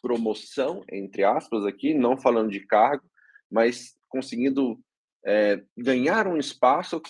promoção, 0.00 0.84
entre 0.90 1.24
aspas, 1.24 1.64
aqui, 1.64 1.94
não 1.94 2.16
falando 2.16 2.50
de 2.50 2.60
cargo, 2.60 3.04
mas 3.50 3.96
conseguindo 4.08 4.78
é, 5.24 5.62
ganhar 5.76 6.26
um 6.26 6.36
espaço 6.36 7.00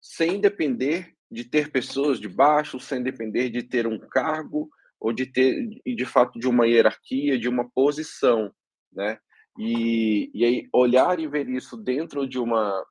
sem 0.00 0.40
depender 0.40 1.12
de 1.30 1.44
ter 1.44 1.70
pessoas 1.70 2.20
de 2.20 2.28
baixo, 2.28 2.78
sem 2.78 3.02
depender 3.02 3.50
de 3.50 3.62
ter 3.62 3.86
um 3.86 3.98
cargo 3.98 4.68
ou 5.00 5.12
de 5.12 5.26
ter, 5.26 5.68
de 5.84 6.06
fato, 6.06 6.38
de 6.38 6.48
uma 6.48 6.66
hierarquia, 6.66 7.38
de 7.38 7.48
uma 7.48 7.68
posição, 7.70 8.50
né? 8.92 9.18
E, 9.58 10.30
e 10.34 10.44
aí 10.44 10.68
olhar 10.72 11.18
e 11.18 11.26
ver 11.26 11.48
isso 11.48 11.76
dentro 11.76 12.26
de 12.28 12.38
uma, 12.38 12.84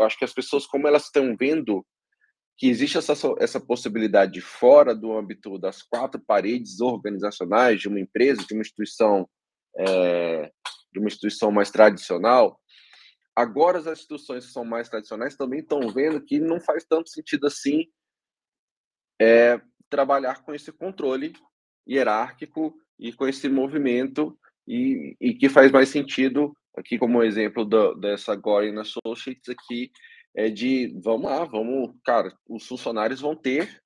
acho 0.00 0.18
que 0.18 0.24
as 0.24 0.32
pessoas 0.32 0.66
como 0.66 0.86
elas 0.86 1.04
estão 1.04 1.36
vendo 1.38 1.86
que 2.58 2.66
existe 2.68 2.98
essa, 2.98 3.14
essa 3.38 3.60
possibilidade 3.60 4.40
fora 4.40 4.92
do 4.92 5.16
âmbito 5.16 5.56
das 5.60 5.80
quatro 5.80 6.20
paredes 6.20 6.80
organizacionais 6.80 7.80
de 7.80 7.86
uma 7.86 8.00
empresa, 8.00 8.44
de 8.44 8.52
uma 8.52 8.62
instituição, 8.62 9.30
é, 9.78 10.50
de 10.92 10.98
uma 10.98 11.06
instituição 11.06 11.52
mais 11.52 11.70
tradicional. 11.70 12.60
Agora 13.34 13.78
as 13.78 13.86
instituições 13.86 14.44
que 14.44 14.52
são 14.52 14.64
mais 14.64 14.88
tradicionais 14.88 15.36
também 15.36 15.60
estão 15.60 15.88
vendo 15.88 16.20
que 16.20 16.40
não 16.40 16.60
faz 16.60 16.84
tanto 16.84 17.08
sentido 17.08 17.46
assim 17.46 17.86
é, 19.22 19.60
trabalhar 19.88 20.42
com 20.42 20.52
esse 20.52 20.72
controle 20.72 21.32
hierárquico 21.88 22.74
e 22.98 23.12
com 23.12 23.28
esse 23.28 23.48
movimento 23.48 24.36
e, 24.66 25.16
e 25.20 25.32
que 25.32 25.48
faz 25.48 25.70
mais 25.70 25.90
sentido 25.90 26.52
aqui 26.76 26.98
como 26.98 27.22
exemplo 27.22 27.64
do, 27.64 27.94
dessa 27.94 28.34
Gorin 28.34 28.76
Associates 28.78 29.48
aqui 29.48 29.92
é 30.34 30.48
de 30.48 30.94
vamos 31.02 31.30
lá, 31.30 31.44
vamos, 31.44 31.94
cara, 32.04 32.32
os 32.48 32.66
funcionários 32.66 33.20
vão 33.20 33.34
ter 33.34 33.82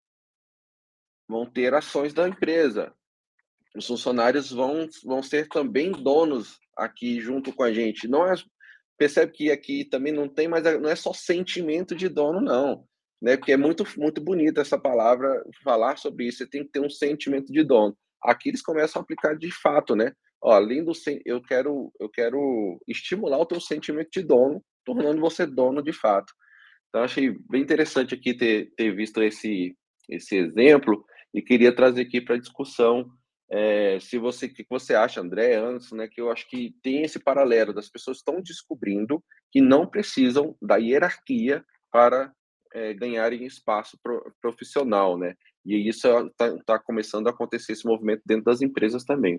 vão 1.29 1.47
ter 1.47 1.73
ações 1.73 2.13
da 2.13 2.29
empresa. 2.29 2.95
Os 3.75 3.87
funcionários 3.87 4.51
vão 4.51 4.87
vão 5.05 5.23
ser 5.23 5.49
também 5.49 5.93
donos 5.93 6.59
aqui 6.77 7.21
junto 7.21 7.53
com 7.53 7.63
a 7.63 7.73
gente. 7.73 8.07
Não 8.07 8.27
é 8.27 8.35
percebe 8.99 9.33
que 9.33 9.51
aqui 9.51 9.85
também 9.85 10.13
não 10.13 10.29
tem 10.29 10.47
mais 10.47 10.65
não 10.81 10.91
é 10.91 10.97
só 10.97 11.13
sentimento 11.13 11.95
de 11.95 12.09
dono 12.09 12.41
não, 12.41 12.87
né? 13.21 13.37
Porque 13.37 13.53
é 13.53 13.57
muito 13.57 13.85
muito 13.97 14.21
bonita 14.21 14.61
essa 14.61 14.79
palavra 14.79 15.43
falar 15.65 15.97
sobre 15.97 16.27
isso. 16.27 16.39
Você 16.39 16.47
tem 16.47 16.65
que 16.65 16.71
ter 16.71 16.81
um 16.81 16.91
sentimento 16.91 17.53
de 17.53 17.65
dono. 17.65 17.97
Aqui 18.23 18.51
eles 18.51 18.63
começam 18.63 19.01
a 19.01 19.03
aplicar 19.03 19.37
de 19.37 19.51
fato, 19.51 19.97
né? 19.97 20.13
Ó, 20.43 20.53
além 20.53 20.85
do 20.85 20.93
eu 21.25 21.41
quero 21.43 21.91
eu 21.99 22.11
quero 22.11 22.79
estimular 22.87 23.39
o 23.39 23.47
teu 23.47 23.61
sentimento 23.61 24.11
de 24.13 24.23
dono 24.23 24.63
tornando 24.85 25.21
você 25.21 25.47
dono 25.47 25.83
de 25.83 25.93
fato. 25.93 26.33
Então, 26.89 27.03
achei 27.03 27.37
bem 27.49 27.63
interessante 27.63 28.15
aqui 28.15 28.35
ter, 28.35 28.73
ter 28.77 28.95
visto 28.95 29.23
esse, 29.23 29.77
esse 30.09 30.37
exemplo 30.37 31.05
e 31.33 31.41
queria 31.41 31.75
trazer 31.75 32.03
aqui 32.03 32.21
para 32.21 32.37
discussão 32.37 33.11
é, 33.55 34.01
se 34.01 34.19
você, 34.19 34.49
que 34.49 34.65
você 34.69 34.95
acha, 34.95 35.21
André, 35.21 35.57
Anderson, 35.57 35.97
né, 35.97 36.09
que 36.09 36.19
eu 36.19 36.33
acho 36.33 36.49
que 36.49 36.75
tem 36.83 37.03
esse 37.03 37.19
paralelo 37.19 37.75
das 37.75 37.87
pessoas 37.87 38.17
estão 38.17 38.41
descobrindo 38.41 39.23
que 39.51 39.61
não 39.61 39.87
precisam 39.87 40.57
da 40.61 40.77
hierarquia 40.77 41.63
para 41.91 42.33
é, 42.73 42.95
ganharem 42.95 43.45
espaço 43.45 43.99
pro, 44.03 44.35
profissional, 44.41 45.19
né? 45.19 45.35
E 45.67 45.87
isso 45.87 46.09
está 46.29 46.57
tá 46.65 46.79
começando 46.79 47.27
a 47.27 47.31
acontecer 47.31 47.73
esse 47.73 47.87
movimento 47.87 48.23
dentro 48.25 48.45
das 48.45 48.63
empresas 48.63 49.05
também. 49.05 49.39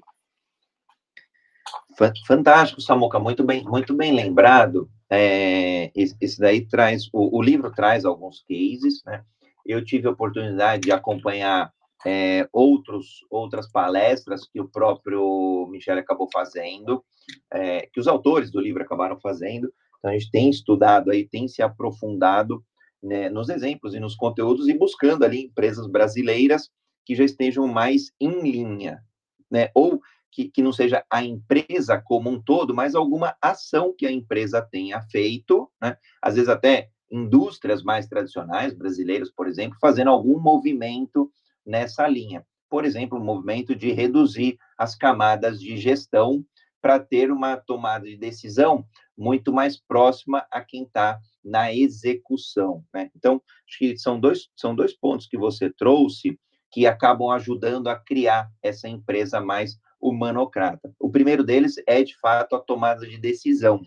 Fantástico, 2.27 2.81
Samuca, 2.81 3.19
muito 3.19 3.43
bem, 3.43 3.63
muito 3.63 3.95
bem 3.95 4.15
lembrado. 4.15 4.87
É, 5.15 5.91
esse, 5.95 6.39
daí 6.39 6.65
traz, 6.65 7.07
o, 7.13 7.37
o, 7.37 7.41
livro 7.41 7.71
traz 7.71 8.03
alguns 8.03 8.43
cases, 8.49 9.03
né? 9.05 9.23
Eu 9.63 9.85
tive 9.85 10.07
a 10.07 10.11
oportunidade 10.11 10.81
de 10.81 10.91
acompanhar 10.91 11.71
é, 12.03 12.49
outros, 12.51 13.23
outras 13.29 13.71
palestras 13.71 14.47
que 14.47 14.59
o 14.59 14.67
próprio 14.67 15.67
Michel 15.69 15.99
acabou 15.99 16.27
fazendo, 16.33 17.05
é, 17.51 17.87
que 17.93 17.99
os 17.99 18.07
autores 18.07 18.49
do 18.49 18.59
livro 18.59 18.81
acabaram 18.81 19.19
fazendo. 19.19 19.71
Então, 19.99 20.09
a 20.09 20.13
gente 20.13 20.31
tem 20.31 20.49
estudado 20.49 21.11
aí, 21.11 21.27
tem 21.27 21.47
se 21.47 21.61
aprofundado 21.61 22.65
né, 23.01 23.29
nos 23.29 23.49
exemplos 23.49 23.93
e 23.93 23.99
nos 23.99 24.15
conteúdos 24.15 24.67
e 24.67 24.73
buscando 24.73 25.23
ali 25.23 25.43
empresas 25.43 25.85
brasileiras 25.85 26.71
que 27.05 27.13
já 27.13 27.23
estejam 27.23 27.67
mais 27.67 28.11
em 28.19 28.41
linha, 28.41 29.03
né? 29.51 29.69
Ou 29.75 30.01
que, 30.33 30.49
que 30.49 30.63
não 30.63 30.73
seja 30.73 31.05
a 31.09 31.23
empresa 31.23 32.01
como 32.03 32.29
um 32.29 32.41
todo, 32.41 32.73
mas 32.73 32.95
alguma 32.95 33.35
ação 33.41 33.93
que 33.95 34.05
a 34.05 34.11
empresa 34.11 34.61
tenha 34.61 35.01
feito, 35.03 35.69
né? 35.81 35.95
Às 36.21 36.35
vezes 36.35 36.49
até 36.49 36.89
indústrias 37.11 37.83
mais 37.83 38.07
tradicionais, 38.07 38.73
brasileiras, 38.73 39.31
por 39.31 39.47
exemplo, 39.47 39.77
fazendo 39.79 40.09
algum 40.09 40.39
movimento 40.39 41.31
nessa 41.63 42.07
linha. 42.07 42.43
Por 42.67 42.83
exemplo, 42.83 43.19
o 43.19 43.23
movimento 43.23 43.75
de 43.75 43.91
reduzir 43.91 44.57
as 44.77 44.95
camadas 44.95 45.59
de 45.59 45.77
gestão 45.77 46.43
para 46.81 46.99
ter 46.99 47.31
uma 47.31 47.55
tomada 47.55 48.05
de 48.05 48.17
decisão 48.17 48.83
muito 49.15 49.53
mais 49.53 49.79
próxima 49.79 50.45
a 50.51 50.61
quem 50.61 50.83
está 50.83 51.19
na 51.45 51.71
execução. 51.71 52.83
Né? 52.91 53.11
Então, 53.15 53.39
acho 53.69 53.77
que 53.77 53.97
são 53.97 54.19
dois, 54.19 54.49
são 54.55 54.75
dois 54.75 54.97
pontos 54.97 55.27
que 55.27 55.37
você 55.37 55.69
trouxe 55.69 56.37
que 56.71 56.87
acabam 56.87 57.29
ajudando 57.29 57.87
a 57.87 57.95
criar 57.95 58.49
essa 58.63 58.89
empresa 58.89 59.39
mais 59.39 59.77
humanocrata. 60.03 60.93
O 60.99 61.09
primeiro 61.09 61.43
deles 61.43 61.75
é, 61.87 62.03
de 62.03 62.17
fato, 62.19 62.55
a 62.55 62.59
tomada 62.59 63.07
de 63.07 63.17
decisão. 63.17 63.81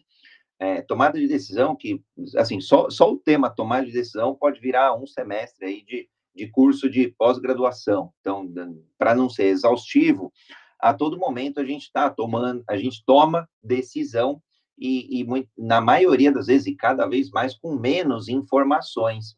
É, 0.58 0.80
tomada 0.80 1.20
de 1.20 1.28
decisão 1.28 1.76
que, 1.76 2.02
assim, 2.36 2.60
só, 2.60 2.88
só 2.88 3.12
o 3.12 3.18
tema 3.18 3.50
tomada 3.50 3.84
de 3.84 3.92
decisão 3.92 4.34
pode 4.34 4.58
virar 4.58 4.96
um 4.96 5.06
semestre 5.06 5.66
aí 5.66 5.84
de, 5.84 6.08
de 6.34 6.48
curso 6.48 6.88
de 6.88 7.08
pós-graduação. 7.08 8.10
Então, 8.20 8.50
para 8.96 9.14
não 9.14 9.28
ser 9.28 9.48
exaustivo, 9.48 10.32
a 10.80 10.94
todo 10.94 11.18
momento 11.18 11.60
a 11.60 11.64
gente 11.64 11.82
está 11.82 12.08
tomando, 12.08 12.64
a 12.68 12.76
gente 12.76 13.04
toma 13.04 13.48
decisão 13.62 14.40
e, 14.78 15.20
e 15.20 15.24
muito, 15.24 15.48
na 15.56 15.80
maioria 15.80 16.32
das 16.32 16.46
vezes, 16.46 16.66
e 16.66 16.74
cada 16.74 17.06
vez 17.06 17.30
mais, 17.30 17.54
com 17.54 17.74
menos 17.74 18.28
informações. 18.28 19.36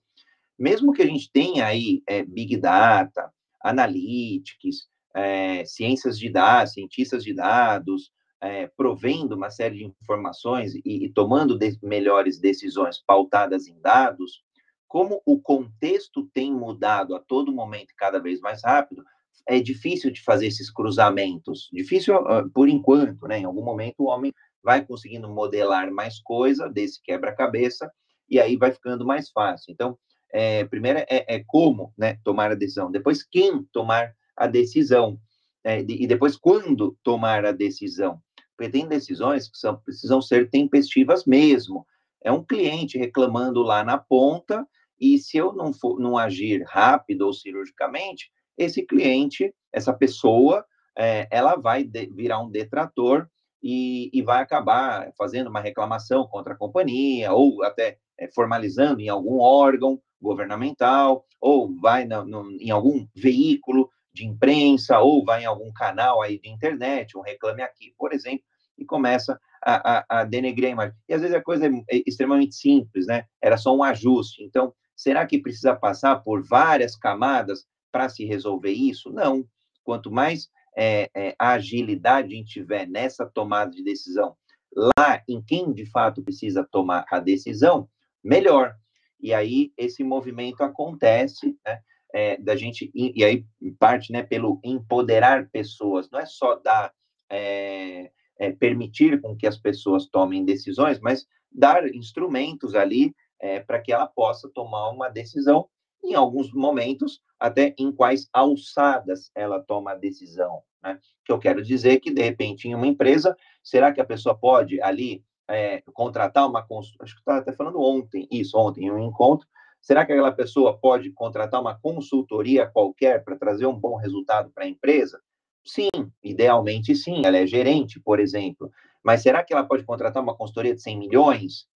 Mesmo 0.59 0.93
que 0.93 1.03
a 1.03 1.07
gente 1.07 1.31
tenha 1.33 1.67
aí 1.67 2.03
é, 2.07 2.25
Big 2.25 2.57
Data, 2.57 3.33
Analytics, 3.63 4.89
é, 5.15 5.65
ciências 5.65 6.19
de 6.19 6.31
dados, 6.31 6.75
cientistas 6.75 7.25
de 7.25 7.35
dados, 7.35 8.11
é, 8.41 8.69
provendo 8.77 9.35
uma 9.35 9.51
série 9.51 9.79
de 9.79 9.85
informações 9.85 10.75
e, 10.75 11.07
e 11.07 11.13
tomando 11.13 11.59
de, 11.59 11.77
melhores 11.83 12.39
decisões 12.39 13.03
pautadas 13.05 13.67
em 13.67 13.81
dados, 13.81 14.43
como 14.87 15.21
o 15.27 15.41
contexto 15.41 16.29
tem 16.33 16.53
mudado 16.53 17.15
a 17.15 17.21
todo 17.21 17.53
momento, 17.53 17.93
cada 17.97 18.19
vez 18.19 18.41
mais 18.41 18.63
rápido, 18.65 19.05
é 19.47 19.61
difícil 19.61 20.11
de 20.11 20.23
fazer 20.23 20.47
esses 20.47 20.71
cruzamentos. 20.71 21.69
Difícil 21.73 22.17
uh, 22.17 22.49
por 22.51 22.69
enquanto, 22.69 23.27
né? 23.27 23.39
Em 23.39 23.45
algum 23.45 23.65
momento 23.65 24.01
o 24.01 24.09
homem 24.09 24.33
vai 24.63 24.85
conseguindo 24.85 25.29
modelar 25.29 25.91
mais 25.91 26.21
coisa 26.21 26.69
desse 26.69 27.03
quebra-cabeça 27.03 27.91
e 28.29 28.39
aí 28.39 28.57
vai 28.57 28.73
ficando 28.73 29.07
mais 29.07 29.31
fácil. 29.31 29.73
Então, 29.73 29.99
é, 30.31 30.65
primeiro 30.67 30.99
é, 31.01 31.07
é, 31.37 31.45
como 31.47 31.93
né, 31.97 32.19
tomar 32.23 32.53
a 32.53 32.55
decisão, 32.55 32.91
depois 32.91 33.23
quem 33.23 33.63
tomar 33.73 34.13
a 34.39 34.47
decisão, 34.47 35.19
é, 35.65 35.81
e 35.81 36.07
depois 36.07 36.37
quando 36.37 36.97
tomar 37.03 37.45
a 37.45 37.53
decisão. 37.53 38.21
Porque 38.57 38.71
tem 38.71 38.89
decisões 38.89 39.49
que 39.49 39.59
são, 39.59 39.77
precisam 39.77 40.21
ser 40.21 40.51
tempestivas 40.51 41.25
mesmo. 41.25 41.87
É 42.23 42.33
um 42.33 42.43
cliente 42.43 42.99
reclamando 42.99 43.63
lá 43.63 43.85
na 43.85 43.99
ponta, 43.99 44.67
e 45.01 45.19
se 45.19 45.37
eu 45.37 45.53
não, 45.53 45.73
for, 45.73 46.01
não 46.01 46.19
agir 46.19 46.65
rápido 46.67 47.23
ou 47.23 47.33
cirurgicamente, 47.33 48.31
esse 48.57 48.85
cliente, 48.85 49.55
essa 49.73 49.93
pessoa, 49.93 50.65
é, 50.97 51.29
ela 51.31 51.55
vai 51.55 51.85
de, 51.85 52.07
virar 52.07 52.41
um 52.41 52.51
detrator 52.51 53.29
e, 53.63 54.11
e, 54.13 54.23
vai 54.23 54.43
acabar 54.43 55.13
fazendo 55.17 55.49
uma 55.49 55.61
reclamação 55.61 56.27
contra 56.27 56.55
a 56.55 56.57
companhia, 56.57 57.33
ou 57.33 57.63
até 57.63 57.99
é, 58.19 58.29
formalizando 58.29 59.01
em 59.01 59.09
algum 59.09 59.39
órgão 59.39 60.01
governamental, 60.21 61.25
ou 61.41 61.73
vai 61.81 62.05
na, 62.05 62.25
no, 62.25 62.51
em 62.61 62.71
algum 62.71 63.07
veículo 63.15 63.89
de 64.19 64.27
imprensa 64.27 64.99
ou 64.99 65.25
vai 65.25 65.43
em 65.43 65.47
algum 65.47 65.73
canal 65.73 66.21
aí 66.21 66.39
de 66.39 66.49
internet, 66.49 67.17
um 67.17 67.23
reclame 67.23 67.63
aqui, 67.63 67.95
por 67.97 68.13
exemplo, 68.13 68.45
e 68.77 68.85
começa 68.85 69.39
a, 69.65 69.99
a, 69.99 70.21
a 70.21 70.25
denegrir 70.25 70.69
a 70.69 70.73
imagem. 70.73 70.97
E 71.09 71.15
às 71.15 71.21
vezes 71.21 71.37
a 71.37 71.43
coisa 71.43 71.67
é, 71.67 71.71
é 71.91 72.03
extremamente 72.07 72.55
simples, 72.55 73.07
né? 73.07 73.25
Era 73.43 73.57
só 73.57 73.75
um 73.75 73.83
ajuste. 73.83 74.43
Então, 74.43 74.73
será 74.97 75.27
que 75.27 75.41
precisa 75.41 75.75
passar 75.75 76.17
por 76.17 76.43
várias 76.43 76.97
camadas 76.97 77.65
para 77.91 78.09
se 78.09 78.25
resolver 78.25 78.73
isso? 78.73 79.13
Não. 79.13 79.45
Quanto 79.83 80.11
mais 80.11 80.49
é, 80.77 81.11
é, 81.15 81.35
agilidade 81.39 82.35
a 82.35 82.37
gente 82.37 82.53
tiver 82.53 82.87
nessa 82.87 83.27
tomada 83.27 83.71
de 83.71 83.83
decisão, 83.83 84.37
lá 84.77 85.23
em 85.29 85.43
quem 85.43 85.73
de 85.73 85.87
fato 85.87 86.23
precisa 86.23 86.67
tomar 86.71 87.05
a 87.11 87.19
decisão, 87.19 87.89
melhor. 88.23 88.77
E 89.21 89.35
aí 89.35 89.73
esse 89.77 90.05
movimento 90.05 90.63
acontece, 90.63 91.57
né? 91.67 91.81
É, 92.13 92.37
da 92.39 92.57
gente, 92.57 92.91
e, 92.95 93.23
aí 93.25 93.45
parte 93.79 94.13
né, 94.13 94.23
pelo 94.23 94.61
empoderar 94.65 95.49
pessoas, 95.51 96.09
não 96.11 96.19
é 96.19 96.27
só 96.27 96.57
dar, 96.57 96.93
é, 97.31 98.11
é, 98.39 98.53
permitir 98.53 99.21
com 99.21 99.37
que 99.37 99.47
as 99.47 99.59
pessoas 99.59 100.07
tomem 100.07 100.45
decisões, 100.45 100.99
mas 101.01 101.27
dar 101.51 101.87
instrumentos 101.95 102.75
ali 102.75 103.15
é, 103.41 103.61
para 103.61 103.81
que 103.81 103.93
ela 103.93 104.07
possa 104.07 104.49
tomar 104.49 104.91
uma 104.91 105.09
decisão, 105.09 105.69
em 106.03 106.15
alguns 106.15 106.53
momentos, 106.53 107.21
até 107.39 107.75
em 107.79 107.93
quais 107.93 108.29
alçadas 108.33 109.31
ela 109.35 109.61
toma 109.61 109.93
a 109.93 109.97
decisão. 109.97 110.63
Né? 110.83 110.99
Que 111.25 111.33
eu 111.33 111.39
quero 111.39 111.63
dizer 111.63 112.01
que, 112.01 112.11
de 112.11 112.23
repente, 112.23 112.69
em 112.69 112.75
uma 112.75 112.87
empresa, 112.87 113.37
será 113.63 113.93
que 113.93 114.01
a 114.01 114.05
pessoa 114.05 114.37
pode 114.37 114.81
ali 114.81 115.25
é, 115.49 115.83
contratar 115.93 116.49
uma? 116.49 116.61
Acho 117.01 117.15
que 117.15 117.21
estava 117.21 117.39
até 117.39 117.53
falando 117.53 117.81
ontem, 117.81 118.29
isso, 118.31 118.57
ontem, 118.57 118.87
em 118.87 118.91
um 118.91 118.99
encontro, 118.99 119.47
Será 119.81 120.05
que 120.05 120.13
aquela 120.13 120.33
pessoa 120.33 120.77
pode 120.77 121.11
contratar 121.13 121.61
uma 121.61 121.79
consultoria 121.79 122.67
qualquer 122.67 123.25
para 123.25 123.37
trazer 123.37 123.67
um 123.67 123.79
bom 123.79 123.97
resultado 123.97 124.51
para 124.51 124.65
a 124.65 124.69
empresa? 124.69 125.21
Sim, 125.65 125.89
idealmente 126.23 126.95
sim. 126.95 127.25
Ela 127.25 127.39
é 127.39 127.47
gerente, 127.47 128.01
por 128.01 128.21
exemplo. 128.21 128.71
Mas 129.03 129.23
será 129.23 129.43
que 129.45 129.53
ela 129.53 129.65
pode 129.65 129.85
contratar 129.85 130.23
uma 130.23 130.37
consultoria 130.37 130.75
de 130.75 130.83
100 130.83 130.99
milhões? 130.99 131.67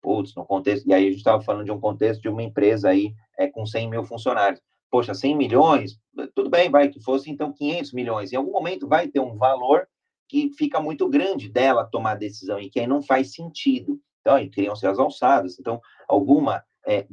Putz, 0.00 0.34
no 0.34 0.44
contexto. 0.44 0.86
E 0.88 0.92
aí 0.92 1.06
a 1.06 1.08
gente 1.08 1.18
estava 1.18 1.42
falando 1.42 1.64
de 1.64 1.72
um 1.72 1.80
contexto 1.80 2.20
de 2.20 2.28
uma 2.28 2.42
empresa 2.42 2.90
aí 2.90 3.14
é, 3.38 3.48
com 3.48 3.64
100 3.64 3.88
mil 3.88 4.04
funcionários. 4.04 4.60
Poxa, 4.90 5.14
100 5.14 5.36
milhões, 5.36 5.98
tudo 6.34 6.50
bem, 6.50 6.70
vai 6.70 6.88
que 6.88 7.00
fosse 7.00 7.30
então 7.30 7.52
500 7.52 7.92
milhões. 7.92 8.32
Em 8.32 8.36
algum 8.36 8.52
momento 8.52 8.86
vai 8.86 9.08
ter 9.08 9.20
um 9.20 9.36
valor 9.36 9.88
que 10.28 10.50
fica 10.56 10.80
muito 10.80 11.08
grande 11.08 11.48
dela 11.48 11.84
tomar 11.84 12.14
decisão 12.16 12.58
e 12.58 12.68
que 12.68 12.80
aí 12.80 12.86
não 12.86 13.02
faz 13.02 13.32
sentido. 13.32 14.00
Então, 14.20 14.36
aí 14.36 14.48
criam-se 14.48 14.86
as 14.86 14.98
alçadas. 14.98 15.58
Então, 15.58 15.80
alguma 16.08 16.62
é, 16.86 17.06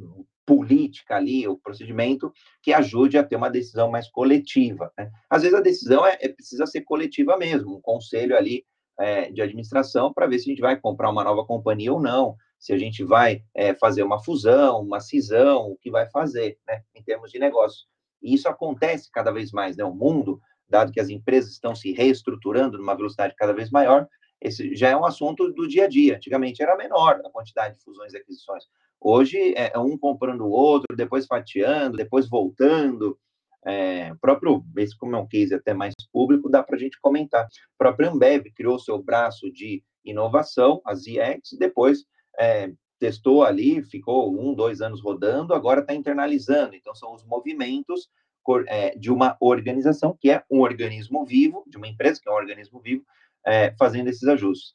política 0.44 1.16
ali, 1.16 1.46
o 1.46 1.56
procedimento 1.56 2.32
que 2.62 2.72
ajude 2.72 3.16
a 3.16 3.22
ter 3.22 3.36
uma 3.36 3.50
decisão 3.50 3.90
mais 3.90 4.08
coletiva. 4.10 4.92
Né? 4.98 5.10
Às 5.28 5.42
vezes 5.42 5.56
a 5.56 5.62
decisão 5.62 6.04
é, 6.04 6.18
é, 6.20 6.28
precisa 6.28 6.66
ser 6.66 6.80
coletiva 6.80 7.36
mesmo, 7.36 7.76
um 7.76 7.80
conselho 7.80 8.36
ali 8.36 8.64
é, 8.98 9.30
de 9.30 9.40
administração 9.40 10.12
para 10.12 10.26
ver 10.26 10.38
se 10.38 10.50
a 10.50 10.52
gente 10.52 10.60
vai 10.60 10.78
comprar 10.78 11.10
uma 11.10 11.22
nova 11.22 11.44
companhia 11.44 11.92
ou 11.92 12.00
não, 12.00 12.36
se 12.58 12.72
a 12.72 12.78
gente 12.78 13.02
vai 13.04 13.42
é, 13.54 13.74
fazer 13.74 14.02
uma 14.02 14.22
fusão, 14.22 14.82
uma 14.82 15.00
cisão, 15.00 15.70
o 15.70 15.76
que 15.76 15.90
vai 15.90 16.10
fazer, 16.10 16.58
né, 16.66 16.82
em 16.94 17.02
termos 17.02 17.30
de 17.30 17.38
negócio. 17.38 17.86
E 18.22 18.34
isso 18.34 18.48
acontece 18.48 19.10
cada 19.10 19.30
vez 19.30 19.50
mais, 19.50 19.76
né? 19.76 19.84
Mundo, 19.84 20.40
dado 20.68 20.92
que 20.92 21.00
as 21.00 21.08
empresas 21.08 21.52
estão 21.52 21.74
se 21.74 21.92
reestruturando 21.92 22.76
numa 22.76 22.94
velocidade 22.94 23.34
cada 23.36 23.54
vez 23.54 23.70
maior, 23.70 24.06
esse 24.40 24.74
já 24.74 24.88
é 24.88 24.96
um 24.96 25.04
assunto 25.04 25.52
do 25.52 25.68
dia 25.68 25.84
a 25.84 25.88
dia. 25.88 26.16
Antigamente 26.16 26.62
era 26.62 26.76
menor 26.76 27.20
a 27.24 27.30
quantidade 27.30 27.76
de 27.76 27.84
fusões 27.84 28.12
e 28.12 28.18
aquisições. 28.18 28.64
Hoje 29.00 29.54
é 29.56 29.78
um 29.78 29.96
comprando 29.96 30.42
o 30.42 30.50
outro, 30.50 30.94
depois 30.96 31.26
fatiando, 31.26 31.96
depois 31.96 32.28
voltando. 32.28 33.18
É, 33.64 34.14
próprio, 34.20 34.64
esse 34.76 34.96
como 34.96 35.16
é 35.16 35.18
um 35.18 35.26
case 35.26 35.54
até 35.54 35.74
mais 35.74 35.94
público, 36.12 36.50
dá 36.50 36.62
para 36.62 36.76
a 36.76 36.78
gente 36.78 36.98
comentar. 37.00 37.44
O 37.44 37.78
próprio 37.78 38.10
Ambev 38.10 38.46
criou 38.54 38.78
seu 38.78 39.02
braço 39.02 39.50
de 39.52 39.82
inovação, 40.04 40.80
a 40.84 40.94
ZX, 40.94 41.56
depois 41.58 42.04
é, 42.38 42.72
testou 42.98 43.42
ali, 43.42 43.82
ficou 43.82 44.38
um, 44.38 44.54
dois 44.54 44.80
anos 44.80 45.02
rodando, 45.02 45.54
agora 45.54 45.80
está 45.80 45.94
internalizando. 45.94 46.74
Então, 46.74 46.94
são 46.94 47.14
os 47.14 47.24
movimentos 47.24 48.08
é, 48.66 48.96
de 48.96 49.10
uma 49.10 49.36
organização 49.40 50.16
que 50.18 50.30
é 50.30 50.42
um 50.50 50.60
organismo 50.60 51.24
vivo, 51.24 51.64
de 51.66 51.76
uma 51.76 51.88
empresa 51.88 52.20
que 52.22 52.28
é 52.28 52.32
um 52.32 52.36
organismo 52.36 52.80
vivo, 52.80 53.04
é, 53.46 53.74
fazendo 53.78 54.08
esses 54.08 54.26
ajustes. 54.28 54.74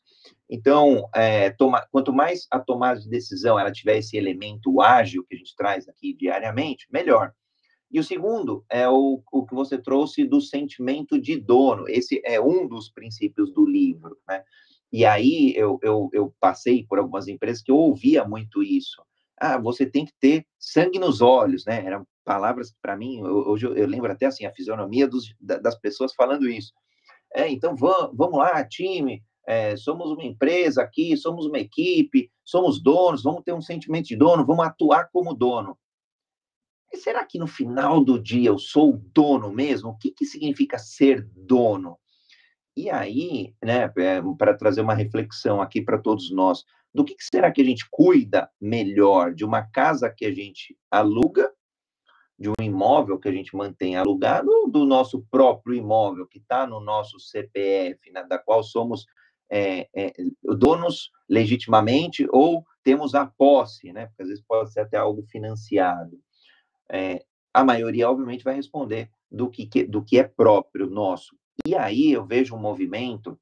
Então, 0.49 1.09
é, 1.13 1.49
toma, 1.51 1.85
quanto 1.91 2.13
mais 2.13 2.47
a 2.51 2.59
tomada 2.59 2.99
de 2.99 3.09
decisão 3.09 3.59
ela 3.59 3.71
tiver 3.71 3.97
esse 3.97 4.15
elemento 4.15 4.81
ágil 4.81 5.25
que 5.27 5.35
a 5.35 5.37
gente 5.37 5.55
traz 5.55 5.87
aqui 5.87 6.13
diariamente, 6.13 6.87
melhor. 6.91 7.33
E 7.91 7.99
o 7.99 8.03
segundo 8.03 8.65
é 8.69 8.87
o, 8.89 9.21
o 9.31 9.45
que 9.45 9.55
você 9.55 9.77
trouxe 9.77 10.25
do 10.25 10.41
sentimento 10.41 11.19
de 11.19 11.37
dono. 11.39 11.87
Esse 11.87 12.21
é 12.25 12.41
um 12.41 12.67
dos 12.67 12.89
princípios 12.89 13.51
do 13.53 13.65
livro, 13.65 14.17
né? 14.27 14.43
E 14.91 15.05
aí 15.05 15.53
eu, 15.55 15.79
eu, 15.81 16.09
eu 16.13 16.33
passei 16.39 16.85
por 16.85 16.99
algumas 16.99 17.27
empresas 17.27 17.61
que 17.61 17.71
eu 17.71 17.77
ouvia 17.77 18.23
muito 18.23 18.63
isso. 18.63 19.01
Ah, 19.39 19.57
você 19.57 19.85
tem 19.85 20.05
que 20.05 20.13
ter 20.19 20.45
sangue 20.57 20.99
nos 20.99 21.21
olhos, 21.21 21.65
né? 21.65 21.85
Eram 21.85 22.07
palavras 22.23 22.71
que, 22.71 22.77
para 22.81 22.95
mim, 22.95 23.21
hoje 23.23 23.65
eu, 23.65 23.75
eu, 23.75 23.87
lembro 23.87 24.11
até 24.11 24.25
assim, 24.25 24.45
a 24.45 24.53
fisionomia 24.53 25.07
dos, 25.07 25.35
das 25.39 25.77
pessoas 25.79 26.13
falando 26.13 26.49
isso. 26.49 26.73
É, 27.33 27.49
então 27.49 27.75
vamos, 27.75 28.15
vamos 28.15 28.39
lá, 28.39 28.63
time, 28.65 29.21
é, 29.47 29.75
somos 29.75 30.11
uma 30.11 30.23
empresa 30.23 30.81
aqui, 30.81 31.15
somos 31.15 31.45
uma 31.45 31.59
equipe, 31.59 32.31
somos 32.43 32.81
donos, 32.81 33.23
vamos 33.23 33.43
ter 33.43 33.53
um 33.53 33.61
sentimento 33.61 34.07
de 34.07 34.15
dono, 34.15 34.45
vamos 34.45 34.65
atuar 34.65 35.09
como 35.11 35.33
dono. 35.33 35.77
E 36.91 36.97
será 36.97 37.25
que 37.25 37.37
no 37.37 37.47
final 37.47 38.03
do 38.03 38.21
dia 38.21 38.49
eu 38.49 38.57
sou 38.57 38.97
dono 39.13 39.51
mesmo? 39.51 39.89
O 39.89 39.97
que, 39.97 40.11
que 40.11 40.25
significa 40.25 40.77
ser 40.77 41.27
dono? 41.35 41.97
E 42.75 42.89
aí, 42.89 43.53
né, 43.63 43.91
é, 43.97 44.21
para 44.37 44.53
trazer 44.53 44.81
uma 44.81 44.93
reflexão 44.93 45.61
aqui 45.61 45.81
para 45.81 45.97
todos 45.97 46.31
nós, 46.31 46.63
do 46.93 47.03
que, 47.03 47.15
que 47.15 47.23
será 47.23 47.51
que 47.51 47.61
a 47.61 47.65
gente 47.65 47.85
cuida 47.89 48.49
melhor? 48.59 49.33
De 49.33 49.45
uma 49.45 49.63
casa 49.63 50.09
que 50.09 50.25
a 50.25 50.33
gente 50.33 50.77
aluga, 50.89 51.51
de 52.37 52.49
um 52.49 52.53
imóvel 52.61 53.19
que 53.19 53.29
a 53.29 53.31
gente 53.31 53.55
mantém 53.55 53.95
alugado, 53.95 54.49
ou 54.49 54.69
do 54.69 54.85
nosso 54.85 55.25
próprio 55.31 55.75
imóvel 55.75 56.27
que 56.27 56.37
está 56.37 56.67
no 56.67 56.81
nosso 56.81 57.19
CPF, 57.19 58.11
né, 58.11 58.23
da 58.23 58.37
qual 58.37 58.63
somos 58.63 59.05
é, 59.49 59.87
é, 59.93 60.13
donos 60.43 61.11
legitimamente 61.29 62.27
ou 62.31 62.65
temos 62.83 63.15
a 63.15 63.25
posse, 63.25 63.91
né? 63.91 64.07
Porque 64.07 64.23
às 64.23 64.29
vezes 64.29 64.43
pode 64.47 64.71
ser 64.71 64.81
até 64.81 64.97
algo 64.97 65.23
financiado. 65.23 66.19
É, 66.89 67.23
a 67.53 67.63
maioria, 67.63 68.09
obviamente, 68.09 68.43
vai 68.43 68.55
responder 68.55 69.09
do 69.31 69.49
que, 69.49 69.65
que, 69.65 69.83
do 69.83 70.03
que 70.03 70.19
é 70.19 70.23
próprio 70.23 70.89
nosso. 70.89 71.35
E 71.65 71.75
aí 71.75 72.11
eu 72.11 72.25
vejo 72.25 72.55
um 72.55 72.59
movimento 72.59 73.39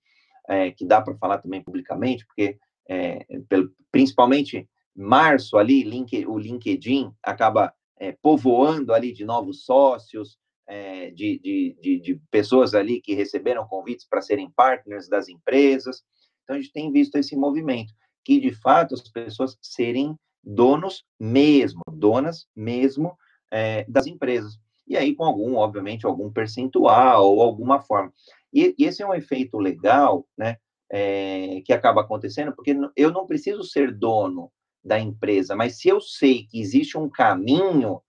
é, 0.47 0.72
que 0.72 0.86
dá 0.86 1.01
para 1.01 1.16
falar 1.16 1.39
também 1.39 1.62
publicamente, 1.62 2.26
porque 2.26 2.58
é, 2.88 3.26
pelo, 3.49 3.72
principalmente 3.91 4.68
março 4.95 5.58
ali, 5.58 5.84
link, 5.84 6.26
o 6.26 6.38
LinkedIn 6.38 7.12
acaba 7.24 7.74
é, 7.99 8.12
povoando 8.12 8.93
ali 8.93 9.12
de 9.12 9.26
novos 9.26 9.66
sócios, 9.66 10.38
é, 10.68 11.11
de, 11.11 11.39
de, 11.39 11.78
de, 11.82 11.99
de, 11.99 12.22
pessoas 12.32 12.74
ali 12.74 13.01
que 13.01 13.14
receberam 13.14 13.68
convites 13.68 14.07
para 14.07 14.22
serem 14.22 14.49
partners 14.51 15.07
das 15.09 15.28
empresas. 15.28 16.03
Então, 16.43 16.55
a 16.55 16.59
gente 16.59 16.72
tem 16.72 16.91
visto 16.91 17.16
esse 17.16 17.36
movimento, 17.36 17.93
que 18.24 18.39
de 18.39 18.53
fato 18.53 18.93
as 18.93 19.01
pessoas 19.09 19.57
serem 19.61 20.16
donos 20.43 21.05
mesmo, 21.20 21.82
donas 21.91 22.47
mesmo 22.55 23.18
é, 23.51 23.86
das 23.89 24.07
empresas. 24.07 24.57
E 24.88 24.97
aí, 24.97 25.16
com 25.16 25.24
algum, 25.24 25.55
obviamente, 25.55 26.05
algum 26.05 26.32
percentual 26.32 27.26
ou 27.26 27.41
alguma 27.41 27.82
forma. 27.82 28.14
E, 28.51 28.76
e 28.78 28.86
esse 28.86 29.01
é 29.01 29.07
um 29.07 29.14
efeito 29.14 29.57
legal, 29.57 30.28
né, 30.38 30.57
é, 30.91 31.61
que 31.66 31.74
acaba 31.74 32.01
acontecendo, 32.01 32.53
porque 32.53 32.76
eu 32.95 33.11
não 33.11 33.26
preciso 33.26 33.64
ser 33.64 33.91
dono 33.91 34.51
da 34.84 34.99
empresa, 34.99 35.55
mas 35.55 35.80
se 35.80 35.88
eu 35.88 36.01
sei 36.01 36.45
que 36.45 36.59
existe 36.59 36.97
um 36.97 37.09
caminho, 37.09 38.01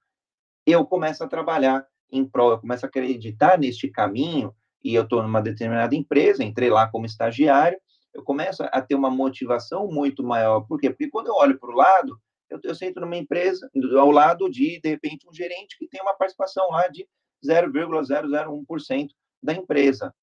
eu 0.66 0.84
começo 0.84 1.22
a 1.22 1.28
trabalhar 1.28 1.86
em 2.11 2.24
prol, 2.24 2.52
eu 2.52 2.59
começo 2.59 2.84
a 2.84 2.88
acreditar 2.88 3.59
neste 3.59 3.88
caminho, 3.88 4.55
e 4.82 4.94
eu 4.94 5.02
estou 5.02 5.22
numa 5.22 5.40
determinada 5.40 5.94
empresa, 5.94 6.44
entrei 6.44 6.70
lá 6.70 6.86
como 6.88 7.07
estagiário, 7.07 7.78
eu 8.12 8.22
começo 8.22 8.62
a 8.62 8.80
ter 8.80 8.94
uma 8.94 9.11
motivação 9.11 9.88
muito 9.88 10.22
maior. 10.22 10.61
Por 10.61 10.78
quê? 10.78 10.90
Porque 10.90 11.09
quando 11.09 11.28
eu 11.28 11.34
olho 11.34 11.59
para 11.59 11.70
o 11.70 11.74
lado, 11.74 12.20
eu, 12.48 12.61
eu 12.62 12.74
sento 12.74 13.00
numa 13.00 13.16
empresa, 13.16 13.68
ao 13.98 14.11
lado 14.11 14.48
de, 14.48 14.80
de 14.80 14.88
repente, 14.88 15.28
um 15.28 15.34
gerente 15.34 15.76
que 15.78 15.88
tem 15.88 16.00
uma 16.00 16.14
participação 16.14 16.68
lá 16.70 16.86
de 16.88 17.09
0,001% 17.44 19.09
da 19.42 19.52
empresa. 19.52 20.14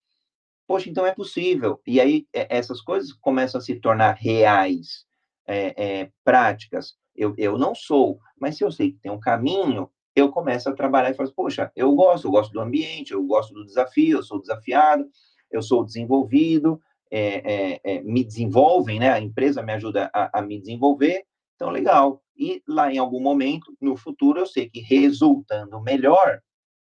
Poxa, 0.65 0.89
então 0.89 1.05
é 1.05 1.13
possível. 1.13 1.81
E 1.85 1.99
aí 1.99 2.25
essas 2.33 2.79
coisas 2.81 3.11
começam 3.11 3.59
a 3.59 3.61
se 3.61 3.75
tornar 3.75 4.13
reais, 4.13 5.05
é, 5.45 6.01
é, 6.01 6.11
práticas. 6.23 6.95
Eu, 7.13 7.35
eu 7.37 7.57
não 7.57 7.75
sou, 7.75 8.19
mas 8.39 8.55
se 8.55 8.63
eu 8.63 8.71
sei 8.71 8.93
que 8.93 8.99
tem 8.99 9.11
um 9.11 9.19
caminho, 9.19 9.91
eu 10.15 10.29
começo 10.29 10.69
a 10.69 10.73
trabalhar 10.73 11.11
e 11.11 11.13
falo, 11.13 11.31
poxa, 11.33 11.71
eu 11.75 11.93
gosto, 11.93 12.27
eu 12.27 12.31
gosto 12.31 12.51
do 12.51 12.61
ambiente, 12.61 13.13
eu 13.13 13.23
gosto 13.23 13.53
do 13.53 13.65
desafio, 13.65 14.17
eu 14.17 14.23
sou 14.23 14.39
desafiado, 14.39 15.05
eu 15.49 15.61
sou 15.61 15.85
desenvolvido, 15.85 16.79
é, 17.09 17.73
é, 17.73 17.81
é, 17.83 18.01
me 18.01 18.23
desenvolvem, 18.23 18.99
né? 18.99 19.11
A 19.11 19.19
empresa 19.19 19.61
me 19.61 19.73
ajuda 19.73 20.09
a, 20.13 20.39
a, 20.39 20.41
me 20.41 20.59
desenvolver, 20.59 21.25
então 21.55 21.69
legal. 21.69 22.21
E 22.37 22.61
lá 22.67 22.91
em 22.91 22.97
algum 22.97 23.21
momento, 23.21 23.75
no 23.79 23.95
futuro, 23.95 24.39
eu 24.39 24.45
sei 24.45 24.69
que 24.69 24.79
resultando 24.79 25.81
melhor, 25.81 26.41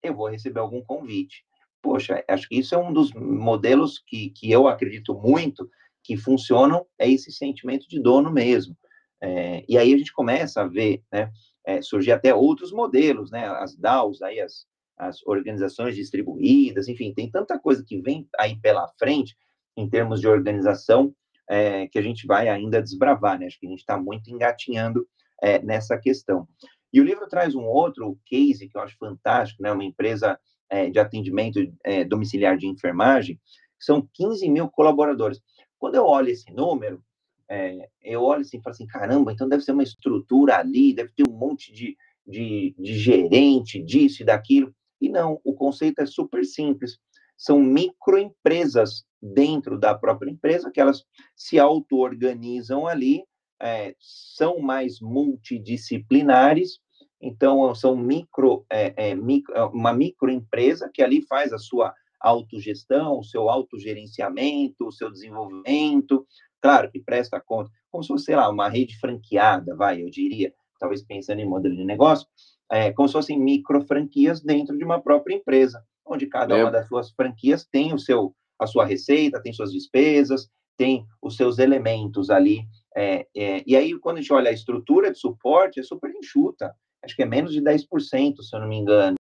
eu 0.03 0.15
vou 0.15 0.28
receber 0.28 0.59
algum 0.59 0.82
convite. 0.84 1.43
Poxa, 1.82 2.24
acho 2.28 2.47
que 2.47 2.57
isso 2.57 2.74
é 2.74 2.78
um 2.78 2.91
dos 2.91 3.13
modelos 3.13 3.99
que, 4.05 4.32
que 4.32 4.51
eu 4.51 4.68
acredito 4.68 5.13
muito 5.13 5.70
que 6.03 6.18
funcionam, 6.18 6.86
é 6.97 7.09
esse 7.09 7.32
sentimento 7.32 7.88
de 7.88 7.99
dono 7.99 8.32
mesmo. 8.32 8.76
É, 9.22 9.63
e 9.68 9.78
aí 9.78 9.93
a 9.93 9.97
gente 9.97 10.13
começa 10.13 10.61
a 10.61 10.68
ver, 10.68 11.03
né? 11.11 11.32
É, 11.68 11.82
surgir 11.82 12.13
até 12.13 12.34
outros 12.34 12.72
modelos, 12.72 13.30
né? 13.30 13.45
As 13.45 13.76
DAOs, 13.76 14.22
aí 14.22 14.39
as, 14.39 14.65
as 14.97 15.22
organizações 15.28 15.97
distribuídas, 15.97 16.88
enfim, 16.88 17.13
tem 17.13 17.30
tanta 17.30 17.59
coisa 17.59 17.84
que 17.86 18.01
vem 18.01 18.26
aí 18.39 18.57
pela 18.61 18.88
frente 18.97 19.36
em 19.76 19.89
termos 19.89 20.22
de 20.22 20.30
organização 20.30 21.13
é, 21.49 21.86
que 21.88 21.99
a 21.99 22.01
gente 22.01 22.26
vai 22.26 22.47
ainda 22.47 22.82
desbravar, 22.82 23.38
né? 23.38 23.47
Acho 23.47 23.59
que 23.59 23.68
a 23.68 23.70
gente 23.70 23.80
está 23.80 23.97
muito 23.97 24.32
engatinhando 24.32 25.05
é, 25.43 25.61
nessa 25.61 25.97
questão. 25.97 26.47
E 26.93 27.01
o 27.01 27.03
livro 27.03 27.28
traz 27.28 27.53
um 27.53 27.65
outro 27.65 28.18
case 28.26 28.70
que 28.70 28.78
eu 28.78 28.82
acho 28.82 28.97
fantástico, 28.97 29.61
né? 29.61 29.70
Uma 29.70 29.84
empresa 29.84 30.39
é, 30.70 30.89
de 30.89 30.99
atendimento 30.99 31.59
é, 31.84 32.05
domiciliar 32.05 32.57
de 32.57 32.65
enfermagem, 32.65 33.38
são 33.78 34.07
15 34.13 34.49
mil 34.49 34.70
colaboradores. 34.70 35.41
Quando 35.78 35.95
eu 35.95 36.05
olho 36.05 36.30
esse 36.30 36.49
número, 36.53 37.03
é, 37.50 37.89
eu 38.02 38.22
olho 38.22 38.41
assim 38.41 38.58
e 38.58 38.62
falo 38.62 38.74
assim, 38.74 38.88
caramba, 38.88 39.32
então 39.32 39.48
deve 39.48 39.64
ser 39.64 39.72
uma 39.72 39.84
estrutura 39.84 40.58
ali, 40.58 40.93
deve 40.93 41.12
ter 41.14 41.24
um 41.28 41.34
monte 41.34 41.72
de, 41.72 41.98
de, 42.26 42.76
de 42.78 42.93
gerente 42.98 43.82
disso 43.82 44.22
e 44.22 44.26
daquilo. 44.26 44.74
E 45.00 45.10
não, 45.10 45.39
o 45.43 45.54
conceito 45.54 46.00
é 46.00 46.06
super 46.06 46.43
simples. 46.45 46.98
São 47.38 47.60
microempresas 47.60 49.06
dentro 49.22 49.80
da 49.80 49.95
própria 49.95 50.30
empresa 50.30 50.72
que 50.72 50.82
elas 50.82 51.04
se 51.36 51.60
auto-organizam 51.60 52.88
ali, 52.88 53.24
é, 53.60 53.95
são 54.00 54.60
mais 54.60 55.00
multidisciplinares, 55.00 56.80
então 57.22 57.74
são 57.74 57.95
micro, 57.95 58.66
é, 58.70 59.10
é, 59.10 59.16
micro, 59.16 59.54
uma 59.70 59.93
microempresa 59.93 60.89
que 60.93 61.02
ali 61.02 61.26
faz 61.26 61.52
a 61.52 61.58
sua 61.58 61.93
autogestão, 62.20 63.20
o 63.20 63.24
seu 63.24 63.50
autogerenciamento, 63.50 64.88
o 64.88 64.91
seu 64.91 65.12
desenvolvimento, 65.12 66.26
Claro 66.62 66.89
que 66.91 66.99
presta 66.99 67.39
conta, 67.39 67.70
como 67.91 68.03
se 68.03 68.08
fosse, 68.08 68.26
sei 68.26 68.36
lá, 68.36 68.49
uma 68.49 68.70
rede 68.70 68.97
franqueada, 68.99 69.76
vai, 69.76 70.01
eu 70.01 70.10
diria, 70.10 70.53
talvez 70.80 71.03
pensando 71.03 71.39
em 71.39 71.47
modelo 71.47 71.76
de 71.76 71.86
negócio, 71.86 72.28
é, 72.72 72.91
como 72.91 73.08
se 73.08 73.14
fossem 73.14 73.39
micro 73.39 73.86
franquias 73.86 74.41
dentro 74.41 74.78
de 74.78 74.84
uma 74.84 75.01
própria 75.01 75.36
empresa, 75.36 75.84
onde 76.05 76.28
cada 76.28 76.58
é. 76.58 76.64
uma 76.64 76.72
das 76.72 76.88
suas 76.88 77.12
franquias 77.12 77.66
tem 77.66 77.93
o 77.93 77.99
seu, 77.99 78.34
a 78.60 78.68
sua 78.68 78.86
receita, 78.86 79.41
tem 79.41 79.53
suas 79.53 79.72
despesas, 79.72 80.49
tem 80.78 81.05
os 81.22 81.36
seus 81.36 81.60
elementos 81.60 82.30
ali. 82.30 82.62
É, 82.95 83.26
e 83.36 83.76
aí, 83.76 83.97
quando 83.99 84.18
a 84.18 84.22
gente 84.22 84.34
olha 84.34 84.49
a 84.49 84.53
estrutura 84.53 85.12
de 85.12 85.20
suporte, 85.20 85.80
é 85.80 85.84
super 85.84 86.12
enxuta. 86.12 86.74
Acho 87.03 87.16
que 87.16 87.24
é 87.24 87.26
menos 87.26 87.53
de 87.53 87.62
10%, 87.62 88.41
se 88.41 88.55
eu 88.55 88.60
não 88.60 88.68
me 88.68 88.78
engano 88.78 89.16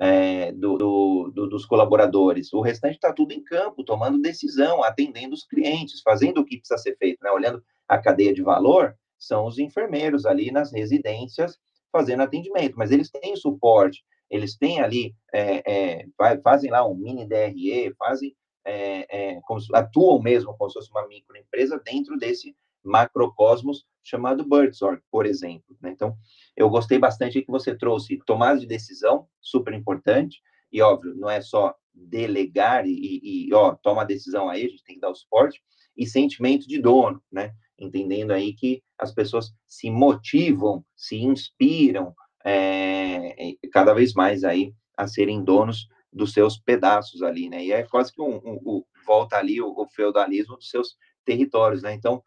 é, 0.00 0.52
do, 0.52 0.76
do, 0.76 1.32
do, 1.34 1.48
dos 1.48 1.66
colaboradores. 1.66 2.52
O 2.52 2.60
restante 2.60 2.94
está 2.94 3.12
tudo 3.12 3.32
em 3.32 3.42
campo, 3.42 3.84
tomando 3.84 4.20
decisão, 4.20 4.82
atendendo 4.82 5.34
os 5.34 5.46
clientes, 5.46 6.00
fazendo 6.02 6.40
o 6.40 6.44
que 6.44 6.58
precisa 6.58 6.78
ser 6.78 6.96
feito, 6.96 7.18
né? 7.22 7.30
Olhando 7.30 7.62
a 7.88 7.98
cadeia 7.98 8.32
de 8.32 8.42
valor, 8.42 8.96
são 9.18 9.46
os 9.46 9.58
enfermeiros 9.58 10.26
ali 10.26 10.50
nas 10.50 10.72
residências 10.72 11.58
fazendo 11.92 12.22
atendimento, 12.22 12.74
mas 12.76 12.90
eles 12.90 13.08
têm 13.08 13.36
suporte, 13.36 14.04
eles 14.28 14.56
têm 14.56 14.80
ali, 14.80 15.14
é, 15.32 16.00
é, 16.00 16.06
fazem 16.42 16.68
lá 16.68 16.84
um 16.84 16.96
mini 16.96 17.24
DRE, 17.24 17.94
fazem, 17.96 18.34
é, 18.66 19.38
atuam 19.72 20.20
mesmo 20.20 20.56
como 20.56 20.68
se 20.68 20.74
fosse 20.74 20.90
uma 20.90 21.06
microempresa 21.06 21.80
dentro 21.84 22.18
desse 22.18 22.56
macrocosmos 22.84 23.84
chamado 24.02 24.46
Birdsor, 24.46 25.00
por 25.10 25.24
exemplo. 25.26 25.76
Né? 25.80 25.90
Então, 25.90 26.14
eu 26.56 26.68
gostei 26.68 26.98
bastante 26.98 27.40
que 27.40 27.50
você 27.50 27.74
trouxe 27.74 28.18
tomada 28.26 28.60
de 28.60 28.66
decisão, 28.66 29.26
super 29.40 29.72
importante, 29.72 30.40
e 30.70 30.82
óbvio, 30.82 31.14
não 31.14 31.30
é 31.30 31.40
só 31.40 31.74
delegar 31.94 32.86
e, 32.86 33.20
e, 33.22 33.54
ó, 33.54 33.74
toma 33.76 34.02
a 34.02 34.06
decisão 34.06 34.48
aí, 34.48 34.66
a 34.66 34.68
gente 34.68 34.84
tem 34.84 34.96
que 34.96 35.00
dar 35.00 35.10
o 35.10 35.14
suporte, 35.14 35.62
e 35.96 36.06
sentimento 36.06 36.66
de 36.66 36.80
dono, 36.80 37.22
né? 37.30 37.52
Entendendo 37.78 38.32
aí 38.32 38.52
que 38.52 38.82
as 38.98 39.12
pessoas 39.12 39.52
se 39.66 39.90
motivam, 39.90 40.84
se 40.96 41.16
inspiram 41.16 42.14
é, 42.44 43.54
cada 43.72 43.94
vez 43.94 44.12
mais 44.12 44.44
aí 44.44 44.74
a 44.96 45.06
serem 45.06 45.42
donos 45.42 45.88
dos 46.12 46.32
seus 46.32 46.58
pedaços 46.58 47.22
ali, 47.22 47.48
né? 47.48 47.64
E 47.64 47.72
é 47.72 47.82
quase 47.84 48.12
que 48.12 48.20
um, 48.20 48.36
um, 48.36 48.60
um 48.64 48.84
volta 49.06 49.36
ali 49.36 49.60
o, 49.60 49.68
o, 49.68 49.86
feudalismo 49.88 50.56
dos 50.56 50.70
seus 50.70 50.96
territórios, 51.24 51.82
né? 51.82 51.94
Então, 51.94 52.22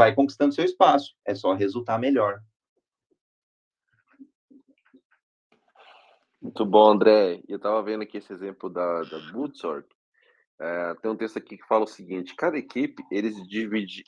vai 0.00 0.14
conquistando 0.14 0.54
seu 0.54 0.64
espaço, 0.64 1.14
é 1.26 1.34
só 1.34 1.52
resultar 1.52 1.98
melhor. 1.98 2.40
Muito 6.40 6.64
bom, 6.64 6.92
André. 6.92 7.42
Eu 7.46 7.58
estava 7.58 7.82
vendo 7.82 8.02
aqui 8.02 8.16
esse 8.16 8.32
exemplo 8.32 8.70
da, 8.70 9.02
da 9.02 9.18
Bootsort. 9.30 9.86
É, 10.58 10.94
tem 11.02 11.10
um 11.10 11.16
texto 11.16 11.36
aqui 11.36 11.58
que 11.58 11.66
fala 11.66 11.84
o 11.84 11.86
seguinte: 11.86 12.34
cada 12.34 12.56
equipe 12.56 13.02
eles, 13.10 13.46
dividi, 13.46 14.02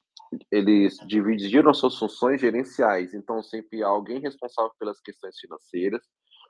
eles 0.51 0.97
dividiram 1.07 1.75
suas 1.75 1.99
funções 1.99 2.41
gerenciais, 2.41 3.13
então 3.13 3.43
sempre 3.43 3.83
há 3.83 3.89
alguém 3.89 4.19
responsável 4.19 4.73
pelas 4.79 4.99
questões 4.99 5.39
financeiras, 5.39 6.03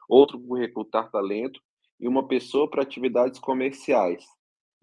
outro 0.08 0.38
por 0.38 0.60
recrutar 0.60 1.10
talento 1.10 1.60
e 1.98 2.06
uma 2.06 2.28
pessoa 2.28 2.70
para 2.70 2.84
atividades 2.84 3.40
comerciais. 3.40 4.24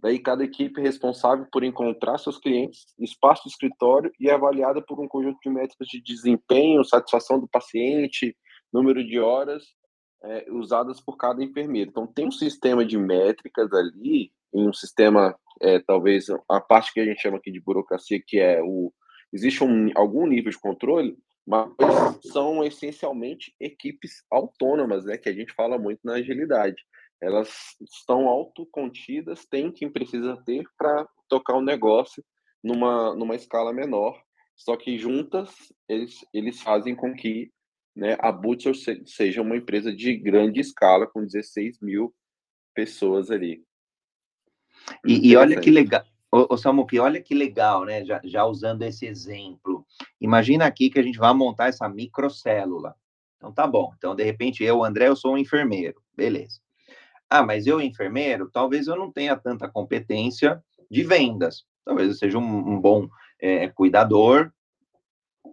Daí, 0.01 0.17
cada 0.17 0.43
equipe 0.43 0.79
é 0.79 0.83
responsável 0.83 1.45
por 1.51 1.63
encontrar 1.63 2.17
seus 2.17 2.37
clientes, 2.37 2.85
espaço 2.97 3.43
de 3.43 3.49
escritório 3.49 4.11
e 4.19 4.29
é 4.29 4.33
avaliada 4.33 4.81
por 4.81 4.99
um 4.99 5.07
conjunto 5.07 5.37
de 5.43 5.49
métricas 5.49 5.87
de 5.87 6.01
desempenho, 6.01 6.85
satisfação 6.85 7.39
do 7.39 7.47
paciente, 7.47 8.35
número 8.71 9.05
de 9.05 9.19
horas 9.19 9.63
é, 10.23 10.45
usadas 10.51 11.01
por 11.01 11.17
cada 11.17 11.43
enfermeiro. 11.43 11.89
Então, 11.89 12.07
tem 12.07 12.27
um 12.27 12.31
sistema 12.31 12.85
de 12.85 12.97
métricas 12.97 13.73
ali, 13.73 14.31
em 14.53 14.69
um 14.69 14.73
sistema, 14.73 15.37
é, 15.61 15.79
talvez, 15.79 16.27
a 16.49 16.61
parte 16.61 16.93
que 16.93 17.01
a 17.01 17.05
gente 17.05 17.21
chama 17.21 17.37
aqui 17.37 17.51
de 17.51 17.61
burocracia, 17.61 18.21
que 18.25 18.39
é 18.39 18.61
o. 18.63 18.93
Existe 19.33 19.63
um, 19.63 19.91
algum 19.95 20.25
nível 20.25 20.49
de 20.49 20.57
controle, 20.57 21.15
mas 21.45 21.69
são 22.31 22.63
essencialmente 22.63 23.53
equipes 23.59 24.23
autônomas, 24.31 25.05
né, 25.05 25.17
que 25.17 25.29
a 25.29 25.33
gente 25.33 25.53
fala 25.53 25.77
muito 25.77 25.99
na 26.03 26.13
agilidade 26.13 26.81
elas 27.21 27.75
estão 27.81 28.27
autocontidas, 28.27 29.45
tem 29.45 29.71
quem 29.71 29.91
precisa 29.91 30.37
ter 30.45 30.65
para 30.77 31.07
tocar 31.27 31.55
o 31.55 31.61
negócio 31.61 32.23
numa, 32.63 33.15
numa 33.15 33.35
escala 33.35 33.73
menor, 33.73 34.21
só 34.55 34.75
que 34.75 34.97
juntas 34.97 35.49
eles, 35.87 36.25
eles 36.33 36.61
fazem 36.61 36.95
com 36.95 37.13
que 37.13 37.51
né, 37.95 38.15
a 38.19 38.31
Butcher 38.31 38.73
seja 39.05 39.41
uma 39.41 39.57
empresa 39.57 39.93
de 39.93 40.15
grande 40.15 40.59
escala, 40.59 41.07
com 41.07 41.25
16 41.25 41.79
mil 41.81 42.13
pessoas 42.73 43.29
ali. 43.29 43.63
E, 45.05 45.29
e 45.29 45.35
olha 45.35 45.59
que 45.59 45.69
legal, 45.69 46.03
ô, 46.31 46.53
ô 46.53 46.57
Samuque, 46.57 46.99
olha 46.99 47.21
que 47.21 47.33
legal, 47.33 47.83
né? 47.83 48.05
Já, 48.05 48.21
já 48.23 48.45
usando 48.45 48.83
esse 48.83 49.05
exemplo. 49.05 49.85
Imagina 50.21 50.65
aqui 50.65 50.89
que 50.89 50.99
a 50.99 51.03
gente 51.03 51.17
vai 51.17 51.33
montar 51.33 51.67
essa 51.67 51.87
microcélula. 51.89 52.95
Então 53.37 53.51
tá 53.53 53.65
bom. 53.67 53.91
Então, 53.97 54.15
de 54.15 54.23
repente, 54.23 54.63
eu, 54.63 54.83
André, 54.83 55.07
eu 55.07 55.15
sou 55.15 55.33
um 55.33 55.37
enfermeiro. 55.37 56.01
Beleza. 56.15 56.59
Ah, 57.29 57.43
mas 57.43 57.67
eu, 57.67 57.79
enfermeiro, 57.79 58.49
talvez 58.51 58.87
eu 58.87 58.95
não 58.95 59.11
tenha 59.11 59.35
tanta 59.35 59.69
competência 59.69 60.63
de 60.89 61.03
vendas. 61.03 61.63
Talvez 61.85 62.07
eu 62.09 62.15
seja 62.15 62.37
um, 62.37 62.73
um 62.73 62.81
bom 62.81 63.07
é, 63.39 63.67
cuidador, 63.69 64.51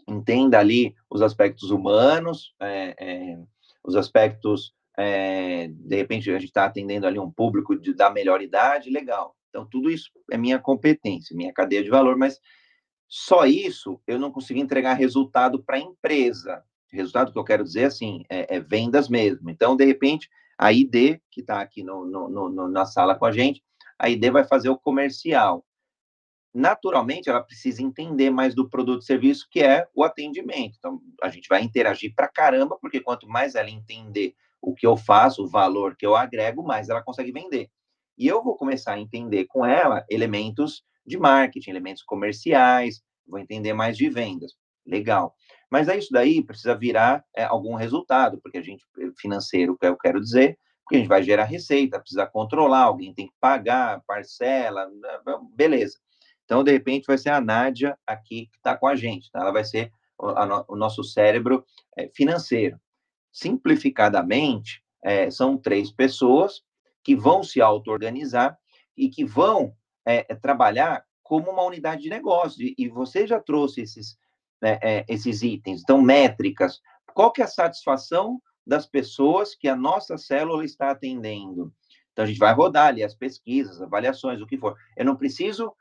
entenda 0.08 0.58
ali 0.58 0.94
os 1.10 1.22
aspectos 1.22 1.70
humanos, 1.70 2.54
é, 2.60 2.94
é, 2.98 3.38
os 3.84 3.96
aspectos, 3.96 4.74
é, 4.96 5.68
de 5.68 5.96
repente, 5.96 6.30
a 6.30 6.38
gente 6.38 6.48
está 6.48 6.64
atendendo 6.64 7.06
ali 7.06 7.18
um 7.18 7.30
público 7.30 7.76
de, 7.76 7.94
da 7.94 8.10
melhor 8.10 8.40
idade, 8.40 8.90
legal. 8.90 9.36
Então, 9.50 9.66
tudo 9.66 9.90
isso 9.90 10.10
é 10.30 10.36
minha 10.36 10.58
competência, 10.58 11.36
minha 11.36 11.52
cadeia 11.52 11.82
de 11.82 11.90
valor, 11.90 12.16
mas 12.16 12.40
só 13.08 13.46
isso 13.46 14.00
eu 14.06 14.18
não 14.18 14.32
consigo 14.32 14.60
entregar 14.60 14.94
resultado 14.94 15.62
para 15.62 15.76
a 15.76 15.80
empresa. 15.80 16.62
Resultado 16.90 17.32
que 17.32 17.38
eu 17.38 17.44
quero 17.44 17.64
dizer, 17.64 17.84
assim, 17.84 18.24
é, 18.28 18.56
é 18.56 18.60
vendas 18.60 19.08
mesmo. 19.08 19.50
Então, 19.50 19.76
de 19.76 19.84
repente, 19.84 20.28
a 20.58 20.72
ID, 20.72 21.20
que 21.30 21.40
está 21.40 21.60
aqui 21.60 21.82
no, 21.82 22.04
no, 22.04 22.28
no, 22.48 22.68
na 22.68 22.86
sala 22.86 23.14
com 23.14 23.26
a 23.26 23.32
gente, 23.32 23.62
a 23.98 24.08
ID 24.08 24.30
vai 24.30 24.44
fazer 24.44 24.68
o 24.68 24.78
comercial. 24.78 25.64
Naturalmente, 26.54 27.28
ela 27.28 27.42
precisa 27.42 27.82
entender 27.82 28.30
mais 28.30 28.54
do 28.54 28.68
produto 28.68 29.02
e 29.02 29.04
serviço, 29.04 29.46
que 29.50 29.60
é 29.60 29.86
o 29.94 30.02
atendimento. 30.02 30.76
Então, 30.78 31.00
a 31.22 31.28
gente 31.28 31.48
vai 31.48 31.62
interagir 31.62 32.14
para 32.14 32.28
caramba, 32.28 32.78
porque 32.80 33.00
quanto 33.00 33.28
mais 33.28 33.54
ela 33.54 33.68
entender 33.68 34.34
o 34.60 34.74
que 34.74 34.86
eu 34.86 34.96
faço, 34.96 35.44
o 35.44 35.48
valor 35.48 35.94
que 35.94 36.06
eu 36.06 36.16
agrego, 36.16 36.62
mais 36.62 36.88
ela 36.88 37.02
consegue 37.02 37.30
vender. 37.30 37.70
E 38.16 38.26
eu 38.26 38.42
vou 38.42 38.56
começar 38.56 38.94
a 38.94 39.00
entender 39.00 39.44
com 39.46 39.66
ela 39.66 40.04
elementos 40.08 40.82
de 41.06 41.18
marketing, 41.18 41.70
elementos 41.70 42.02
comerciais, 42.02 43.02
vou 43.26 43.38
entender 43.38 43.74
mais 43.74 43.96
de 43.96 44.08
vendas. 44.08 44.54
Legal. 44.86 45.34
Mas 45.70 45.88
é 45.88 45.96
isso 45.96 46.12
daí 46.12 46.42
precisa 46.42 46.74
virar 46.74 47.24
é, 47.34 47.44
algum 47.44 47.74
resultado, 47.74 48.40
porque 48.40 48.58
a 48.58 48.62
gente, 48.62 48.84
eh, 48.98 49.10
financeiro, 49.18 49.76
que 49.76 49.86
eu 49.86 49.96
quero 49.96 50.20
dizer, 50.20 50.58
porque 50.84 50.96
a 50.96 50.98
gente 50.98 51.08
vai 51.08 51.22
gerar 51.22 51.44
receita, 51.44 51.98
precisa 51.98 52.26
controlar, 52.26 52.84
alguém 52.84 53.12
tem 53.12 53.26
que 53.26 53.34
pagar, 53.40 54.02
parcela, 54.06 54.86
né, 54.86 55.20
beleza. 55.54 55.98
Então, 56.44 56.62
de 56.62 56.70
repente, 56.70 57.06
vai 57.06 57.18
ser 57.18 57.30
a 57.30 57.40
Nádia 57.40 57.98
aqui 58.06 58.46
que 58.46 58.56
está 58.56 58.76
com 58.76 58.86
a 58.86 58.94
gente, 58.94 59.30
tá? 59.32 59.40
ela 59.40 59.52
vai 59.52 59.64
ser 59.64 59.90
o, 60.16 60.28
a, 60.28 60.64
o 60.68 60.76
nosso 60.76 61.02
cérebro 61.02 61.64
é, 61.96 62.08
financeiro. 62.14 62.80
Simplificadamente, 63.32 64.80
é, 65.02 65.28
são 65.28 65.58
três 65.58 65.90
pessoas 65.90 66.62
que 67.02 67.16
vão 67.16 67.42
se 67.42 67.60
auto-organizar 67.60 68.56
e 68.96 69.08
que 69.08 69.24
vão 69.24 69.74
é, 70.04 70.22
trabalhar 70.36 71.04
como 71.22 71.50
uma 71.50 71.64
unidade 71.64 72.02
de 72.02 72.08
negócio. 72.08 72.62
E, 72.62 72.74
e 72.78 72.88
você 72.88 73.26
já 73.26 73.40
trouxe 73.40 73.82
esses, 73.82 74.16
né, 74.60 74.78
é, 74.82 75.04
esses 75.08 75.42
itens. 75.42 75.82
Então, 75.82 76.00
métricas. 76.00 76.80
Qual 77.14 77.32
que 77.32 77.40
é 77.40 77.44
a 77.44 77.48
satisfação 77.48 78.40
das 78.66 78.86
pessoas 78.86 79.54
que 79.54 79.68
a 79.68 79.76
nossa 79.76 80.18
célula 80.18 80.64
está 80.64 80.90
atendendo? 80.90 81.72
Então, 82.12 82.24
a 82.24 82.28
gente 82.28 82.38
vai 82.38 82.52
rodar 82.52 82.88
ali 82.88 83.02
as 83.02 83.14
pesquisas, 83.14 83.80
avaliações, 83.80 84.40
o 84.40 84.46
que 84.46 84.58
for. 84.58 84.76
Eu 84.96 85.04
não 85.04 85.16
preciso 85.16 85.72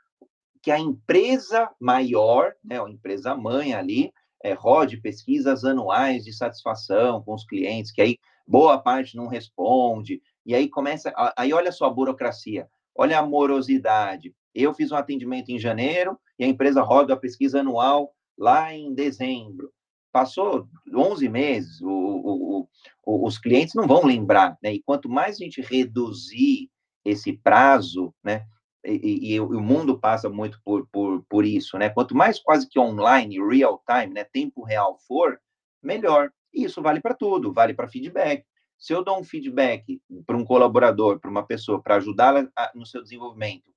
que 0.62 0.72
a 0.72 0.80
empresa 0.80 1.70
maior, 1.80 2.54
né, 2.64 2.82
a 2.82 2.90
empresa 2.90 3.36
mãe 3.36 3.74
ali, 3.74 4.12
é, 4.44 4.54
rode 4.54 4.98
pesquisas 4.98 5.64
anuais 5.64 6.24
de 6.24 6.34
satisfação 6.34 7.22
com 7.22 7.34
os 7.34 7.46
clientes, 7.46 7.92
que 7.92 8.02
aí 8.02 8.18
boa 8.48 8.78
parte 8.78 9.16
não 9.16 9.28
responde, 9.28 10.22
e 10.46 10.54
aí 10.54 10.70
começa, 10.70 11.14
aí 11.36 11.52
olha 11.54 11.72
só 11.72 11.86
a 11.86 11.90
burocracia, 11.90 12.68
olha 12.96 13.20
a 13.20 13.26
morosidade. 13.26 14.36
Eu 14.54 14.74
fiz 14.74 14.92
um 14.92 14.96
atendimento 14.96 15.50
em 15.50 15.60
janeiro 15.60 16.20
e 16.38 16.44
a 16.44 16.48
empresa 16.48 16.82
roda 16.82 17.14
a 17.14 17.18
pesquisa 17.18 17.60
anual 17.60 18.15
lá 18.38 18.74
em 18.74 18.94
dezembro. 18.94 19.72
Passou 20.12 20.68
11 20.94 21.28
meses, 21.28 21.82
o, 21.82 21.90
o, 21.90 22.70
o, 23.06 23.28
os 23.28 23.38
clientes 23.38 23.76
não 23.76 23.86
vão 23.86 24.06
lembrar, 24.06 24.58
né? 24.64 24.74
E 24.74 24.82
quanto 24.82 25.10
mais 25.10 25.36
a 25.36 25.44
gente 25.44 25.62
reduzir 25.62 26.70
esse 27.04 27.34
prazo, 27.34 28.14
né? 28.24 28.46
E, 28.86 28.94
e, 28.94 29.34
e, 29.34 29.40
o 29.40 29.60
mundo 29.60 30.00
passa 30.00 30.30
muito 30.30 30.60
por, 30.64 30.88
por, 30.92 31.26
por 31.28 31.44
isso, 31.44 31.78
né? 31.78 31.90
Quanto 31.90 32.16
mais 32.16 32.40
quase 32.40 32.70
que 32.70 32.80
online, 32.80 33.40
real 33.46 33.84
time, 33.86 34.14
né? 34.14 34.24
Tempo 34.24 34.64
real 34.64 34.98
for, 35.06 35.40
melhor. 35.84 36.32
E 36.54 36.64
isso 36.64 36.82
vale 36.82 37.02
para 37.02 37.14
tudo, 37.14 37.52
vale 37.52 37.74
para 37.74 37.90
feedback. 37.90 38.46
Se 38.78 38.94
eu 38.94 39.04
dou 39.04 39.20
um 39.20 39.24
feedback 39.24 40.02
para 40.26 40.38
um 40.38 40.46
colaborador, 40.46 41.20
para 41.20 41.30
uma 41.30 41.46
pessoa, 41.46 41.82
para 41.82 41.96
ajudá-la 41.96 42.48
no 42.74 42.86
seu 42.86 43.02
desenvolvimento, 43.02 43.74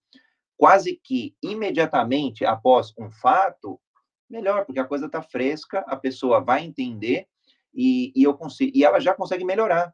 quase 0.56 1.00
que 1.02 1.34
imediatamente 1.42 2.44
após 2.44 2.92
um 2.98 3.10
fato, 3.10 3.80
melhor, 4.28 4.64
porque 4.64 4.80
a 4.80 4.84
coisa 4.84 5.06
está 5.06 5.22
fresca, 5.22 5.80
a 5.86 5.96
pessoa 5.96 6.40
vai 6.40 6.64
entender 6.64 7.26
e, 7.74 8.12
e 8.14 8.22
eu 8.22 8.34
consigo, 8.34 8.72
e 8.74 8.84
ela 8.84 9.00
já 9.00 9.14
consegue 9.14 9.44
melhorar. 9.44 9.92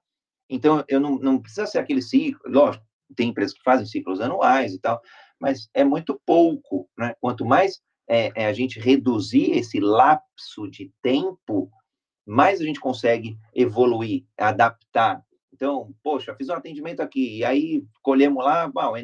Então, 0.49 0.85
eu 0.89 1.01
não, 1.01 1.19
não 1.19 1.41
precisa 1.41 1.67
ser 1.67 1.79
aquele 1.79 2.03
ciclo, 2.03 2.41
lógico, 2.47 2.85
tem 3.17 3.31
empresas 3.31 3.55
que 3.55 3.63
fazem 3.63 3.87
ciclos 3.87 4.21
anuais 4.21 4.75
e 4.75 4.79
tal, 4.79 5.01
mas 5.39 5.69
é 5.75 5.85
muito 5.85 6.21
pouco, 6.27 6.89
né? 6.99 7.15
Quanto 7.21 7.45
mais 7.45 7.81
é, 8.09 8.31
é, 8.35 8.47
a 8.47 8.53
gente 8.53 8.79
reduzir 8.79 9.53
esse 9.53 9.81
lapso 9.81 10.69
de 10.71 10.93
tempo, 11.03 11.71
mais 12.27 12.61
a 12.61 12.65
gente 12.65 12.81
consegue 12.81 13.39
evoluir, 13.55 14.25
adaptar. 14.39 15.23
Então, 15.53 15.95
poxa, 16.03 16.35
fiz 16.35 16.49
um 16.49 16.55
atendimento 16.55 17.01
aqui, 17.01 17.39
e 17.39 17.45
aí 17.45 17.85
colhemos 18.03 18.45
lá, 18.45 18.69
bom, 18.69 18.95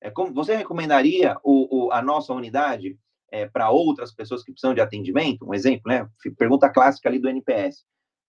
é, 0.00 0.10
como 0.10 0.32
você 0.32 0.56
recomendaria 0.56 1.36
o, 1.42 1.86
o, 1.86 1.92
a 1.92 2.02
nossa 2.02 2.32
unidade 2.32 2.98
é, 3.30 3.46
para 3.46 3.70
outras 3.70 4.12
pessoas 4.12 4.42
que 4.42 4.52
precisam 4.52 4.74
de 4.74 4.80
atendimento, 4.80 5.46
um 5.46 5.54
exemplo, 5.54 5.90
né? 5.90 6.08
Pergunta 6.36 6.68
clássica 6.70 7.08
ali 7.08 7.18
do 7.18 7.28
NPS. 7.28 7.84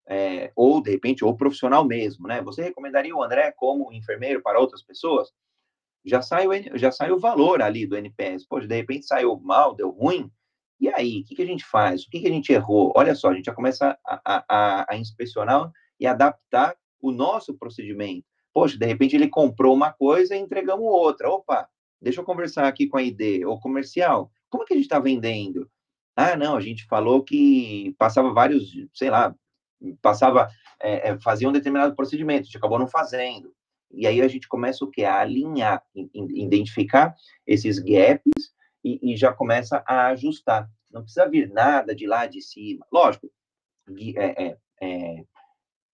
É, 0.08 0.52
ou, 0.56 0.82
de 0.82 0.90
repente, 0.90 1.24
ou 1.24 1.38
profissional 1.38 1.86
mesmo, 1.86 2.28
né? 2.28 2.42
Você 2.42 2.64
recomendaria 2.64 3.16
o 3.16 3.24
André 3.24 3.52
como 3.56 3.94
enfermeiro 3.94 4.42
para 4.42 4.60
outras 4.60 4.82
pessoas? 4.82 5.30
Já 6.04 6.22
sai 6.22 6.48
o, 6.48 6.78
já 6.78 6.92
sai 6.92 7.12
o 7.12 7.20
valor 7.20 7.62
ali 7.62 7.86
do 7.86 7.96
NPS. 7.96 8.46
Pô, 8.48 8.60
de 8.60 8.76
repente 8.76 9.06
saiu 9.06 9.40
mal, 9.40 9.76
deu 9.76 9.92
ruim. 9.92 10.32
E 10.80 10.88
aí, 10.90 11.22
o 11.22 11.26
que, 11.26 11.36
que 11.36 11.42
a 11.42 11.46
gente 11.46 11.66
faz? 11.66 12.04
O 12.04 12.10
que, 12.10 12.22
que 12.22 12.28
a 12.28 12.32
gente 12.32 12.52
errou? 12.54 12.94
Olha 12.96 13.14
só, 13.14 13.30
a 13.30 13.34
gente 13.34 13.46
já 13.46 13.54
começa 13.54 13.98
a, 14.06 14.44
a, 14.48 14.94
a 14.94 14.98
inspecionar 14.98 15.70
e 16.00 16.08
adaptar 16.08 16.76
o 17.02 17.12
nosso 17.12 17.54
procedimento. 17.58 18.26
Poxa, 18.54 18.78
de 18.78 18.86
repente 18.86 19.16
ele 19.16 19.28
comprou 19.28 19.76
uma 19.76 19.92
coisa 19.92 20.36
e 20.36 20.40
entregamos 20.40 20.86
outra. 20.86 21.30
Opa, 21.30 21.68
deixa 22.02 22.22
eu 22.22 22.26
conversar 22.26 22.68
aqui 22.68 22.88
com 22.88 22.98
a 22.98 23.04
ID, 23.04 23.46
ou 23.46 23.60
comercial. 23.60 24.32
Como 24.50 24.64
é 24.64 24.66
que 24.66 24.74
a 24.74 24.78
gente 24.78 24.86
está 24.86 25.00
vendendo? 25.00 25.70
Ah, 26.16 26.36
não, 26.36 26.56
a 26.56 26.62
gente 26.62 26.86
falou 26.86 27.24
que 27.24 27.96
passava 27.98 28.34
vários, 28.34 28.72
sei 28.94 29.10
lá, 29.10 29.34
passava 30.02 30.50
é, 30.82 31.18
fazia 31.20 31.48
um 31.48 31.54
determinado 31.54 31.96
procedimento, 31.96 32.42
a 32.42 32.44
gente 32.46 32.58
acabou 32.58 32.80
não 32.80 32.88
fazendo. 32.88 33.54
E 33.92 34.06
aí 34.06 34.22
a 34.22 34.28
gente 34.28 34.48
começa 34.48 34.86
o 34.86 34.90
quê? 34.90 35.04
A 35.04 35.20
alinhar, 35.20 35.84
identificar 36.14 37.16
esses 37.46 37.80
gaps 37.80 38.54
e, 38.84 39.14
e 39.14 39.18
já 39.18 39.34
começa 39.34 39.84
a 39.86 40.08
ajustar. 40.08 40.70
Não 40.92 41.02
precisa 41.02 41.28
vir 41.28 41.50
nada 41.52 41.96
de 41.96 42.06
lá 42.06 42.26
de 42.26 42.42
cima. 42.42 42.86
Lógico, 42.92 43.32
é, 44.16 44.46
é, 44.46 44.58
é, 44.82 45.24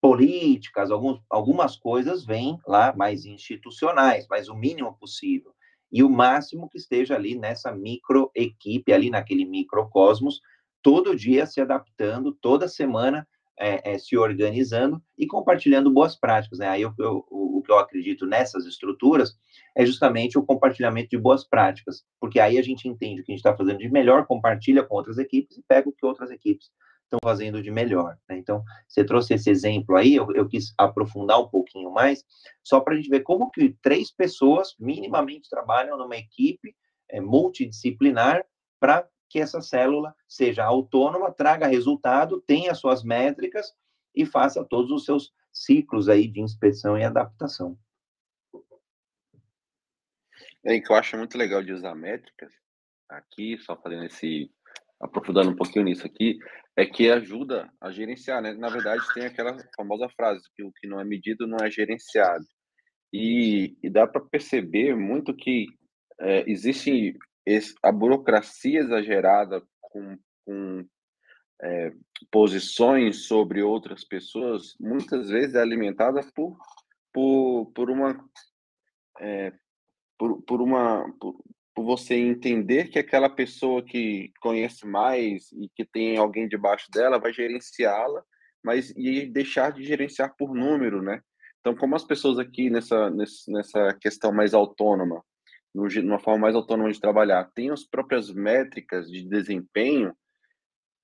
políticas, 0.02 0.92
alguns, 0.92 1.22
algumas 1.30 1.78
coisas 1.78 2.26
vêm 2.26 2.60
lá 2.68 2.94
mais 2.96 3.26
institucionais, 3.26 4.28
mas 4.30 4.50
o 4.50 4.56
mínimo 4.56 4.94
possível. 4.98 5.54
E 5.96 6.04
o 6.04 6.10
máximo 6.10 6.68
que 6.68 6.78
esteja 6.78 7.16
ali 7.16 7.36
nessa 7.36 7.72
micro 7.72 8.30
equipe, 8.36 8.92
ali 8.92 9.10
naquele 9.10 9.46
microcosmos, 9.46 10.42
todo 10.82 11.16
dia 11.16 11.46
se 11.46 11.62
adaptando, 11.62 12.34
toda 12.34 12.68
semana 12.68 13.26
é, 13.58 13.94
é, 13.94 13.98
se 13.98 14.18
organizando 14.18 15.02
e 15.18 15.26
compartilhando 15.26 15.90
boas 15.90 16.14
práticas. 16.14 16.60
Né? 16.60 16.68
Aí 16.68 16.82
eu, 16.82 16.94
eu, 17.00 17.26
o, 17.32 17.62
que 17.62 17.72
eu 17.72 17.80
acredito 17.80 18.26
nessas 18.26 18.66
estruturas 18.66 19.38
é 19.74 19.86
justamente 19.86 20.38
o 20.38 20.46
compartilhamento 20.46 21.12
de 21.12 21.18
boas 21.18 21.48
práticas, 21.48 22.04
porque 22.20 22.42
aí 22.42 22.58
a 22.58 22.62
gente 22.62 22.90
entende 22.90 23.22
o 23.22 23.24
que 23.24 23.32
a 23.32 23.34
gente 23.34 23.40
está 23.40 23.56
fazendo 23.56 23.80
de 23.80 23.90
melhor, 23.90 24.28
compartilha 24.28 24.84
com 24.84 24.96
outras 24.96 25.18
equipes 25.18 25.56
e 25.56 25.64
pega 25.66 25.88
o 25.88 25.94
que 25.94 26.06
outras 26.06 26.30
equipes 26.30 26.70
estão 27.06 27.20
fazendo 27.24 27.62
de 27.62 27.72
melhor. 27.72 28.18
Né? 28.28 28.38
Então, 28.38 28.64
você 28.88 29.04
trouxe 29.04 29.34
esse 29.34 29.50
exemplo 29.50 29.96
aí, 29.96 30.16
eu, 30.16 30.28
eu 30.34 30.48
quis 30.48 30.74
aprofundar 30.78 31.40
um 31.40 31.48
pouquinho 31.48 31.92
mais, 31.92 32.24
só 32.64 32.80
para 32.80 32.94
a 32.94 32.98
gente 32.98 33.10
ver 33.10 33.22
como 33.22 33.50
que 33.52 33.76
três 33.82 34.12
pessoas 34.12 34.76
minimamente 34.80 35.50
trabalham 35.50 35.98
numa 35.98 36.18
equipe 36.18 36.76
é, 37.10 37.22
multidisciplinar 37.22 38.46
para 38.80 39.08
que 39.30 39.40
essa 39.40 39.62
célula 39.62 40.16
seja 40.28 40.64
autônoma, 40.64 41.32
traga 41.32 41.68
resultado, 41.68 42.42
tenha 42.42 42.74
suas 42.74 43.04
métricas 43.04 43.74
e 44.14 44.26
faça 44.26 44.64
todos 44.64 44.92
os 44.92 45.06
seus 45.06 45.34
ciclos 45.52 46.10
aí 46.10 46.28
de 46.28 46.42
inspeção 46.42 46.98
e 46.98 47.04
adaptação. 47.04 47.78
É, 50.64 50.80
que 50.80 50.92
eu 50.92 50.96
acho 50.96 51.18
muito 51.18 51.38
legal 51.38 51.62
de 51.62 51.72
usar 51.72 51.94
métricas 51.94 52.52
aqui, 53.08 53.58
só 53.60 53.76
fazendo 53.76 54.06
esse 54.06 54.52
aprofundando 55.06 55.52
um 55.52 55.56
pouquinho 55.56 55.86
nisso 55.86 56.06
aqui, 56.06 56.38
é 56.76 56.86
que 56.86 57.10
ajuda 57.10 57.72
a 57.80 57.92
gerenciar, 57.92 58.42
né? 58.42 58.54
Na 58.54 58.70
verdade, 58.70 59.02
tem 59.14 59.26
aquela 59.26 59.58
famosa 59.76 60.10
frase 60.10 60.44
que 60.56 60.64
o 60.64 60.72
que 60.74 60.88
não 60.88 61.00
é 61.00 61.06
medido 61.06 61.48
não 61.48 61.58
é 61.64 61.72
gerenciado. 61.72 62.46
E, 63.14 63.78
e 63.82 63.90
dá 63.90 64.06
para 64.06 64.22
perceber 64.22 64.96
muito 64.96 65.34
que 65.34 65.68
é, 66.20 66.44
existe 66.50 67.18
a 67.82 67.92
burocracia 67.92 68.80
exagerada 68.80 69.62
com, 69.80 70.18
com 70.44 70.86
é, 71.62 71.92
posições 72.32 73.28
sobre 73.28 73.62
outras 73.62 74.04
pessoas, 74.04 74.76
muitas 74.80 75.30
vezes 75.30 75.56
é 75.56 75.62
alimentada 75.62 76.22
por, 76.36 76.58
por, 77.14 77.72
por 77.74 77.90
uma 77.90 78.20
é, 79.20 79.54
por, 80.18 80.42
por 80.44 80.62
uma 80.62 81.06
por, 81.20 81.42
por 81.76 81.84
você 81.84 82.16
entender 82.16 82.88
que 82.88 82.98
aquela 82.98 83.30
pessoa 83.30 83.84
que 83.84 84.32
conhece 84.40 84.88
mais 84.88 85.52
e 85.52 85.70
que 85.76 85.84
tem 85.84 86.18
alguém 86.18 86.48
debaixo 86.48 86.90
dela 86.90 87.20
vai 87.20 87.34
gerenciá-la, 87.34 88.24
mas 88.64 88.92
e 88.96 89.26
deixar 89.26 89.74
de 89.74 89.84
gerenciar 89.84 90.34
por 90.38 90.56
número, 90.56 91.02
né? 91.02 91.22
Então, 91.60 91.76
como 91.76 91.96
as 91.96 92.06
pessoas 92.06 92.40
aqui 92.40 92.70
nessa, 92.70 93.12
nessa 93.12 93.94
questão 94.00 94.32
mais 94.32 94.54
autônoma, 94.54 95.22
numa 95.74 96.20
forma 96.20 96.44
mais 96.44 96.56
autônoma 96.56 96.92
de 96.92 97.02
trabalhar, 97.02 97.52
têm 97.54 97.70
as 97.72 97.84
próprias 97.84 98.32
métricas 98.32 99.12
de 99.12 99.28
desempenho, 99.28 100.16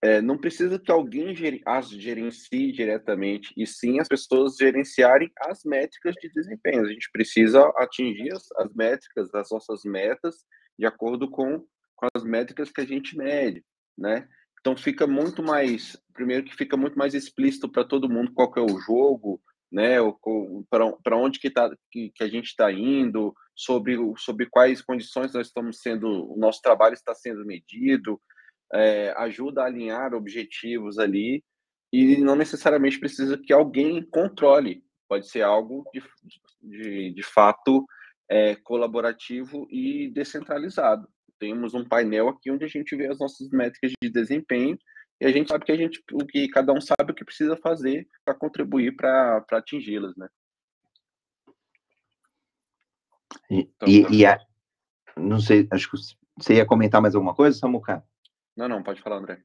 é, 0.04 0.22
não 0.22 0.38
precisa 0.38 0.80
que 0.80 0.92
alguém 0.92 1.36
as 1.66 1.90
gerencie 1.90 2.72
diretamente, 2.72 3.54
e 3.58 3.68
sim 3.68 4.00
as 4.00 4.08
pessoas 4.08 4.56
gerenciarem 4.56 5.30
as 5.42 5.64
métricas 5.64 6.16
de 6.16 6.30
desempenho. 6.32 6.86
A 6.86 6.90
gente 6.90 7.10
precisa 7.12 7.72
atingir 7.78 8.32
as, 8.34 8.52
as 8.58 8.74
métricas, 8.74 9.34
as 9.36 9.50
nossas 9.52 9.84
metas, 9.84 10.46
de 10.82 10.88
acordo 10.88 11.30
com, 11.30 11.60
com 11.96 12.08
as 12.16 12.24
métricas 12.24 12.72
que 12.72 12.82
a 12.82 12.86
gente 12.86 13.16
mede, 13.16 13.64
né? 13.96 14.28
Então 14.60 14.76
fica 14.76 15.06
muito 15.06 15.44
mais, 15.44 15.96
primeiro 16.12 16.44
que 16.44 16.56
fica 16.56 16.76
muito 16.76 16.98
mais 16.98 17.14
explícito 17.14 17.70
para 17.70 17.86
todo 17.86 18.10
mundo 18.10 18.34
qual 18.34 18.52
é 18.58 18.62
o 18.62 18.80
jogo, 18.80 19.40
né? 19.72 19.98
Para 20.72 21.18
onde 21.18 21.40
que, 21.40 21.52
tá, 21.52 21.70
que, 21.92 22.12
que 22.16 22.24
a 22.24 22.28
gente 22.28 22.48
está 22.48 22.72
indo, 22.72 23.32
sobre, 23.56 23.96
sobre 24.18 24.48
quais 24.48 24.82
condições 24.82 25.34
nós 25.34 25.48
estamos 25.48 25.82
sendo, 25.82 26.34
o 26.34 26.36
nosso 26.36 26.60
trabalho 26.64 26.96
está 26.96 27.14
sendo 27.14 27.46
medido, 27.46 28.20
é, 28.74 29.14
ajuda 29.18 29.62
a 29.62 29.68
alinhar 29.68 30.16
objetivos 30.16 30.98
ali 30.98 31.44
e 31.94 32.18
não 32.18 32.36
necessariamente 32.36 33.00
precisa 33.00 33.38
que 33.38 33.54
alguém 33.54 34.02
controle, 34.02 34.84
pode 35.08 35.30
ser 35.30 35.44
algo 35.44 35.84
de, 35.94 36.02
de, 36.60 37.14
de 37.14 37.24
fato 37.24 37.86
é, 38.32 38.56
colaborativo 38.56 39.68
e 39.70 40.10
descentralizado. 40.10 41.06
Temos 41.38 41.74
um 41.74 41.84
painel 41.84 42.30
aqui 42.30 42.50
onde 42.50 42.64
a 42.64 42.68
gente 42.68 42.96
vê 42.96 43.08
as 43.08 43.20
nossas 43.20 43.50
métricas 43.50 43.92
de 44.02 44.10
desempenho 44.10 44.80
e 45.20 45.26
a 45.26 45.32
gente 45.32 45.50
sabe 45.50 45.66
que 45.66 45.72
a 45.74 45.76
gente, 45.76 46.02
o 46.14 46.26
que 46.26 46.48
cada 46.48 46.72
um 46.72 46.80
sabe 46.80 47.12
o 47.12 47.14
que 47.14 47.26
precisa 47.26 47.58
fazer 47.58 48.08
para 48.24 48.34
contribuir 48.34 48.96
para 48.96 49.46
atingi-las, 49.52 50.16
né? 50.16 50.30
Então, 53.50 53.90
e, 53.90 54.20
e 54.20 54.26
a, 54.26 54.40
não 55.18 55.42
sei, 55.42 55.68
acho 55.70 55.92
que 55.92 55.98
você 56.38 56.56
ia 56.56 56.66
comentar 56.66 57.02
mais 57.02 57.16
alguma 57.16 57.36
coisa, 57.36 57.58
Samuca? 57.58 58.02
Não, 58.56 58.70
não, 58.70 58.82
pode 58.82 59.02
falar, 59.02 59.18
André. 59.18 59.44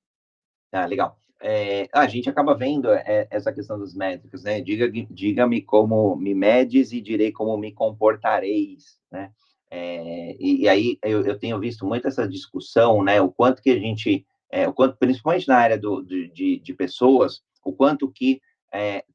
Ah, 0.70 0.86
legal. 0.86 1.18
É, 1.42 1.88
a 1.92 2.06
gente 2.06 2.30
acaba 2.30 2.54
vendo 2.54 2.90
é, 2.90 3.26
essa 3.30 3.52
questão 3.52 3.78
dos 3.78 3.94
métricos, 3.94 4.42
né? 4.42 4.60
Diga, 4.60 4.90
diga-me 5.10 5.60
como 5.60 6.16
me 6.16 6.34
medes 6.34 6.92
e 6.92 7.00
direi 7.00 7.30
como 7.30 7.56
me 7.58 7.72
comportareis, 7.72 8.98
né? 9.10 9.30
É, 9.70 10.36
e, 10.38 10.62
e, 10.62 10.68
aí 10.68 10.98
eu, 11.02 11.26
eu, 11.26 11.38
tenho 11.38 11.58
visto 11.58 11.84
muito 11.84 12.08
essa 12.08 12.26
discussão, 12.26 13.02
né? 13.02 13.20
O 13.20 13.30
quanto 13.30 13.60
que 13.60 13.70
a 13.70 13.78
gente, 13.78 14.26
o 14.68 14.72
quanto, 14.72 14.96
principalmente 14.96 15.48
na 15.48 15.56
área 15.56 15.78
do, 15.78 16.02
de, 16.02 16.60
de 16.60 16.74
pessoas, 16.74 17.42
o 17.64 17.72
quanto 17.72 18.10
que 18.10 18.40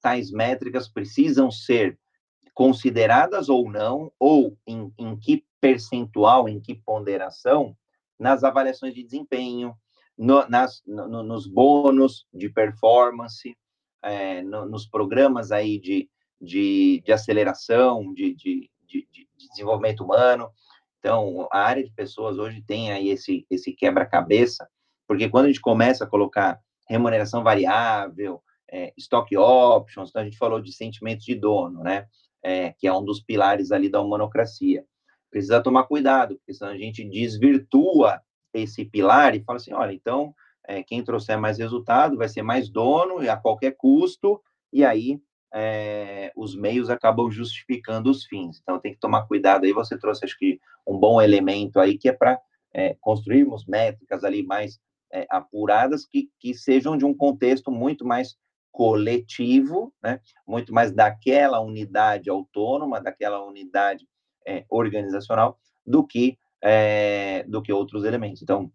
tais 0.01 0.31
métricas 0.31 0.87
precisam 0.87 1.51
ser 1.51 1.97
consideradas 2.53 3.47
ou 3.47 3.69
não, 3.71 4.11
ou 4.19 4.57
em, 4.67 4.91
em 4.97 5.15
que 5.17 5.45
percentual, 5.59 6.49
em 6.49 6.59
que 6.59 6.75
ponderação, 6.75 7.75
nas 8.19 8.43
avaliações 8.43 8.93
de 8.93 9.03
desempenho, 9.03 9.75
no, 10.21 10.47
nas, 10.47 10.83
no, 10.85 11.23
nos 11.23 11.47
bônus 11.47 12.27
de 12.31 12.47
performance, 12.47 13.57
é, 14.03 14.43
no, 14.43 14.67
nos 14.67 14.85
programas 14.85 15.51
aí 15.51 15.79
de, 15.79 16.07
de, 16.39 17.01
de 17.03 17.11
aceleração, 17.11 18.13
de, 18.13 18.35
de, 18.35 18.69
de, 18.87 19.07
de, 19.11 19.27
desenvolvimento 19.49 20.03
humano. 20.03 20.51
Então, 20.99 21.47
a 21.51 21.61
área 21.61 21.83
de 21.83 21.91
pessoas 21.91 22.37
hoje 22.37 22.61
tem 22.61 22.91
aí 22.91 23.09
esse, 23.09 23.47
esse 23.49 23.73
quebra-cabeça, 23.73 24.69
porque 25.07 25.27
quando 25.27 25.45
a 25.45 25.47
gente 25.47 25.59
começa 25.59 26.03
a 26.03 26.07
colocar 26.07 26.59
remuneração 26.87 27.43
variável, 27.43 28.43
é, 28.71 28.93
stock 28.99 29.35
options, 29.35 30.09
então 30.09 30.21
a 30.21 30.25
gente 30.25 30.37
falou 30.37 30.61
de 30.61 30.71
sentimento 30.71 31.21
de 31.21 31.33
dono, 31.33 31.81
né? 31.81 32.05
É, 32.43 32.73
que 32.77 32.85
é 32.85 32.93
um 32.93 33.03
dos 33.03 33.21
pilares 33.21 33.71
ali 33.71 33.89
da 33.89 34.01
humanocracia 34.01 34.85
precisa 35.31 35.63
tomar 35.63 35.85
cuidado, 35.85 36.35
porque 36.35 36.53
senão 36.53 36.71
a 36.71 36.77
gente 36.77 37.07
desvirtua 37.07 38.21
esse 38.53 38.85
pilar 38.85 39.35
e 39.35 39.43
fala 39.43 39.57
assim, 39.57 39.73
olha, 39.73 39.93
então, 39.93 40.33
é, 40.67 40.83
quem 40.83 41.03
trouxer 41.03 41.39
mais 41.39 41.57
resultado 41.57 42.17
vai 42.17 42.29
ser 42.29 42.41
mais 42.41 42.69
dono 42.69 43.23
e 43.23 43.29
a 43.29 43.37
qualquer 43.37 43.75
custo, 43.77 44.41
e 44.71 44.85
aí 44.85 45.19
é, 45.53 46.31
os 46.35 46.55
meios 46.55 46.89
acabam 46.89 47.29
justificando 47.29 48.09
os 48.09 48.25
fins. 48.25 48.59
Então, 48.61 48.79
tem 48.79 48.93
que 48.93 48.99
tomar 48.99 49.27
cuidado 49.27 49.65
aí. 49.65 49.73
Você 49.73 49.97
trouxe, 49.97 50.25
acho 50.25 50.37
que, 50.37 50.59
um 50.87 50.97
bom 50.97 51.21
elemento 51.21 51.79
aí, 51.79 51.97
que 51.97 52.09
é 52.09 52.13
para 52.13 52.39
é, 52.73 52.95
construirmos 53.01 53.65
métricas 53.65 54.23
ali 54.23 54.43
mais 54.43 54.79
é, 55.11 55.25
apuradas, 55.29 56.05
que, 56.05 56.29
que 56.39 56.53
sejam 56.53 56.97
de 56.97 57.05
um 57.05 57.13
contexto 57.13 57.69
muito 57.69 58.05
mais 58.05 58.37
coletivo, 58.71 59.93
né? 60.01 60.21
muito 60.47 60.73
mais 60.73 60.93
daquela 60.93 61.59
unidade 61.59 62.29
autônoma, 62.29 63.01
daquela 63.01 63.43
unidade 63.43 64.07
organizacional 64.69 65.59
do 65.85 66.03
que 66.03 66.35
é, 66.61 67.43
do 67.47 67.61
que 67.61 67.73
outros 67.73 68.03
elementos. 68.03 68.41
Então, 68.41 68.71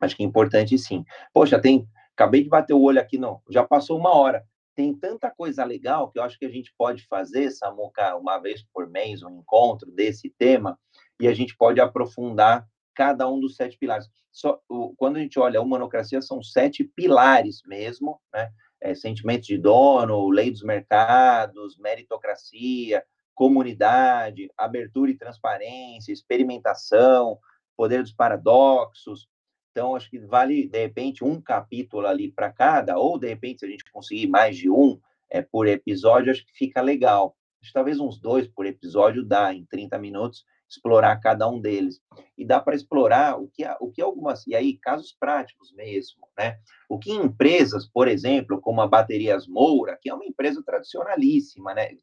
acho 0.00 0.16
que 0.16 0.22
é 0.22 0.26
importante 0.26 0.78
sim. 0.78 1.04
Poxa, 1.32 1.60
tem, 1.60 1.86
acabei 2.14 2.42
de 2.42 2.48
bater 2.48 2.74
o 2.74 2.82
olho 2.82 3.00
aqui, 3.00 3.18
não, 3.18 3.42
já 3.50 3.64
passou 3.64 3.98
uma 3.98 4.14
hora. 4.14 4.44
Tem 4.74 4.94
tanta 4.94 5.30
coisa 5.30 5.64
legal 5.64 6.10
que 6.10 6.18
eu 6.18 6.22
acho 6.22 6.38
que 6.38 6.46
a 6.46 6.50
gente 6.50 6.72
pode 6.78 7.06
fazer, 7.06 7.50
Samuca, 7.50 8.16
uma 8.16 8.38
vez 8.38 8.64
por 8.72 8.88
mês, 8.88 9.22
um 9.22 9.40
encontro 9.40 9.90
desse 9.90 10.30
tema, 10.30 10.78
e 11.20 11.28
a 11.28 11.34
gente 11.34 11.56
pode 11.56 11.80
aprofundar 11.80 12.66
cada 12.94 13.28
um 13.28 13.38
dos 13.38 13.56
sete 13.56 13.76
pilares. 13.76 14.08
Só, 14.32 14.60
o, 14.68 14.94
quando 14.96 15.16
a 15.16 15.20
gente 15.20 15.38
olha 15.38 15.58
a 15.58 15.62
humanocracia, 15.62 16.22
são 16.22 16.42
sete 16.42 16.84
pilares 16.84 17.62
mesmo, 17.66 18.20
né? 18.32 18.50
É, 18.82 18.94
sentimento 18.94 19.42
de 19.42 19.58
dono, 19.58 20.30
lei 20.30 20.50
dos 20.50 20.62
mercados, 20.62 21.76
meritocracia, 21.76 23.04
comunidade, 23.40 24.50
abertura 24.54 25.10
e 25.10 25.16
transparência, 25.16 26.12
experimentação, 26.12 27.38
poder 27.74 28.02
dos 28.02 28.12
paradoxos. 28.12 29.26
Então, 29.70 29.96
acho 29.96 30.10
que 30.10 30.18
vale, 30.18 30.68
de 30.68 30.78
repente, 30.78 31.24
um 31.24 31.40
capítulo 31.40 32.06
ali 32.06 32.30
para 32.30 32.52
cada, 32.52 32.98
ou, 32.98 33.18
de 33.18 33.28
repente, 33.28 33.60
se 33.60 33.64
a 33.64 33.68
gente 33.70 33.90
conseguir 33.90 34.26
mais 34.26 34.58
de 34.58 34.68
um, 34.68 35.00
é, 35.30 35.40
por 35.40 35.66
episódio, 35.66 36.30
acho 36.30 36.44
que 36.44 36.52
fica 36.52 36.82
legal. 36.82 37.34
Acho 37.62 37.70
que 37.70 37.72
talvez 37.72 37.98
uns 37.98 38.20
dois 38.20 38.46
por 38.46 38.66
episódio 38.66 39.24
dá, 39.24 39.54
em 39.54 39.64
30 39.64 39.98
minutos, 39.98 40.44
explorar 40.68 41.18
cada 41.18 41.48
um 41.48 41.58
deles. 41.58 41.98
E 42.36 42.44
dá 42.44 42.60
para 42.60 42.76
explorar 42.76 43.40
o 43.40 43.48
que, 43.48 43.64
o 43.80 43.90
que 43.90 44.02
algumas, 44.02 44.46
e 44.46 44.54
aí, 44.54 44.76
casos 44.76 45.16
práticos 45.18 45.72
mesmo, 45.72 46.28
né? 46.38 46.58
O 46.90 46.98
que 46.98 47.10
empresas, 47.10 47.86
por 47.86 48.06
exemplo, 48.06 48.60
como 48.60 48.82
a 48.82 48.86
Baterias 48.86 49.46
Moura, 49.48 49.98
que 49.98 50.10
é 50.10 50.14
uma 50.14 50.26
empresa 50.26 50.62
tradicionalíssima, 50.62 51.72
né? 51.72 51.96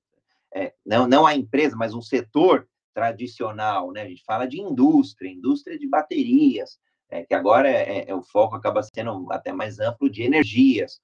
É, 0.54 0.74
não, 0.86 1.08
não 1.08 1.26
a 1.26 1.36
empresa, 1.36 1.76
mas 1.76 1.94
um 1.94 2.02
setor 2.02 2.68
tradicional, 2.94 3.92
né? 3.92 4.02
A 4.02 4.08
gente 4.08 4.24
fala 4.24 4.48
de 4.48 4.60
indústria, 4.60 5.30
indústria 5.30 5.78
de 5.78 5.88
baterias, 5.88 6.80
é, 7.10 7.24
que 7.24 7.34
agora 7.34 7.70
é, 7.70 8.00
é, 8.00 8.10
é 8.10 8.16
o 8.16 8.24
foco 8.24 8.56
acaba 8.56 8.82
sendo 8.84 9.32
até 9.32 9.52
mais 9.52 9.80
amplo 9.80 10.10
de 10.10 10.24
energias. 10.24 11.00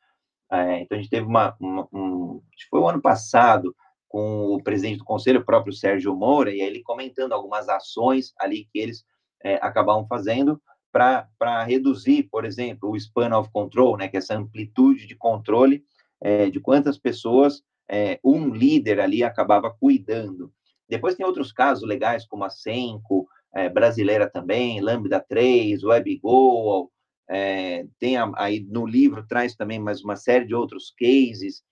É, 0.51 0.81
então, 0.81 0.97
a 0.97 1.01
gente 1.01 1.09
teve 1.09 1.25
uma, 1.25 1.55
uma 1.59 1.87
um, 1.93 2.41
foi 2.69 2.79
o 2.79 2.87
ano 2.87 3.01
passado, 3.01 3.75
com 4.07 4.53
o 4.53 4.63
presidente 4.63 4.99
do 4.99 5.03
conselho, 5.03 5.39
o 5.39 5.45
próprio 5.45 5.73
Sérgio 5.73 6.15
Moura, 6.15 6.51
e 6.51 6.61
ele 6.61 6.83
comentando 6.83 7.33
algumas 7.33 7.67
ações 7.67 8.31
ali 8.39 8.67
que 8.71 8.77
eles 8.77 9.03
é, 9.43 9.55
acabavam 9.55 10.05
fazendo 10.07 10.61
para 10.91 11.63
reduzir, 11.63 12.23
por 12.29 12.45
exemplo, 12.45 12.91
o 12.91 12.95
span 12.95 13.35
of 13.35 13.49
control, 13.51 13.97
né, 13.97 14.07
que 14.07 14.15
é 14.15 14.19
essa 14.19 14.37
amplitude 14.37 15.07
de 15.07 15.15
controle 15.15 15.83
é, 16.21 16.51
de 16.51 16.59
quantas 16.59 16.99
pessoas 16.99 17.63
é, 17.89 18.19
um 18.23 18.49
líder 18.49 18.99
ali 18.99 19.23
acabava 19.23 19.73
cuidando. 19.79 20.51
Depois 20.87 21.15
tem 21.15 21.25
outros 21.25 21.51
casos 21.51 21.87
legais, 21.87 22.25
como 22.25 22.43
a 22.43 22.49
Senco, 22.49 23.27
é, 23.53 23.69
brasileira 23.69 24.29
também, 24.29 24.81
Lambda 24.81 25.19
3, 25.19 25.83
WebGo, 25.83 26.91
é, 27.29 27.85
tem 27.99 28.17
a, 28.17 28.31
aí 28.35 28.61
no 28.61 28.85
livro 28.85 29.25
traz 29.27 29.55
também 29.55 29.79
mais 29.79 30.03
uma 30.03 30.15
série 30.15 30.45
de 30.45 30.55
outros 30.55 30.93
cases. 30.97 31.63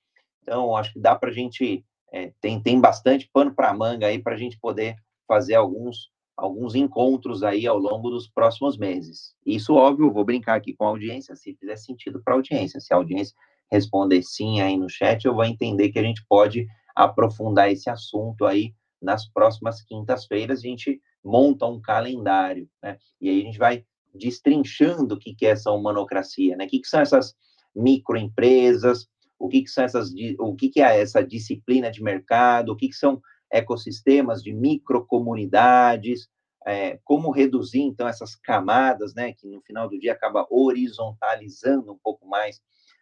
Então, 0.42 0.76
acho 0.76 0.94
que 0.94 1.00
dá 1.00 1.16
para 1.16 1.30
a 1.30 1.34
gente 1.34 1.86
é, 2.12 2.34
tem, 2.42 2.62
tem 2.62 2.80
bastante 2.80 3.30
pano 3.32 3.54
para 3.54 3.74
manga 3.74 4.08
aí 4.08 4.20
para 4.20 4.34
a 4.34 4.38
gente 4.38 4.60
poder 4.60 4.96
fazer 5.28 5.56
alguns, 5.56 6.10
alguns 6.36 6.76
encontros 6.76 7.42
aí 7.42 7.66
ao 7.66 7.78
longo 7.78 8.10
dos 8.10 8.28
próximos 8.28 8.78
meses. 8.78 9.34
Isso, 9.46 9.74
óbvio, 9.74 10.12
vou 10.12 10.26
brincar 10.26 10.56
aqui 10.56 10.74
com 10.74 10.86
a 10.86 10.90
audiência, 10.90 11.36
se 11.36 11.56
fizer 11.56 11.78
sentido 11.78 12.22
para 12.24 12.34
a 12.34 12.38
audiência. 12.38 12.82
Se 12.82 12.94
a 12.94 12.98
audiência 12.98 13.36
responder 13.72 14.22
sim 14.22 14.62
aí 14.62 14.78
no 14.78 14.90
chat, 14.90 15.26
eu 15.26 15.34
vou 15.34 15.46
entender 15.46 15.90
que 15.90 16.00
a 16.00 16.04
gente 16.04 16.24
pode 16.28 16.68
aprofundar 16.96 17.72
esse 17.72 17.90
assunto 17.90 18.46
aí 18.46 18.74
nas 19.02 19.28
próximas 19.28 19.82
quintas-feiras. 19.82 20.60
A 20.60 20.62
gente 20.62 21.02
monta 21.24 21.66
um 21.66 21.80
calendário, 21.80 22.70
né? 22.84 22.98
E 23.20 23.30
aí 23.30 23.42
a 23.42 23.46
gente 23.46 23.58
vai 23.58 23.86
destrinchando 24.14 25.16
o 25.16 25.18
que, 25.18 25.34
que 25.34 25.46
é 25.46 25.52
essa 25.52 25.72
humanocracia, 25.72 26.56
né? 26.58 26.66
O 26.66 26.68
que, 26.68 26.80
que 26.80 26.88
são 26.88 27.00
essas 27.00 27.34
microempresas, 27.74 29.08
o 29.40 29.48
que, 29.48 29.62
que 29.62 29.70
são 29.70 29.84
essas, 29.84 30.12
o 30.40 30.56
que, 30.56 30.70
que 30.70 30.82
é 30.82 31.00
essa 31.00 31.24
disciplina 31.24 31.90
de 31.90 32.04
mercado, 32.04 32.70
o 32.72 32.76
que, 32.76 32.90
que 32.90 32.96
são 32.96 33.22
ecossistemas 33.52 34.44
de 34.44 34.54
microcomunidades, 34.54 36.28
é, 36.66 37.00
como 37.04 37.32
reduzir, 37.32 37.82
então, 37.82 38.08
essas 38.08 38.36
camadas, 38.36 39.16
né, 39.16 39.34
que 39.34 39.48
no 39.48 39.62
final 39.62 39.90
do 39.90 39.98
dia 39.98 40.14
acaba 40.14 40.46
horizontalizando 40.50 41.92
um 41.92 41.98
pouco 42.02 42.28
mais 42.28 42.62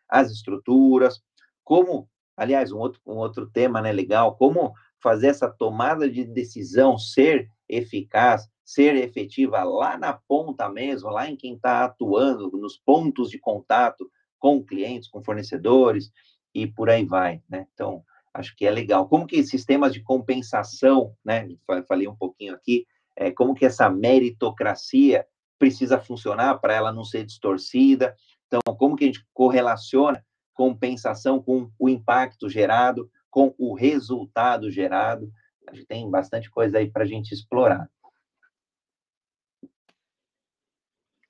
as 0.09 0.31
estruturas, 0.31 1.21
como, 1.63 2.09
aliás, 2.35 2.71
um 2.71 2.79
outro, 2.79 2.99
um 3.05 3.17
outro 3.17 3.49
tema, 3.49 3.81
né, 3.81 3.91
legal, 3.91 4.35
como 4.35 4.73
fazer 5.01 5.27
essa 5.27 5.49
tomada 5.49 6.09
de 6.09 6.25
decisão 6.25 6.97
ser 6.97 7.49
eficaz, 7.67 8.49
ser 8.65 8.95
efetiva 8.95 9.63
lá 9.63 9.97
na 9.97 10.13
ponta 10.13 10.67
mesmo, 10.69 11.09
lá 11.09 11.29
em 11.29 11.35
quem 11.35 11.55
está 11.55 11.85
atuando, 11.85 12.51
nos 12.57 12.77
pontos 12.77 13.29
de 13.29 13.39
contato 13.39 14.09
com 14.37 14.63
clientes, 14.63 15.09
com 15.09 15.23
fornecedores, 15.23 16.11
e 16.53 16.65
por 16.65 16.89
aí 16.89 17.05
vai, 17.05 17.41
né? 17.47 17.67
Então, 17.73 18.03
acho 18.33 18.55
que 18.55 18.65
é 18.65 18.71
legal. 18.71 19.07
Como 19.07 19.27
que 19.27 19.43
sistemas 19.43 19.93
de 19.93 20.01
compensação, 20.01 21.13
né? 21.23 21.47
Falei 21.87 22.07
um 22.07 22.15
pouquinho 22.15 22.53
aqui, 22.53 22.85
é, 23.15 23.31
como 23.31 23.53
que 23.53 23.65
essa 23.65 23.89
meritocracia 23.89 25.25
precisa 25.59 25.99
funcionar 25.99 26.59
para 26.59 26.73
ela 26.73 26.91
não 26.91 27.03
ser 27.03 27.25
distorcida. 27.25 28.15
Então, 28.49 28.75
como 28.75 28.95
que 28.95 29.03
a 29.03 29.07
gente 29.07 29.25
correlaciona 29.33 30.25
compensação 30.59 31.41
com 31.41 31.71
o 31.79 31.87
impacto 31.87 32.49
gerado, 32.49 33.09
com 33.29 33.55
o 33.57 33.73
resultado 33.73 34.69
gerado. 34.69 35.31
A 35.65 35.73
gente 35.73 35.87
tem 35.87 36.11
bastante 36.11 36.51
coisa 36.51 36.79
aí 36.79 36.91
para 36.91 37.03
a 37.03 37.07
gente 37.07 37.31
explorar. 37.31 37.89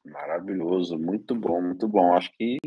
Maravilhoso, 0.03 0.97
muito 0.97 1.35
bom, 1.35 1.61
muito 1.61 1.87
bom. 1.87 2.15
Acho 2.15 2.31
que 2.35 2.57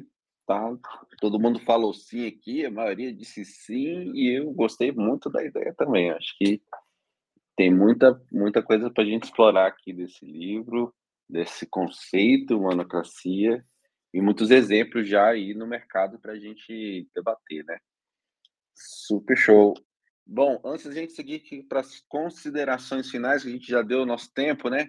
tá, 0.46 0.72
todo 1.18 1.40
mundo 1.40 1.58
falou 1.58 1.92
sim 1.92 2.28
aqui, 2.28 2.64
a 2.64 2.70
maioria 2.70 3.12
disse 3.12 3.44
sim, 3.44 4.12
e 4.14 4.38
eu 4.38 4.52
gostei 4.52 4.92
muito 4.92 5.28
da 5.28 5.42
ideia 5.44 5.74
também. 5.76 6.12
Acho 6.12 6.38
que 6.38 6.62
tem 7.56 7.74
muita, 7.74 8.22
muita 8.30 8.62
coisa 8.62 8.88
para 8.88 9.02
a 9.02 9.06
gente 9.06 9.24
explorar 9.24 9.66
aqui 9.66 9.92
desse 9.92 10.24
livro, 10.24 10.94
desse 11.28 11.66
conceito, 11.66 12.60
monocracia, 12.60 13.66
e 14.12 14.20
muitos 14.20 14.50
exemplos 14.50 15.08
já 15.08 15.28
aí 15.28 15.54
no 15.54 15.66
mercado 15.66 16.18
para 16.18 16.32
a 16.32 16.38
gente 16.38 17.08
debater, 17.14 17.64
né? 17.64 17.78
Super 18.74 19.36
show. 19.36 19.74
Bom, 20.26 20.60
antes 20.64 20.86
da 20.86 20.92
gente 20.92 21.12
seguir 21.12 21.42
para 21.68 21.80
as 21.80 22.00
considerações 22.08 23.10
finais, 23.10 23.44
a 23.44 23.50
gente 23.50 23.66
já 23.66 23.82
deu 23.82 24.02
o 24.02 24.06
nosso 24.06 24.32
tempo, 24.32 24.68
né? 24.68 24.88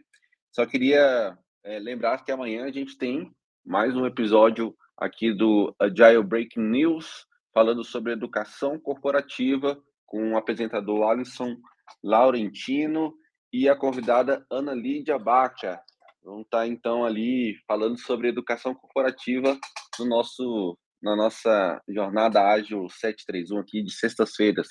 Só 0.52 0.66
queria 0.66 1.38
é, 1.64 1.80
lembrar 1.80 2.24
que 2.24 2.32
amanhã 2.32 2.66
a 2.66 2.72
gente 2.72 2.98
tem 2.98 3.32
mais 3.66 3.96
um 3.96 4.06
episódio 4.06 4.76
aqui 4.98 5.34
do 5.34 5.74
Agile 5.80 6.24
Breaking 6.24 6.70
News, 6.70 7.26
falando 7.54 7.84
sobre 7.84 8.12
educação 8.12 8.80
corporativa, 8.80 9.82
com 10.06 10.34
o 10.34 10.38
apresentador 10.38 11.10
Alisson 11.10 11.56
Laurentino 12.04 13.14
e 13.52 13.68
a 13.68 13.76
convidada 13.76 14.46
Ana 14.50 14.74
Lídia 14.74 15.18
Baca. 15.18 15.82
Vão 16.24 16.42
estar, 16.42 16.66
então, 16.68 17.04
ali 17.04 17.58
falando 17.68 18.00
sobre 18.00 18.30
educação 18.30 18.74
corporativa 18.74 19.60
no 20.00 20.06
nosso, 20.06 20.78
na 21.02 21.16
nossa 21.18 21.82
jornada 21.90 22.42
ágil 22.42 22.88
731 22.90 23.60
aqui 23.60 23.84
de 23.84 23.92
sextas-feiras. 23.92 24.70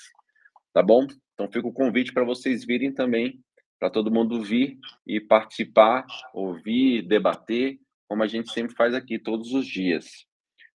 Tá 0.73 0.81
bom? 0.81 1.05
Então, 1.33 1.51
fica 1.51 1.67
o 1.67 1.73
convite 1.73 2.11
para 2.11 2.23
vocês 2.23 2.65
virem 2.65 2.91
também, 2.91 3.39
para 3.79 3.91
todo 3.91 4.11
mundo 4.11 4.41
vir 4.41 4.79
e 5.05 5.21
participar, 5.21 6.05
ouvir, 6.33 7.07
debater 7.07 7.77
como 8.07 8.23
a 8.23 8.27
gente 8.27 8.51
sempre 8.51 8.75
faz 8.75 8.93
aqui 8.93 9.17
todos 9.17 9.53
os 9.53 9.65
dias. 9.65 10.05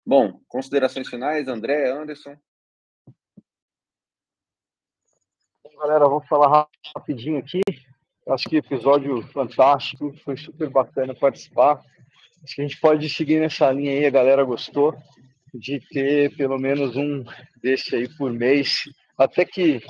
Bom, 0.05 0.41
considerações 0.47 1.07
finais, 1.07 1.47
André, 1.47 1.89
Anderson? 1.91 2.35
Galera, 5.77 6.09
vamos 6.09 6.27
falar 6.27 6.67
rapidinho 6.95 7.37
aqui. 7.37 7.61
Acho 8.29 8.49
que 8.49 8.57
episódio 8.57 9.21
fantástico, 9.31 10.13
foi 10.23 10.35
super 10.35 10.69
bacana 10.69 11.15
participar. 11.15 11.81
Acho 12.43 12.55
que 12.55 12.61
a 12.61 12.67
gente 12.67 12.79
pode 12.79 13.09
seguir 13.09 13.39
nessa 13.39 13.71
linha 13.71 13.91
aí, 13.91 14.05
a 14.05 14.09
galera 14.09 14.43
gostou 14.43 14.93
de 15.53 15.79
ter 15.89 16.35
pelo 16.35 16.57
menos 16.59 16.95
um 16.95 17.23
desse 17.61 17.95
aí 17.95 18.09
por 18.17 18.31
mês, 18.31 18.81
até 19.17 19.45
que 19.45 19.81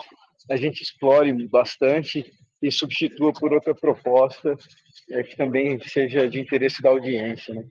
a 0.50 0.56
gente 0.56 0.82
explore 0.82 1.32
bastante 1.48 2.32
e 2.62 2.72
substitua 2.72 3.34
por 3.34 3.54
outra 3.54 3.74
proposta 3.74 4.56
é, 5.12 5.24
que 5.24 5.36
também 5.36 5.80
seja 5.80 6.30
de 6.30 6.40
interesse 6.40 6.82
da 6.82 6.90
audiência. 6.90 7.54
Né? 7.54 7.64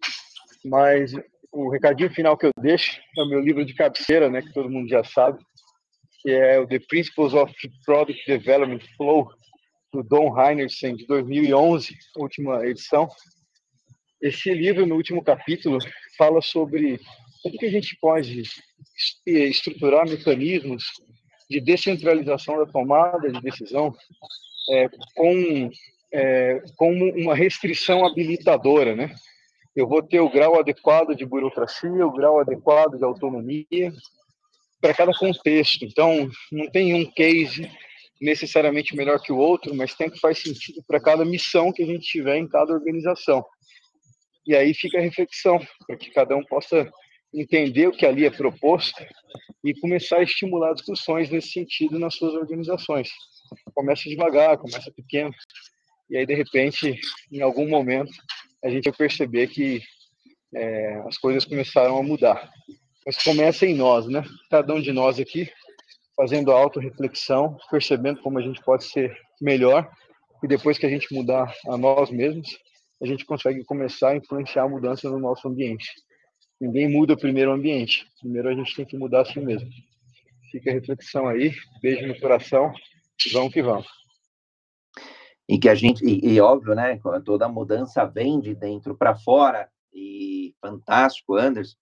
Mas 0.65 1.13
o 1.53 1.71
recadinho 1.71 2.11
final 2.11 2.37
que 2.37 2.47
eu 2.47 2.53
deixo 2.61 3.01
é 3.17 3.23
o 3.23 3.29
meu 3.29 3.41
livro 3.41 3.65
de 3.65 3.75
cabeceira, 3.75 4.29
né, 4.29 4.43
que 4.43 4.53
todo 4.53 4.71
mundo 4.71 4.89
já 4.89 5.03
sabe, 5.05 5.39
que 6.21 6.31
é 6.31 6.59
o 6.59 6.67
The 6.67 6.81
Principles 6.81 7.35
of 7.35 7.53
Product 7.85 8.21
Development 8.27 8.83
Flow, 8.97 9.29
do 9.97 10.03
Don 10.03 10.39
Heinersen, 10.39 10.95
de 10.95 11.07
2011, 11.07 11.97
última 12.17 12.67
edição. 12.67 13.09
Esse 14.21 14.53
livro, 14.53 14.85
no 14.85 14.95
último 14.95 15.23
capítulo, 15.25 15.79
fala 16.19 16.43
sobre 16.43 17.01
como 17.43 17.57
que 17.57 17.67
a 17.67 17.71
gente 17.71 17.97
pode 17.99 18.43
estruturar 19.27 20.07
mecanismos 20.07 20.85
de 21.49 21.61
descentralização 21.61 22.59
da 22.59 22.67
tomada 22.67 23.31
de 23.31 23.41
decisão 23.41 23.95
é, 24.71 24.89
com 25.15 25.71
é, 26.13 26.63
como 26.77 27.11
uma 27.15 27.35
restrição 27.35 28.05
habilitadora, 28.05 28.95
né? 28.95 29.15
Eu 29.75 29.89
vou 29.89 30.03
ter 30.03 30.21
o 30.21 30.31
grau 30.31 30.59
adequado 30.59 31.15
de 31.15 31.25
burocracia, 31.25 32.07
o 32.07 32.13
grau 32.13 32.41
adequado 32.41 32.97
de 32.97 33.05
autonomia 33.05 33.93
para 34.81 34.95
cada 34.95 35.13
contexto. 35.13 35.85
Então, 35.85 36.29
não 36.51 36.71
tem 36.71 36.95
um 36.95 37.05
case 37.11 37.71
necessariamente 38.21 38.97
melhor 38.97 39.21
que 39.21 39.33
o 39.33 39.37
outro, 39.37 39.75
mas 39.75 39.95
tem 39.95 40.11
que 40.11 40.21
faz 40.21 40.39
sentido 40.39 40.83
para 40.87 41.01
cada 41.01 41.25
missão 41.25 41.73
que 41.73 41.83
a 41.83 41.87
gente 41.87 42.07
tiver 42.07 42.37
em 42.37 42.49
cada 42.49 42.73
organização. 42.73 43.45
E 44.47 44.55
aí 44.55 44.73
fica 44.75 44.99
a 44.99 45.03
reflexão, 45.03 45.59
para 45.87 45.97
que 45.97 46.11
cada 46.11 46.37
um 46.37 46.45
possa 46.45 46.91
entender 47.35 47.89
o 47.89 47.93
que 47.93 48.07
ali 48.07 48.25
é 48.25 48.31
proposto 48.31 49.05
e 49.65 49.75
começar 49.81 50.19
a 50.19 50.23
estimular 50.23 50.73
discussões 50.73 51.29
nesse 51.29 51.51
sentido 51.51 51.99
nas 51.99 52.15
suas 52.15 52.35
organizações. 52.35 53.11
Começa 53.75 54.09
devagar, 54.09 54.57
começa 54.57 54.91
pequeno, 54.93 55.35
e 56.09 56.17
aí, 56.17 56.25
de 56.25 56.35
repente, 56.35 56.99
em 57.33 57.43
algum 57.43 57.69
momento, 57.69 58.13
a 58.65 58.71
gente 58.71 58.85
vai 58.85 58.93
perceber 58.93 59.49
que 59.49 59.83
é, 60.55 61.03
as 61.07 61.19
coisas 61.19 61.45
começaram 61.45 61.99
a 61.99 62.03
mudar. 62.03 62.49
Mas 63.05 63.23
começa 63.23 63.67
em 63.67 63.75
nós, 63.75 64.07
né? 64.07 64.23
Cada 64.49 64.73
um 64.73 64.81
de 64.81 64.93
nós 64.93 65.19
aqui 65.19 65.51
fazendo 66.17 66.51
a 66.51 66.59
autorreflexão, 66.59 67.57
percebendo 67.71 68.21
como 68.23 68.39
a 68.39 68.43
gente 68.43 68.63
pode 68.63 68.85
ser 68.85 69.17
melhor 69.41 69.91
e 70.43 70.49
depois 70.49 70.79
que 70.79 70.87
a 70.87 70.89
gente 70.89 71.13
mudar 71.15 71.53
a 71.69 71.77
nós 71.77 72.11
mesmos, 72.11 72.49
a 73.03 73.07
gente 73.07 73.25
consegue 73.27 73.65
começar 73.65 74.11
a 74.11 74.17
influenciar 74.17 74.65
a 74.65 74.69
mudança 74.69 75.09
no 75.11 75.19
nosso 75.19 75.47
ambiente. 75.49 75.87
Ninguém 76.61 76.91
muda 76.91 77.17
primeiro 77.17 77.51
o 77.51 77.55
ambiente, 77.55 78.07
primeiro 78.21 78.49
a 78.49 78.55
gente 78.55 78.75
tem 78.75 78.87
que 78.87 78.97
mudar 78.97 79.23
a 79.23 79.25
si 79.27 79.39
mesmo. 79.39 79.69
Fica 80.51 80.71
a 80.71 80.73
reflexão 80.73 81.29
aí, 81.29 81.53
beijo 81.83 82.07
no 82.07 82.19
coração, 82.19 82.73
vamos 83.33 83.53
que 83.53 83.63
vamos. 83.63 83.87
E 85.49 85.59
que 85.59 85.69
a 85.69 85.75
gente, 85.75 86.05
e, 86.05 86.35
e 86.35 86.41
óbvio, 86.41 86.75
né, 86.75 86.99
toda 87.25 87.49
mudança 87.49 88.05
vem 88.07 88.41
de 88.41 88.55
dentro 88.55 88.97
para 88.97 89.15
fora, 89.17 89.69
e 89.93 90.55
fantástico, 90.61 91.37
Anderson, 91.37 91.77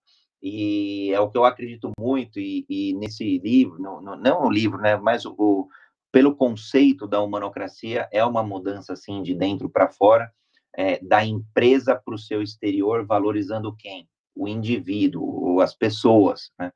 e 0.47 1.11
é 1.11 1.18
o 1.18 1.30
que 1.30 1.38
eu 1.38 1.47
acredito 1.47 1.90
muito, 1.99 2.38
e, 2.38 2.66
e 2.68 2.92
nesse 2.92 3.38
livro, 3.38 3.80
não, 3.80 4.03
não, 4.03 4.14
não 4.14 4.42
o 4.42 4.51
livro, 4.51 4.76
né, 4.78 4.95
mas 4.95 5.24
o, 5.24 5.34
o, 5.38 5.68
pelo 6.12 6.36
conceito 6.36 7.09
da 7.09 7.22
humanocracia, 7.22 8.07
é 8.12 8.22
uma 8.22 8.42
mudança, 8.42 8.92
assim, 8.92 9.22
de 9.22 9.34
dentro 9.34 9.70
para 9.70 9.90
fora, 9.90 10.30
é, 10.76 11.03
da 11.03 11.24
empresa 11.24 11.97
para 11.97 12.14
o 12.14 12.18
seu 12.18 12.42
exterior, 12.42 13.07
valorizando 13.07 13.74
quem? 13.74 14.07
O 14.36 14.47
indivíduo, 14.47 15.61
as 15.61 15.74
pessoas, 15.74 16.51
né? 16.59 16.70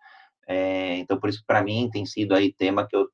É, 0.46 0.96
então, 0.96 1.20
por 1.20 1.28
isso, 1.28 1.44
para 1.46 1.62
mim, 1.62 1.90
tem 1.92 2.06
sido 2.06 2.34
aí 2.34 2.50
tema 2.50 2.88
que 2.88 2.96
eu 2.96 3.06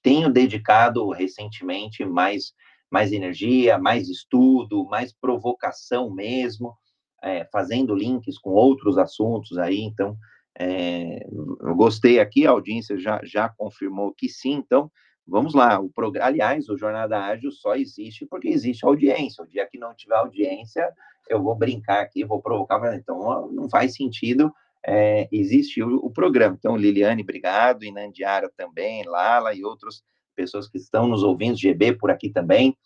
tenho 0.00 0.30
dedicado 0.30 1.10
recentemente 1.10 2.04
mais, 2.04 2.52
mais 2.88 3.10
energia, 3.10 3.78
mais 3.78 4.08
estudo, 4.08 4.84
mais 4.84 5.12
provocação 5.12 6.08
mesmo, 6.08 6.76
é, 7.22 7.44
fazendo 7.52 7.94
links 7.94 8.38
com 8.38 8.50
outros 8.50 8.98
assuntos 8.98 9.56
aí. 9.58 9.80
Então, 9.80 10.16
é, 10.58 11.24
eu 11.60 11.74
gostei 11.74 12.20
aqui, 12.20 12.46
a 12.46 12.50
audiência 12.50 12.98
já, 12.98 13.20
já 13.24 13.48
confirmou 13.48 14.12
que 14.12 14.28
sim. 14.28 14.54
Então, 14.54 14.90
vamos 15.26 15.54
lá. 15.54 15.78
O 15.78 15.90
prog... 15.90 16.18
Aliás, 16.18 16.68
o 16.68 16.76
Jornada 16.76 17.18
Ágil 17.18 17.50
só 17.50 17.74
existe 17.76 18.26
porque 18.26 18.48
existe 18.48 18.84
audiência. 18.84 19.42
O 19.42 19.46
dia 19.46 19.66
que 19.70 19.78
não 19.78 19.94
tiver 19.94 20.16
audiência, 20.16 20.88
eu 21.28 21.42
vou 21.42 21.54
brincar 21.54 22.00
aqui, 22.00 22.24
vou 22.24 22.42
provocar. 22.42 22.94
Então, 22.94 23.50
não 23.52 23.68
faz 23.68 23.94
sentido 23.94 24.52
é, 24.84 25.28
existe 25.30 25.82
o, 25.82 25.96
o, 25.96 26.10
programa. 26.10 26.56
Então, 26.58 26.76
Liliane, 26.76 27.22
obrigado, 27.22 27.84
Inandiara 27.84 28.50
também, 28.56 29.04
Lala 29.04 29.54
e 29.54 29.64
outras 29.64 30.02
pessoas 30.34 30.68
que 30.68 30.78
estão 30.78 31.06
nos 31.06 31.22
ouvindo, 31.22 31.56
GB 31.56 31.94
por 31.94 32.10
aqui 32.10 32.30
também. 32.30 32.76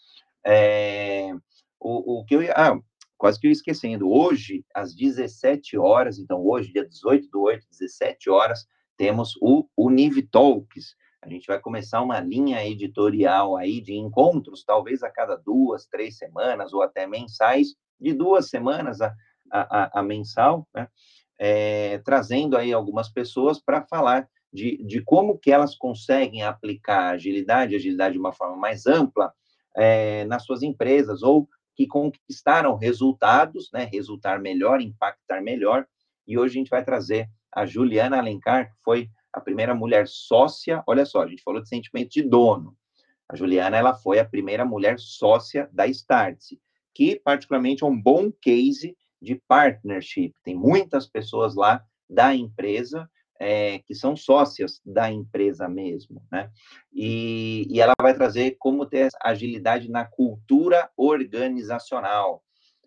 É, 0.45 1.33
o, 1.81 2.21
o 2.21 2.25
que 2.25 2.37
eu 2.37 2.43
ia. 2.43 2.53
Ah, 2.55 2.79
quase 3.17 3.41
que 3.41 3.47
eu 3.47 3.53
esquecendo. 3.53 4.11
Hoje, 4.11 4.65
às 4.75 4.95
17 4.95 5.79
horas, 5.79 6.19
então 6.19 6.45
hoje, 6.45 6.73
dia 6.73 6.87
18 6.87 7.29
do 7.31 7.43
8, 7.43 7.67
17 7.71 8.31
horas, 8.31 8.67
temos 8.97 9.35
o 9.41 9.69
Univ 9.77 10.23
Talks. 10.31 10.95
A 11.23 11.29
gente 11.29 11.47
vai 11.47 11.59
começar 11.59 12.03
uma 12.03 12.21
linha 12.21 12.65
editorial 12.67 13.57
aí 13.57 13.81
de 13.81 13.95
encontros, 13.95 14.65
talvez 14.65 15.03
a 15.03 15.11
cada 15.11 15.37
duas, 15.37 15.87
três 15.87 16.17
semanas, 16.17 16.73
ou 16.73 16.83
até 16.83 17.07
mensais, 17.07 17.75
de 18.01 18.13
duas 18.13 18.49
semanas 18.49 19.01
a, 19.01 19.15
a, 19.51 20.01
a 20.01 20.03
mensal, 20.03 20.69
né? 20.75 20.89
é, 21.39 21.99
trazendo 21.99 22.57
aí 22.57 22.73
algumas 22.73 23.09
pessoas 23.09 23.61
para 23.61 23.83
falar 23.83 24.29
de, 24.53 24.83
de 24.85 25.03
como 25.03 25.39
que 25.39 25.51
elas 25.51 25.75
conseguem 25.75 26.43
aplicar 26.43 27.11
agilidade, 27.11 27.75
agilidade 27.75 28.15
de 28.15 28.19
uma 28.19 28.33
forma 28.33 28.57
mais 28.57 28.87
ampla 28.87 29.33
é, 29.77 30.25
nas 30.25 30.45
suas 30.45 30.63
empresas, 30.63 31.23
ou 31.23 31.49
que 31.77 31.87
conquistaram 31.87 32.77
resultados, 32.77 33.71
né, 33.73 33.89
resultar 33.93 34.41
melhor, 34.41 34.81
impactar 34.81 35.43
melhor, 35.43 35.87
e 36.27 36.39
hoje 36.39 36.57
a 36.57 36.59
gente 36.59 36.71
vai 36.71 36.85
trazer 36.85 37.29
a 37.53 37.67
Juliana 37.67 38.19
Alencar, 38.19 38.71
que 38.71 38.77
foi 38.83 39.11
a 39.33 39.41
primeira 39.41 39.75
mulher 39.75 40.09
sócia, 40.09 40.83
olha 40.87 41.05
só, 41.05 41.23
a 41.23 41.29
gente 41.29 41.43
falou 41.43 41.63
de 41.63 41.69
sentimento 41.69 42.11
de 42.11 42.23
dono, 42.23 42.77
a 43.29 43.37
Juliana, 43.37 43.77
ela 43.77 43.95
foi 43.95 44.19
a 44.19 44.25
primeira 44.25 44.65
mulher 44.65 44.99
sócia 44.99 45.69
da 45.73 45.87
Startse, 45.87 46.61
que 46.95 47.21
particularmente 47.21 47.83
é 47.83 47.87
um 47.87 48.01
bom 48.01 48.31
case 48.31 48.97
de 49.21 49.35
partnership. 49.49 50.33
Tem 50.43 50.55
muitas 50.55 51.07
pessoas 51.07 51.55
lá 51.55 51.85
da 52.09 52.35
empresa 52.35 53.11
é, 53.41 53.79
que 53.81 53.95
são 53.95 54.17
sócias 54.17 54.81
da 54.85 55.11
empresa 55.11 55.69
mesmo, 55.69 56.23
né? 56.31 56.51
E, 56.93 57.67
e 57.69 57.81
ela 57.81 57.95
vai 58.01 58.15
trazer 58.15 58.57
como 58.59 58.87
ter 58.87 59.09
agilidade 59.23 59.91
na 59.91 60.05
cultura 60.05 60.91
organizacional. 60.97 62.43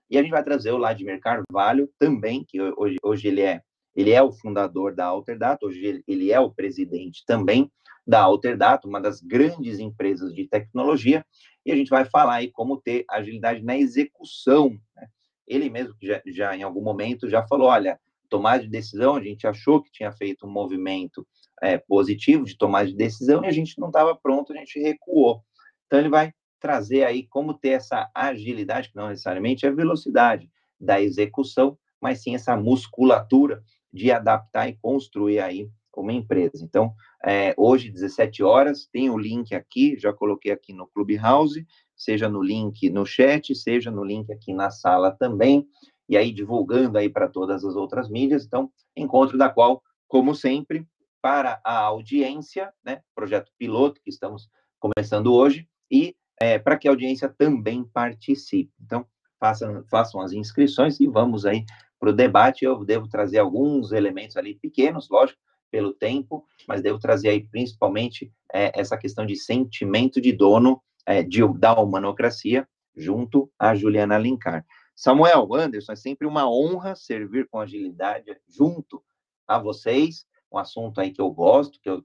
E 0.09 0.17
a 0.17 0.21
gente 0.21 0.31
vai 0.31 0.43
trazer 0.43 0.71
o 0.71 0.77
Vladimir 0.77 1.19
Carvalho 1.19 1.89
também, 1.99 2.43
que 2.43 2.59
hoje, 2.61 2.97
hoje 3.03 3.27
ele 3.27 3.41
é 3.41 3.61
ele 3.95 4.11
é 4.11 4.21
o 4.21 4.31
fundador 4.31 4.95
da 4.95 5.05
Alterdata, 5.05 5.65
hoje 5.65 5.83
ele, 5.83 6.03
ele 6.07 6.31
é 6.31 6.39
o 6.39 6.51
presidente 6.51 7.25
também 7.25 7.69
da 8.07 8.21
Alterdata, 8.21 8.87
uma 8.87 9.01
das 9.01 9.19
grandes 9.19 9.77
empresas 9.77 10.33
de 10.33 10.47
tecnologia, 10.47 11.25
e 11.65 11.71
a 11.71 11.75
gente 11.75 11.89
vai 11.89 12.05
falar 12.05 12.35
aí 12.35 12.51
como 12.51 12.79
ter 12.79 13.03
agilidade 13.09 13.61
na 13.61 13.77
execução, 13.77 14.69
né? 14.95 15.07
ele 15.47 15.69
mesmo 15.69 15.95
já, 16.01 16.21
já 16.27 16.55
em 16.55 16.63
algum 16.63 16.81
momento 16.81 17.29
já 17.29 17.45
falou, 17.45 17.67
olha, 17.67 17.99
tomar 18.29 18.59
de 18.59 18.67
decisão, 18.67 19.15
a 19.15 19.21
gente 19.21 19.47
achou 19.47 19.81
que 19.81 19.91
tinha 19.91 20.11
feito 20.11 20.45
um 20.45 20.51
movimento 20.51 21.27
é, 21.61 21.77
positivo 21.77 22.45
de 22.45 22.57
tomar 22.57 22.85
de 22.85 22.95
decisão 22.95 23.43
e 23.43 23.47
a 23.47 23.51
gente 23.51 23.79
não 23.79 23.87
estava 23.87 24.15
pronto, 24.15 24.53
a 24.53 24.55
gente 24.55 24.79
recuou. 24.79 25.43
Então 25.85 25.99
ele 25.99 26.09
vai 26.09 26.31
trazer 26.59 27.03
aí 27.03 27.25
como 27.27 27.53
ter 27.53 27.69
essa 27.69 28.09
agilidade, 28.13 28.89
que 28.89 28.95
não 28.95 29.09
necessariamente 29.09 29.65
é 29.65 29.71
velocidade 29.71 30.49
da 30.79 31.01
execução, 31.01 31.77
mas 32.01 32.21
sim 32.21 32.35
essa 32.35 32.55
musculatura 32.55 33.63
de 33.91 34.11
adaptar 34.11 34.69
e 34.69 34.77
construir 34.81 35.39
aí 35.39 35.69
uma 35.95 36.13
empresa. 36.13 36.63
Então, 36.63 36.93
é, 37.25 37.53
hoje, 37.57 37.91
17 37.91 38.41
horas, 38.41 38.87
tem 38.91 39.09
o 39.09 39.17
link 39.17 39.53
aqui, 39.53 39.97
já 39.99 40.13
coloquei 40.13 40.51
aqui 40.51 40.73
no 40.73 40.87
Clubhouse, 40.87 41.65
seja 41.95 42.29
no 42.29 42.41
link 42.41 42.89
no 42.89 43.05
chat, 43.05 43.53
seja 43.53 43.91
no 43.91 44.03
link 44.03 44.31
aqui 44.31 44.53
na 44.53 44.69
sala 44.69 45.11
também, 45.11 45.67
e 46.09 46.17
aí 46.17 46.31
divulgando 46.31 46.97
aí 46.97 47.07
para 47.07 47.29
todas 47.29 47.63
as 47.63 47.75
outras 47.75 48.09
mídias. 48.09 48.43
Então, 48.45 48.71
encontro 48.97 49.37
da 49.37 49.47
qual, 49.47 49.81
como 50.07 50.33
sempre, 50.33 50.85
para 51.21 51.61
a 51.63 51.77
audiência, 51.77 52.73
né, 52.83 53.01
projeto 53.13 53.51
piloto 53.57 54.01
que 54.01 54.09
estamos 54.09 54.49
começando 54.79 55.33
hoje, 55.33 55.67
e 55.91 56.15
é, 56.41 56.57
para 56.57 56.77
que 56.77 56.87
a 56.87 56.91
audiência 56.91 57.33
também 57.37 57.83
participe. 57.83 58.71
Então, 58.81 59.05
façam, 59.39 59.83
façam 59.89 60.21
as 60.21 60.31
inscrições 60.31 60.99
e 60.99 61.07
vamos 61.07 61.45
aí 61.45 61.63
para 61.99 62.09
o 62.09 62.13
debate. 62.13 62.65
Eu 62.65 62.83
devo 62.83 63.07
trazer 63.07 63.39
alguns 63.39 63.91
elementos 63.91 64.37
ali 64.37 64.55
pequenos, 64.55 65.09
lógico, 65.09 65.39
pelo 65.69 65.93
tempo, 65.93 66.45
mas 66.67 66.81
devo 66.81 66.97
trazer 66.97 67.29
aí 67.29 67.47
principalmente 67.47 68.31
é, 68.51 68.71
essa 68.79 68.97
questão 68.97 69.25
de 69.25 69.35
sentimento 69.35 70.19
de 70.19 70.31
dono 70.31 70.81
é, 71.05 71.21
de, 71.21 71.41
da 71.57 71.79
humanocracia, 71.79 72.67
junto 72.95 73.51
a 73.59 73.75
Juliana 73.75 74.15
Alencar. 74.15 74.65
Samuel, 74.99 75.47
Anderson, 75.53 75.93
é 75.93 75.95
sempre 75.95 76.27
uma 76.27 76.51
honra 76.51 76.93
servir 76.93 77.47
com 77.47 77.57
agilidade 77.57 78.37
junto 78.49 79.01
a 79.47 79.57
vocês, 79.57 80.27
um 80.51 80.57
assunto 80.57 80.99
aí 80.99 81.13
que 81.13 81.21
eu 81.21 81.31
gosto, 81.31 81.79
que 81.79 81.89
eu 81.89 82.03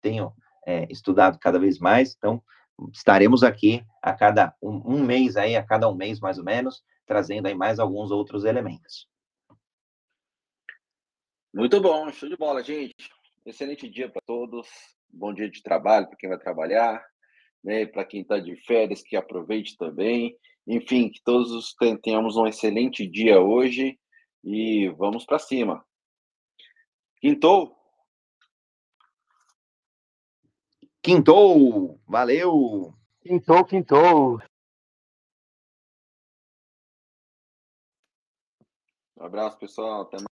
tenho 0.00 0.34
é, 0.66 0.90
estudado 0.90 1.38
cada 1.38 1.56
vez 1.56 1.78
mais, 1.78 2.16
então 2.16 2.42
estaremos 2.92 3.44
aqui 3.44 3.86
a 4.02 4.12
cada 4.12 4.52
um, 4.60 4.94
um, 4.96 5.04
mês 5.04 5.36
aí, 5.36 5.54
a 5.54 5.64
cada 5.64 5.88
um 5.88 5.94
mês 5.94 6.18
mais 6.18 6.36
ou 6.36 6.42
menos, 6.42 6.82
trazendo 7.06 7.46
aí 7.46 7.54
mais 7.54 7.78
alguns 7.78 8.10
outros 8.10 8.44
elementos. 8.44 9.08
Muito 11.54 11.80
bom, 11.80 12.10
show 12.10 12.28
de 12.28 12.36
bola, 12.36 12.60
gente. 12.60 13.08
Excelente 13.46 13.88
dia 13.88 14.10
para 14.10 14.22
todos. 14.26 14.66
Bom 15.08 15.32
dia 15.32 15.48
de 15.48 15.62
trabalho 15.62 16.08
para 16.08 16.16
quem 16.16 16.28
vai 16.28 16.38
trabalhar 16.40 17.06
né? 17.62 17.86
Para 17.86 18.04
quem 18.04 18.22
está 18.22 18.38
de 18.38 18.56
férias, 18.56 19.02
que 19.02 19.16
aproveite 19.16 19.76
também. 19.76 20.36
Enfim, 20.66 21.10
que 21.10 21.20
todos 21.22 21.74
tenhamos 22.02 22.36
um 22.36 22.46
excelente 22.46 23.06
dia 23.06 23.40
hoje 23.40 23.98
e 24.44 24.88
vamos 24.90 25.24
para 25.24 25.38
cima. 25.38 25.84
Quintou? 27.20 27.76
Quintou! 31.02 32.00
Valeu! 32.06 32.94
Quintou, 33.20 33.64
quintou! 33.64 34.40
Um 39.16 39.24
abraço, 39.24 39.56
pessoal. 39.58 40.02
Até 40.02 40.16
mais. 40.16 40.31